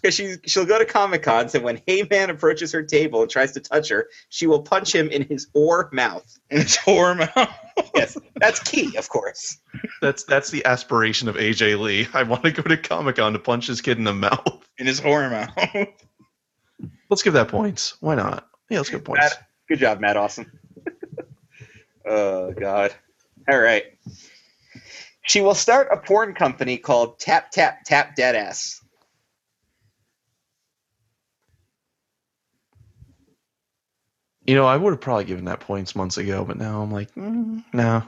Because 0.00 0.14
she 0.14 0.36
she'll 0.46 0.64
go 0.64 0.78
to 0.78 0.86
Comic 0.86 1.22
Cons 1.22 1.54
and 1.54 1.62
when 1.62 1.76
Heyman 1.86 2.30
approaches 2.30 2.72
her 2.72 2.82
table 2.82 3.20
and 3.20 3.30
tries 3.30 3.52
to 3.52 3.60
touch 3.60 3.90
her, 3.90 4.08
she 4.30 4.46
will 4.46 4.62
punch 4.62 4.94
him 4.94 5.08
in 5.10 5.22
his 5.22 5.48
or 5.52 5.90
mouth. 5.92 6.38
In 6.50 6.62
his 6.62 6.78
whore 6.78 7.16
mouth. 7.18 7.54
Yes, 7.94 8.16
that's 8.36 8.60
key, 8.60 8.96
of 8.96 9.08
course. 9.08 9.58
That's 10.00 10.24
that's 10.24 10.50
the 10.50 10.64
aspiration 10.64 11.28
of 11.28 11.36
AJ 11.36 11.78
Lee. 11.78 12.08
I 12.14 12.22
want 12.22 12.44
to 12.44 12.52
go 12.52 12.62
to 12.62 12.76
Comic 12.76 13.16
Con 13.16 13.32
to 13.32 13.38
punch 13.38 13.66
this 13.66 13.80
kid 13.80 13.98
in 13.98 14.04
the 14.04 14.14
mouth. 14.14 14.66
In 14.78 14.86
his 14.86 14.98
horror 14.98 15.30
mouth. 15.30 15.88
Let's 17.10 17.22
give 17.22 17.34
that 17.34 17.48
points. 17.48 17.96
Why 18.00 18.14
not? 18.14 18.48
Yeah, 18.68 18.78
let's 18.78 18.90
give 18.90 19.04
points. 19.04 19.20
Matt, 19.20 19.48
good 19.68 19.78
job, 19.78 20.00
Matt 20.00 20.16
Awesome. 20.16 20.50
oh 22.06 22.52
God. 22.52 22.94
All 23.48 23.58
right. 23.58 23.84
She 25.22 25.40
will 25.40 25.54
start 25.54 25.88
a 25.92 25.96
porn 25.96 26.34
company 26.34 26.76
called 26.78 27.18
Tap 27.18 27.50
Tap 27.50 27.84
Tap 27.84 28.16
Deadass. 28.16 28.80
You 34.50 34.56
know, 34.56 34.66
I 34.66 34.76
would 34.76 34.90
have 34.90 35.00
probably 35.00 35.26
given 35.26 35.44
that 35.44 35.60
points 35.60 35.94
months 35.94 36.18
ago, 36.18 36.44
but 36.44 36.56
now 36.56 36.82
I'm 36.82 36.90
like, 36.90 37.14
mm, 37.14 37.62
no. 37.72 38.02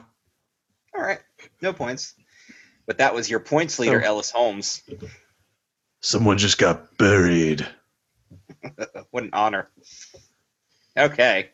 All 0.93 1.01
right, 1.01 1.19
no 1.61 1.71
points. 1.71 2.15
But 2.85 2.97
that 2.97 3.15
was 3.15 3.29
your 3.29 3.39
points 3.39 3.79
leader, 3.79 4.01
Oh. 4.03 4.05
Ellis 4.05 4.29
Holmes. 4.29 4.83
Someone 6.01 6.37
just 6.37 6.57
got 6.57 6.97
buried. 6.97 7.65
what 9.11 9.23
an 9.23 9.29
honor. 9.31 9.69
Okay. 10.97 11.49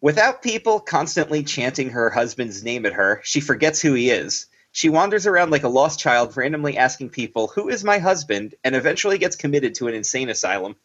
Without 0.00 0.40
people 0.40 0.80
constantly 0.80 1.42
chanting 1.42 1.90
her 1.90 2.08
husband's 2.08 2.64
name 2.64 2.86
at 2.86 2.94
her, 2.94 3.20
she 3.22 3.40
forgets 3.40 3.82
who 3.82 3.92
he 3.92 4.08
is. 4.08 4.46
She 4.72 4.88
wanders 4.88 5.26
around 5.26 5.50
like 5.50 5.64
a 5.64 5.68
lost 5.68 6.00
child, 6.00 6.34
randomly 6.38 6.78
asking 6.78 7.10
people, 7.10 7.48
Who 7.48 7.68
is 7.68 7.84
my 7.84 7.98
husband? 7.98 8.54
and 8.64 8.74
eventually 8.74 9.18
gets 9.18 9.36
committed 9.36 9.74
to 9.74 9.88
an 9.88 9.94
insane 9.94 10.30
asylum. 10.30 10.76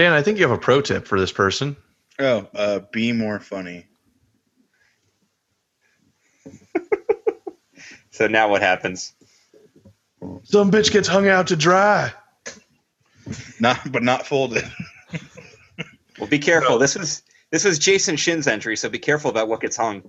Dan, 0.00 0.14
I 0.14 0.22
think 0.22 0.38
you 0.38 0.44
have 0.48 0.56
a 0.56 0.58
pro 0.58 0.80
tip 0.80 1.06
for 1.06 1.20
this 1.20 1.30
person. 1.30 1.76
Oh, 2.18 2.48
uh, 2.54 2.80
be 2.90 3.12
more 3.12 3.38
funny. 3.38 3.86
So 8.12 8.26
now 8.26 8.48
what 8.48 8.62
happens? 8.62 9.12
Some 10.42 10.70
bitch 10.70 10.90
gets 10.90 11.06
hung 11.06 11.28
out 11.28 11.48
to 11.48 11.56
dry. 11.56 12.12
Not, 13.60 13.92
but 13.92 14.02
not 14.02 14.26
folded. 14.26 14.64
Well, 16.18 16.28
be 16.28 16.38
careful. 16.38 16.78
This 16.78 16.96
was 16.96 17.22
this 17.50 17.64
was 17.64 17.78
Jason 17.78 18.16
Shin's 18.16 18.46
entry, 18.46 18.76
so 18.76 18.90
be 18.90 18.98
careful 18.98 19.30
about 19.30 19.48
what 19.48 19.62
gets 19.62 19.76
hung. 19.76 20.02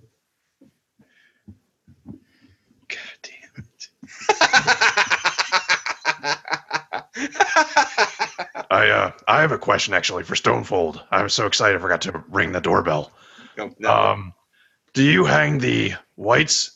God 2.89 2.99
damn 3.23 3.65
it. 3.65 3.87
I 8.72 8.89
uh 8.89 9.11
I 9.28 9.41
have 9.41 9.51
a 9.51 9.57
question 9.59 9.93
actually 9.93 10.24
for 10.24 10.36
Stonefold. 10.36 11.03
I 11.11 11.22
was 11.22 11.34
so 11.34 11.45
excited 11.45 11.78
I 11.78 11.80
forgot 11.80 12.01
to 12.01 12.24
ring 12.30 12.53
the 12.53 12.61
doorbell. 12.61 13.11
No, 13.57 13.76
no. 13.78 13.91
Um 13.91 14.34
do 14.93 15.03
you 15.03 15.26
hang 15.26 15.59
the 15.59 15.93
whites 16.15 16.72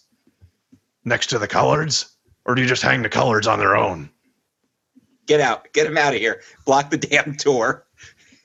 next 1.04 1.28
to 1.28 1.40
the 1.40 1.48
coloreds? 1.48 2.12
Or 2.46 2.54
do 2.54 2.62
you 2.62 2.68
just 2.68 2.84
hang 2.84 3.02
the 3.02 3.10
coloreds 3.10 3.52
on 3.52 3.58
their 3.58 3.76
own? 3.76 4.10
get 5.26 5.42
out. 5.42 5.72
Get 5.74 5.88
him 5.88 5.98
out 5.98 6.14
of 6.14 6.20
here. 6.20 6.42
Block 6.66 6.90
the 6.90 6.98
damn 6.98 7.34
door. 7.34 7.86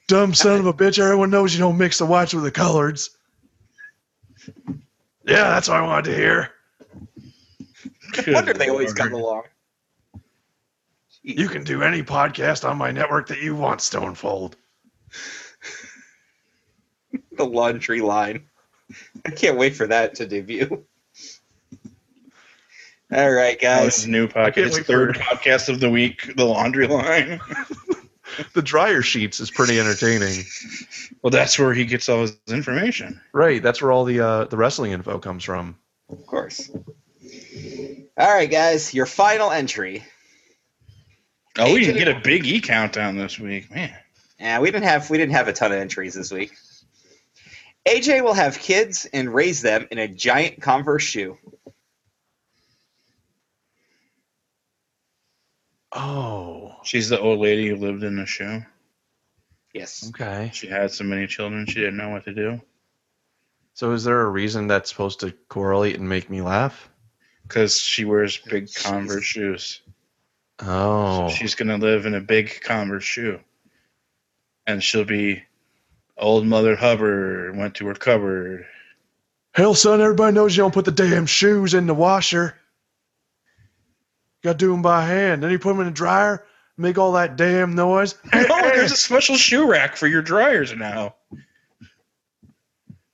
Dumb 0.09 0.35
son 0.35 0.61
of 0.61 0.67
a 0.67 0.73
bitch, 0.73 0.99
everyone 0.99 1.31
knows 1.31 1.55
you 1.55 1.61
don't 1.61 1.79
mix 1.79 1.99
the 1.99 2.07
whites 2.07 2.35
with 2.35 2.45
the 2.45 2.53
coloreds. 2.53 3.11
Yeah, 5.27 5.51
that's 5.51 5.69
what 5.69 5.77
I 5.77 5.83
wanted 5.83 6.11
to 6.11 6.17
hear. 6.17 6.51
No 8.27 8.33
wonder 8.33 8.53
they 8.55 8.69
always 8.69 8.93
Good 8.93 9.11
got 9.11 9.13
along. 9.13 9.43
You 11.23 11.49
can 11.49 11.65
do 11.65 11.83
any 11.83 12.03
podcast 12.03 12.69
on 12.69 12.79
my 12.79 12.91
network 12.93 13.29
that 13.29 13.43
you 13.43 13.55
want, 13.55 13.81
Stonefold. 13.81 14.57
the 17.37 17.45
laundry 17.45 18.01
line. 18.01 18.45
I 19.25 19.31
can't 19.31 19.59
wait 19.59 19.77
for 19.77 19.87
that 19.87 20.17
to 20.17 20.27
debut. 20.27 20.85
All 23.13 23.31
right, 23.31 23.59
Oh, 23.63 23.85
this 23.85 23.99
is 23.99 24.05
guys. 24.05 24.05
a 24.05 24.11
new 24.11 24.29
podcast. 24.29 24.55
can't 24.55 24.67
It's 24.69 24.77
wait 24.77 24.87
third 24.87 25.17
for- 25.17 25.23
podcast 25.23 25.69
of 25.69 25.81
the 25.81 25.91
week, 25.91 26.35
the 26.37 26.45
laundry 26.45 26.87
line. 26.87 27.41
The 28.55 28.63
dryer 28.63 29.03
sheets 29.03 29.41
is 29.41 29.51
pretty 29.51 29.81
entertaining. 29.81 30.45
well, 31.21 31.33
that's 31.33 31.59
where 31.59 31.75
he 31.75 31.85
gets 31.85 32.09
all 32.09 32.21
his 32.23 32.37
information. 32.47 33.21
Right, 33.33 33.61
that's 33.61 33.83
where 33.83 33.91
all 33.91 34.05
the 34.05 34.21
uh, 34.21 34.45
the 34.45 34.57
wrestling 34.57 34.93
info 34.93 35.19
comes 35.19 35.43
from. 35.43 35.77
Of 36.09 36.25
course. 36.27 36.71
All 38.17 38.33
right, 38.33 38.49
guys. 38.49 38.95
Your 38.95 39.07
final 39.07 39.51
entry. 39.51 40.05
Oh, 41.59 41.73
we 41.73 41.81
didn't 41.81 41.99
get 41.99 42.09
a 42.09 42.21
big 42.21 42.47
E 42.47 42.61
countdown 42.61 43.17
this 43.17 43.39
week, 43.39 43.71
man. 43.71 43.95
Yeah, 44.39 44.61
we 44.61 44.71
didn't 44.71 44.85
have 44.85 45.11
we 45.11 45.19
didn't 45.19 45.35
have 45.35 45.49
a 45.49 45.53
ton 45.53 45.73
of 45.73 45.79
entries 45.79 46.15
this 46.15 46.31
week. 46.31 46.53
AJ 47.87 48.23
will 48.23 48.35
have 48.35 48.59
kids 48.59 49.07
and 49.13 49.33
raise 49.35 49.63
them 49.63 49.87
in 49.91 49.99
a 49.99 50.07
giant 50.07 50.61
Converse 50.61 51.03
shoe. 51.03 51.39
Oh, 55.93 56.51
She's 56.83 57.09
the 57.09 57.21
old 57.21 57.41
lady 57.41 57.69
who 57.69 57.77
lived 57.77 58.03
in 58.03 58.17
the 58.17 58.27
show. 58.27 58.63
Yes. 59.73 60.09
okay. 60.09 60.51
She 60.53 60.67
had 60.67 60.91
so 60.91 61.05
many 61.05 61.27
children, 61.27 61.67
she 61.67 61.75
didn't 61.75 61.97
know 61.97 62.09
what 62.09 62.25
to 62.25 62.35
do. 62.35 62.61
So 63.75 63.93
is 63.93 64.05
there 64.05 64.21
a 64.23 64.29
reason 64.29 64.67
that's 64.67 64.91
supposed 64.91 65.21
to 65.21 65.33
correlate 65.49 65.97
and 65.97 66.09
make 66.09 66.29
me 66.29 66.43
laugh? 66.43 66.89
Because 67.43 67.79
she 67.81 68.05
wears 68.05 68.37
big 68.37 68.73
Converse 68.75 69.25
shoes. 69.25 69.83
Oh, 70.63 71.29
She's 71.31 71.55
going 71.55 71.69
to 71.69 71.77
live 71.77 72.07
in 72.07 72.15
a 72.15 72.21
big 72.21 72.61
Converse 72.63 73.05
shoe. 73.05 73.41
And 74.67 74.83
she'll 74.83 75.05
be 75.05 75.43
old 76.19 76.47
Mother 76.47 76.77
Hubbard 76.77 77.57
went 77.57 77.75
to 77.77 77.87
her 77.87 77.95
cupboard. 77.95 78.67
hell, 79.55 79.75
son! 79.75 80.01
Everybody 80.01 80.35
knows 80.35 80.57
you 80.57 80.63
don't 80.63 80.75
put 80.75 80.85
the 80.85 80.91
damn 80.93 81.27
shoes 81.27 81.75
in 81.75 81.87
the 81.87 81.95
washer. 81.95 82.55
You 84.43 84.49
got 84.49 84.53
to 84.53 84.59
do 84.59 84.71
them 84.71 84.83
by 84.83 85.07
hand. 85.07 85.43
Then 85.43 85.51
you 85.51 85.59
put 85.59 85.71
them 85.71 85.81
in 85.81 85.87
the 85.87 85.93
dryer, 85.93 86.45
make 86.77 86.99
all 86.99 87.13
that 87.13 87.37
damn 87.37 87.75
noise. 87.75 88.15
Oh, 88.33 88.63
there's 88.63 88.93
a 88.93 88.97
special 88.97 89.37
shoe 89.37 89.69
rack 89.69 89.97
for 89.97 90.07
your 90.07 90.23
dryers 90.23 90.75
now. 90.77 91.15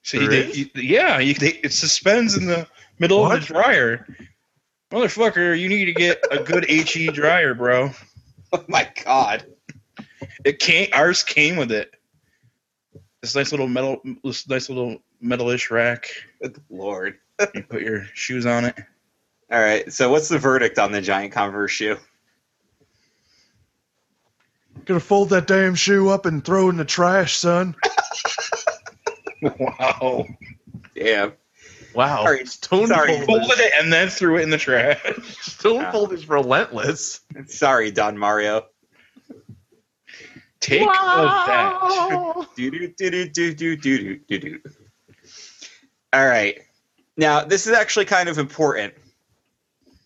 See, 0.03 0.19
There 0.19 0.29
they, 0.29 0.39
is? 0.47 0.59
you- 0.59 0.71
yeah, 0.75 1.19
you, 1.19 1.35
they, 1.35 1.51
it 1.65 1.73
suspends 1.73 2.37
in 2.37 2.47
the 2.47 2.67
middle 2.99 3.25
of 3.25 3.41
the 3.41 3.47
dryer. 3.47 4.07
Motherfucker, 4.97 5.59
you 5.59 5.69
need 5.69 5.85
to 5.85 5.93
get 5.93 6.25
a 6.31 6.43
good 6.43 6.65
HE 6.65 7.09
dryer, 7.09 7.55
bro. 7.55 7.91
Oh 8.53 8.65
my 8.69 8.89
god. 9.05 9.45
It 10.45 10.61
came 10.61 10.89
ours 10.93 11.25
came 11.25 11.57
with 11.57 11.73
it. 11.73 11.93
This 13.21 13.35
nice 13.35 13.51
little 13.51 13.67
metal 13.67 14.01
this 14.23 14.49
nice 14.49 14.69
little 14.69 14.99
metalish 15.23 15.69
rack. 15.69 16.07
Good 16.41 16.63
lord. 16.71 17.19
You 17.55 17.65
put 17.65 17.83
your 17.83 18.05
shoes 18.15 18.47
on 18.47 18.65
it. 18.67 18.79
All 19.51 19.61
right. 19.61 19.93
So 19.93 20.11
what's 20.13 20.29
the 20.29 20.39
verdict 20.39 20.79
on 20.79 20.93
the 20.93 21.03
giant 21.03 21.33
Converse 21.33 21.73
shoe? 21.73 21.97
Gonna 24.85 25.01
fold 25.01 25.31
that 25.31 25.49
damn 25.49 25.75
shoe 25.75 26.09
up 26.09 26.25
and 26.25 26.45
throw 26.45 26.71
in 26.71 26.77
the 26.77 26.85
trash, 26.85 27.37
son. 27.37 27.75
Wow. 29.43 30.25
Damn. 30.95 31.33
Wow. 31.97 32.25
Sorry. 32.25 32.45
Stone 32.45 32.89
Sorry. 32.89 33.21
Folded 33.23 33.59
it 33.59 33.73
and 33.81 33.91
then 33.91 34.11
threw 34.11 34.37
it 34.37 34.43
in 34.43 34.51
the 34.51 34.59
trash. 34.59 35.01
Stone 35.41 35.91
Cold 35.91 36.13
is 36.13 36.29
relentless. 36.29 37.21
Sorry, 37.47 37.91
Don 37.91 38.19
Mario. 38.19 38.67
Take 40.61 40.83
of 40.83 40.89
that. 40.91 42.47
Do 42.57 42.71
do 42.71 42.89
do 42.89 43.11
do 43.11 43.29
do 43.29 43.55
do 43.55 43.77
do 43.77 44.19
do 44.19 44.39
do. 44.39 44.61
All 46.13 46.27
right. 46.27 46.61
Now 47.17 47.45
this 47.45 47.67
is 47.67 47.73
actually 47.73 48.05
kind 48.05 48.29
of 48.29 48.37
important 48.37 48.93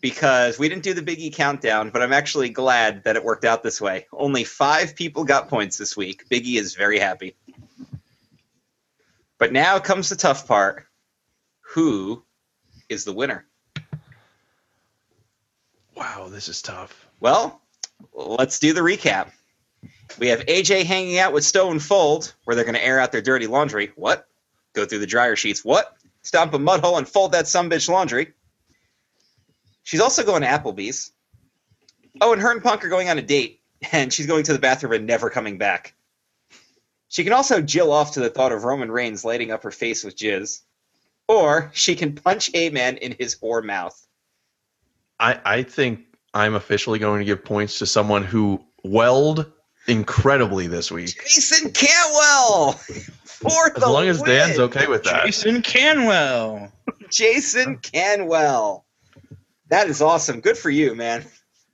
because 0.00 0.60
we 0.60 0.68
didn't 0.68 0.84
do 0.84 0.94
the 0.94 1.02
Biggie 1.02 1.32
countdown, 1.32 1.90
but 1.90 2.02
I'm 2.02 2.12
actually 2.12 2.50
glad 2.50 3.02
that 3.04 3.16
it 3.16 3.24
worked 3.24 3.44
out 3.44 3.64
this 3.64 3.80
way. 3.80 4.06
Only 4.12 4.44
five 4.44 4.94
people 4.94 5.24
got 5.24 5.48
points 5.48 5.76
this 5.76 5.96
week. 5.96 6.28
Biggie 6.28 6.56
is 6.56 6.74
very 6.76 7.00
happy. 7.00 7.36
But 9.38 9.52
now 9.52 9.78
comes 9.80 10.08
the 10.08 10.16
tough 10.16 10.46
part. 10.46 10.86
Who 11.74 12.24
is 12.88 13.04
the 13.04 13.12
winner? 13.12 13.46
Wow, 15.94 16.28
this 16.28 16.48
is 16.48 16.62
tough. 16.62 17.06
Well, 17.20 17.62
let's 18.12 18.58
do 18.58 18.72
the 18.72 18.80
recap. 18.80 19.30
We 20.18 20.28
have 20.28 20.40
AJ 20.46 20.84
hanging 20.84 21.18
out 21.18 21.32
with 21.32 21.44
Stone 21.44 21.78
Fold, 21.78 22.34
where 22.42 22.56
they're 22.56 22.64
going 22.64 22.74
to 22.74 22.84
air 22.84 22.98
out 22.98 23.12
their 23.12 23.22
dirty 23.22 23.46
laundry. 23.46 23.92
What? 23.94 24.26
Go 24.72 24.84
through 24.84 24.98
the 24.98 25.06
dryer 25.06 25.36
sheets. 25.36 25.64
What? 25.64 25.96
Stomp 26.22 26.54
a 26.54 26.58
mud 26.58 26.80
hole 26.80 26.98
and 26.98 27.08
fold 27.08 27.32
that 27.32 27.46
some 27.46 27.70
bitch 27.70 27.88
laundry. 27.88 28.32
She's 29.84 30.00
also 30.00 30.24
going 30.24 30.42
to 30.42 30.48
Applebee's. 30.48 31.12
Oh, 32.20 32.32
and 32.32 32.42
her 32.42 32.50
and 32.50 32.64
Punk 32.64 32.84
are 32.84 32.88
going 32.88 33.08
on 33.08 33.18
a 33.18 33.22
date, 33.22 33.60
and 33.92 34.12
she's 34.12 34.26
going 34.26 34.42
to 34.44 34.52
the 34.52 34.58
bathroom 34.58 34.92
and 34.92 35.06
never 35.06 35.30
coming 35.30 35.56
back. 35.56 35.94
She 37.08 37.22
can 37.22 37.32
also 37.32 37.60
jill 37.60 37.92
off 37.92 38.14
to 38.14 38.20
the 38.20 38.30
thought 38.30 38.50
of 38.50 38.64
Roman 38.64 38.90
Reigns 38.90 39.24
lighting 39.24 39.52
up 39.52 39.62
her 39.62 39.70
face 39.70 40.02
with 40.02 40.16
jizz. 40.16 40.62
Or 41.30 41.70
she 41.72 41.94
can 41.94 42.16
punch 42.16 42.50
a 42.54 42.70
man 42.70 42.96
in 42.96 43.14
his 43.16 43.36
whore 43.36 43.64
mouth. 43.64 43.96
I, 45.20 45.40
I 45.44 45.62
think 45.62 46.00
I'm 46.34 46.54
officially 46.54 46.98
going 46.98 47.20
to 47.20 47.24
give 47.24 47.44
points 47.44 47.78
to 47.78 47.86
someone 47.86 48.24
who 48.24 48.64
welled 48.82 49.52
incredibly 49.86 50.66
this 50.66 50.90
week. 50.90 51.14
Jason 51.22 51.70
Cantwell 51.70 52.72
for 53.24 53.68
As 53.68 53.74
the 53.74 53.88
long 53.88 54.08
as 54.08 54.18
win. 54.20 54.28
Dan's 54.28 54.58
okay 54.58 54.88
with 54.88 55.04
that. 55.04 55.24
Jason 55.24 55.62
Canwell. 55.62 56.72
Jason 57.12 57.76
Canwell. 57.78 58.84
That 59.68 59.88
is 59.88 60.02
awesome. 60.02 60.40
Good 60.40 60.58
for 60.58 60.70
you, 60.70 60.96
man. 60.96 61.24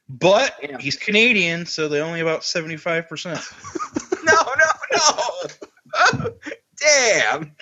But 0.07 0.55
Damn. 0.61 0.81
he's 0.81 0.97
Canadian, 0.97 1.65
so 1.65 1.89
they 1.89 2.03
only 2.03 2.21
about 2.21 2.43
75%. 2.43 4.03
No, 4.27 4.43
no, 4.59 6.19
no. 6.19 6.31
Damn. 6.77 7.53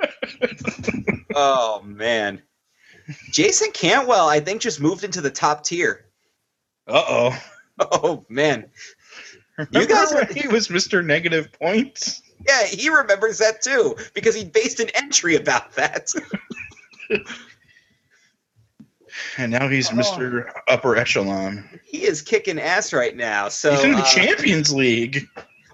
oh 1.34 1.82
man. 1.84 2.42
Jason 3.30 3.70
Cantwell, 3.72 4.28
I 4.28 4.40
think, 4.40 4.60
just 4.60 4.80
moved 4.80 5.04
into 5.04 5.20
the 5.20 5.30
top 5.30 5.64
tier. 5.64 6.06
Uh 6.86 7.04
oh. 7.08 7.42
Oh 7.78 8.24
man. 8.28 8.70
You 9.70 9.86
guys 9.86 10.12
are- 10.12 10.24
he 10.26 10.48
was 10.48 10.68
Mr. 10.68 11.04
Negative 11.04 11.50
Points? 11.52 12.22
Yeah, 12.46 12.64
he 12.66 12.88
remembers 12.90 13.38
that 13.38 13.62
too 13.62 13.96
because 14.14 14.34
he 14.34 14.44
based 14.44 14.80
an 14.80 14.88
entry 14.94 15.36
about 15.36 15.72
that. 15.72 16.12
And 19.38 19.52
now 19.52 19.68
he's 19.68 19.90
Oh. 19.90 19.94
Mr. 19.94 20.50
Upper 20.68 20.96
Echelon. 20.96 21.68
he 21.84 22.04
is 22.04 22.20
kicking 22.22 22.58
ass 22.58 22.92
right 22.92 23.16
now. 23.16 23.48
So 23.48 23.72
he's 23.74 23.84
in 23.84 23.92
the 23.92 23.98
uh, 23.98 24.04
Champions 24.04 24.72
League. 24.74 25.26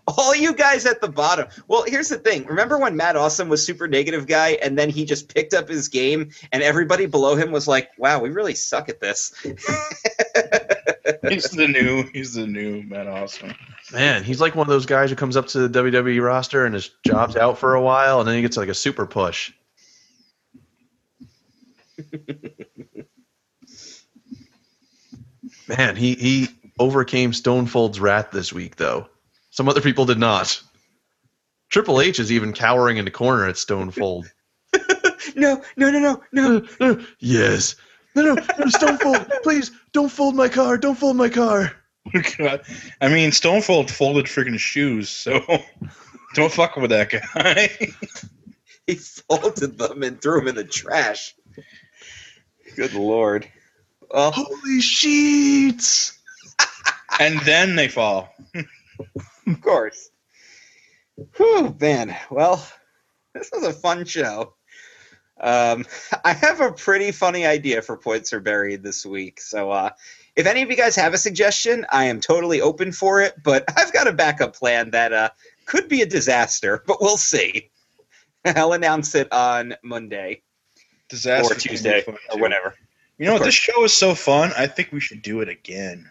all 0.09 0.35
you 0.35 0.55
guys 0.55 0.87
at 0.87 1.01
the 1.01 1.09
bottom. 1.09 1.47
Well, 1.69 1.85
here's 1.87 2.09
the 2.09 2.19
thing. 2.19 2.47
Remember 2.47 2.79
when 2.79 2.97
Matt 2.97 3.16
Awesome 3.16 3.49
was 3.49 3.65
super 3.65 3.87
negative 3.87 4.27
guy 4.27 4.59
and 4.62 4.77
then 4.77 4.91
he 4.91 5.05
just 5.05 5.33
picked 5.33 5.55
up 5.55 5.69
his 5.69 5.89
game 5.89 6.31
and 6.51 6.62
everybody 6.62 7.07
below 7.07 7.37
him 7.37 7.53
was 7.53 7.69
like, 7.69 7.91
"Wow, 7.99 8.20
we 8.20 8.31
really 8.31 8.55
suck 8.55 8.89
at 8.89 9.01
this." 9.01 9.33
He's 9.43 11.51
the 11.51 11.69
new. 11.73 12.05
He's 12.12 12.35
the 12.35 12.47
new 12.47 12.83
Matt 12.83 13.07
Awesome. 13.07 13.55
Man, 13.93 14.24
he's 14.24 14.41
like 14.41 14.55
one 14.55 14.66
of 14.66 14.70
those 14.70 14.87
guys 14.87 15.11
who 15.11 15.16
comes 15.16 15.37
up 15.37 15.49
to 15.49 15.69
the 15.69 15.81
WWE 15.81 16.24
roster 16.24 16.65
and 16.65 16.74
his 16.74 16.91
job's 17.07 17.37
out 17.37 17.59
for 17.59 17.74
a 17.74 17.83
while, 17.83 18.20
and 18.20 18.29
then 18.29 18.37
he 18.37 18.43
gets 18.43 18.57
like 18.57 18.69
a 18.69 18.74
super 18.74 19.07
push. 19.07 19.53
Man, 25.69 25.97
he 25.97 26.15
he 26.15 26.49
overcame 26.79 27.33
Stone 27.33 27.69
Cold's 27.69 28.01
wrath 28.01 28.31
this 28.33 28.53
week, 28.53 28.77
though. 28.77 29.09
Some 29.53 29.69
other 29.69 29.83
people 29.83 30.07
did 30.07 30.19
not. 30.19 30.61
Triple 31.69 32.01
H 32.01 32.19
is 32.19 32.33
even 32.33 32.55
cowering 32.55 32.97
in 32.97 33.05
the 33.05 33.11
corner 33.11 33.47
at 33.47 33.59
Stone 33.59 33.93
Cold. 33.93 34.27
no, 35.37 35.62
no, 35.77 35.91
no, 35.91 36.01
no, 36.01 36.23
no. 36.33 36.57
Uh, 36.81 36.85
uh, 36.85 37.03
yes. 37.19 37.77
No, 38.15 38.23
no, 38.23 38.43
no, 38.59 38.66
Stone 38.66 38.97
Cold, 38.97 39.31
please 39.43 39.70
don't 39.93 40.11
fold 40.11 40.35
my 40.35 40.49
car. 40.49 40.79
Don't 40.79 40.97
fold 40.97 41.16
my 41.16 41.29
car. 41.29 41.73
God. 42.39 42.62
I 43.01 43.09
mean, 43.09 43.31
Stonefold 43.31 43.91
folded 43.91 44.24
freaking 44.24 44.59
shoes, 44.59 45.11
so 45.11 45.41
don't 46.35 46.53
fuck 46.53 46.77
with 46.77 46.91
that 46.91 47.11
guy. 47.11 47.93
He 48.87 48.95
folded 48.95 49.79
them 49.79 50.03
and 50.03 50.20
threw 50.20 50.41
them 50.41 50.49
in 50.49 50.55
the 50.55 50.65
trash. 50.65 51.35
Good 52.74 52.95
lord. 52.95 53.47
Well, 54.11 54.33
Holy 54.33 54.81
sheets! 54.81 56.19
and 57.20 57.39
then 57.41 57.77
they 57.77 57.89
fall. 57.89 58.35
Of 59.53 59.61
course. 59.61 60.11
Whew, 61.37 61.77
man. 61.81 62.16
Well, 62.31 62.66
this 63.35 63.51
was 63.53 63.65
a 63.65 63.73
fun 63.73 64.05
show. 64.05 64.55
Um, 65.41 65.87
I 66.24 66.33
have 66.33 66.61
a 66.61 66.73
pretty 66.73 67.12
funny 67.12 67.47
idea 67.47 67.83
for 67.83 67.97
Points 67.97 68.33
Are 68.33 68.41
Buried 68.41 68.83
this 68.83 69.05
week. 69.05 69.41
So, 69.41 69.70
uh, 69.70 69.91
if 70.35 70.47
any 70.47 70.62
of 70.62 70.70
you 70.70 70.77
guys 70.77 70.97
have 70.97 71.12
a 71.12 71.19
suggestion, 71.19 71.85
I 71.91 72.05
am 72.05 72.20
totally 72.20 72.61
open 72.61 72.93
for 72.93 73.20
it. 73.20 73.35
But 73.43 73.65
I've 73.77 73.93
got 73.93 74.07
a 74.07 74.12
backup 74.12 74.55
plan 74.55 74.91
that 74.91 75.12
uh, 75.12 75.31
could 75.66 75.89
be 75.89 76.03
a 76.03 76.07
disaster, 76.07 76.83
but 76.87 77.01
we'll 77.01 77.16
see. 77.16 77.70
I'll 78.45 78.73
announce 78.73 79.15
it 79.15 79.33
on 79.33 79.74
Monday 79.83 80.43
Disaster 81.09 81.55
or 81.55 81.57
Tuesday 81.57 82.05
or 82.07 82.41
whenever. 82.41 82.74
You 83.19 83.27
know 83.27 83.39
This 83.39 83.55
show 83.55 83.85
is 83.85 83.93
so 83.93 84.15
fun. 84.15 84.53
I 84.57 84.66
think 84.66 84.91
we 84.91 84.99
should 84.99 85.23
do 85.23 85.43
it 85.43 85.49
again. 85.49 86.11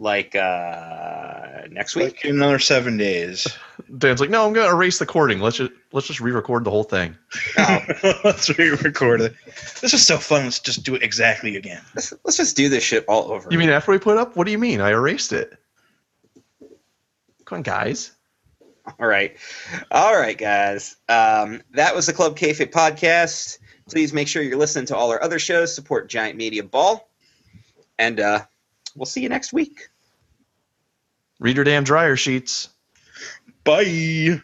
Like 0.00 0.36
uh, 0.36 1.62
next 1.70 1.96
week. 1.96 2.04
Like 2.04 2.24
in 2.24 2.36
another 2.36 2.60
seven 2.60 2.96
days. 2.96 3.48
Dan's 3.98 4.20
like, 4.20 4.30
no, 4.30 4.46
I'm 4.46 4.52
gonna 4.52 4.72
erase 4.72 5.00
the 5.00 5.06
recording. 5.06 5.40
Let's 5.40 5.56
just 5.56 5.72
let's 5.90 6.06
just 6.06 6.20
re-record 6.20 6.62
the 6.62 6.70
whole 6.70 6.84
thing. 6.84 7.16
Oh, 7.58 7.80
Let's 8.24 8.56
re-record 8.56 9.20
it. 9.20 9.34
This 9.80 9.92
is 9.92 10.06
so 10.06 10.16
fun. 10.18 10.44
Let's 10.44 10.60
just 10.60 10.84
do 10.84 10.94
it 10.94 11.02
exactly 11.02 11.56
again. 11.56 11.82
let's, 11.96 12.12
let's 12.24 12.36
just 12.36 12.56
do 12.56 12.68
this 12.68 12.84
shit 12.84 13.04
all 13.08 13.32
over. 13.32 13.48
You 13.50 13.58
mean 13.58 13.70
after 13.70 13.90
we 13.90 13.98
put 13.98 14.12
it 14.12 14.18
up? 14.18 14.36
What 14.36 14.44
do 14.44 14.52
you 14.52 14.58
mean? 14.58 14.80
I 14.80 14.90
erased 14.90 15.32
it. 15.32 15.58
Come 17.44 17.56
on, 17.56 17.62
guys. 17.62 18.12
All 19.00 19.06
right. 19.06 19.36
All 19.90 20.14
right, 20.14 20.38
guys. 20.38 20.96
Um, 21.08 21.62
that 21.72 21.96
was 21.96 22.06
the 22.06 22.12
Club 22.12 22.38
Kayfabe 22.38 22.70
podcast. 22.70 23.58
Please 23.88 24.12
make 24.12 24.28
sure 24.28 24.42
you're 24.42 24.58
listening 24.58 24.86
to 24.86 24.96
all 24.96 25.10
our 25.10 25.22
other 25.22 25.38
shows. 25.38 25.74
Support 25.74 26.08
Giant 26.08 26.36
Media 26.36 26.62
Ball. 26.62 27.08
And 27.98 28.20
uh, 28.20 28.44
we'll 28.98 29.06
see 29.06 29.22
you 29.22 29.28
next 29.28 29.52
week. 29.52 29.88
Read 31.40 31.56
your 31.56 31.64
damn 31.64 31.84
dryer 31.84 32.16
sheets. 32.16 32.68
Bye. 33.64 34.42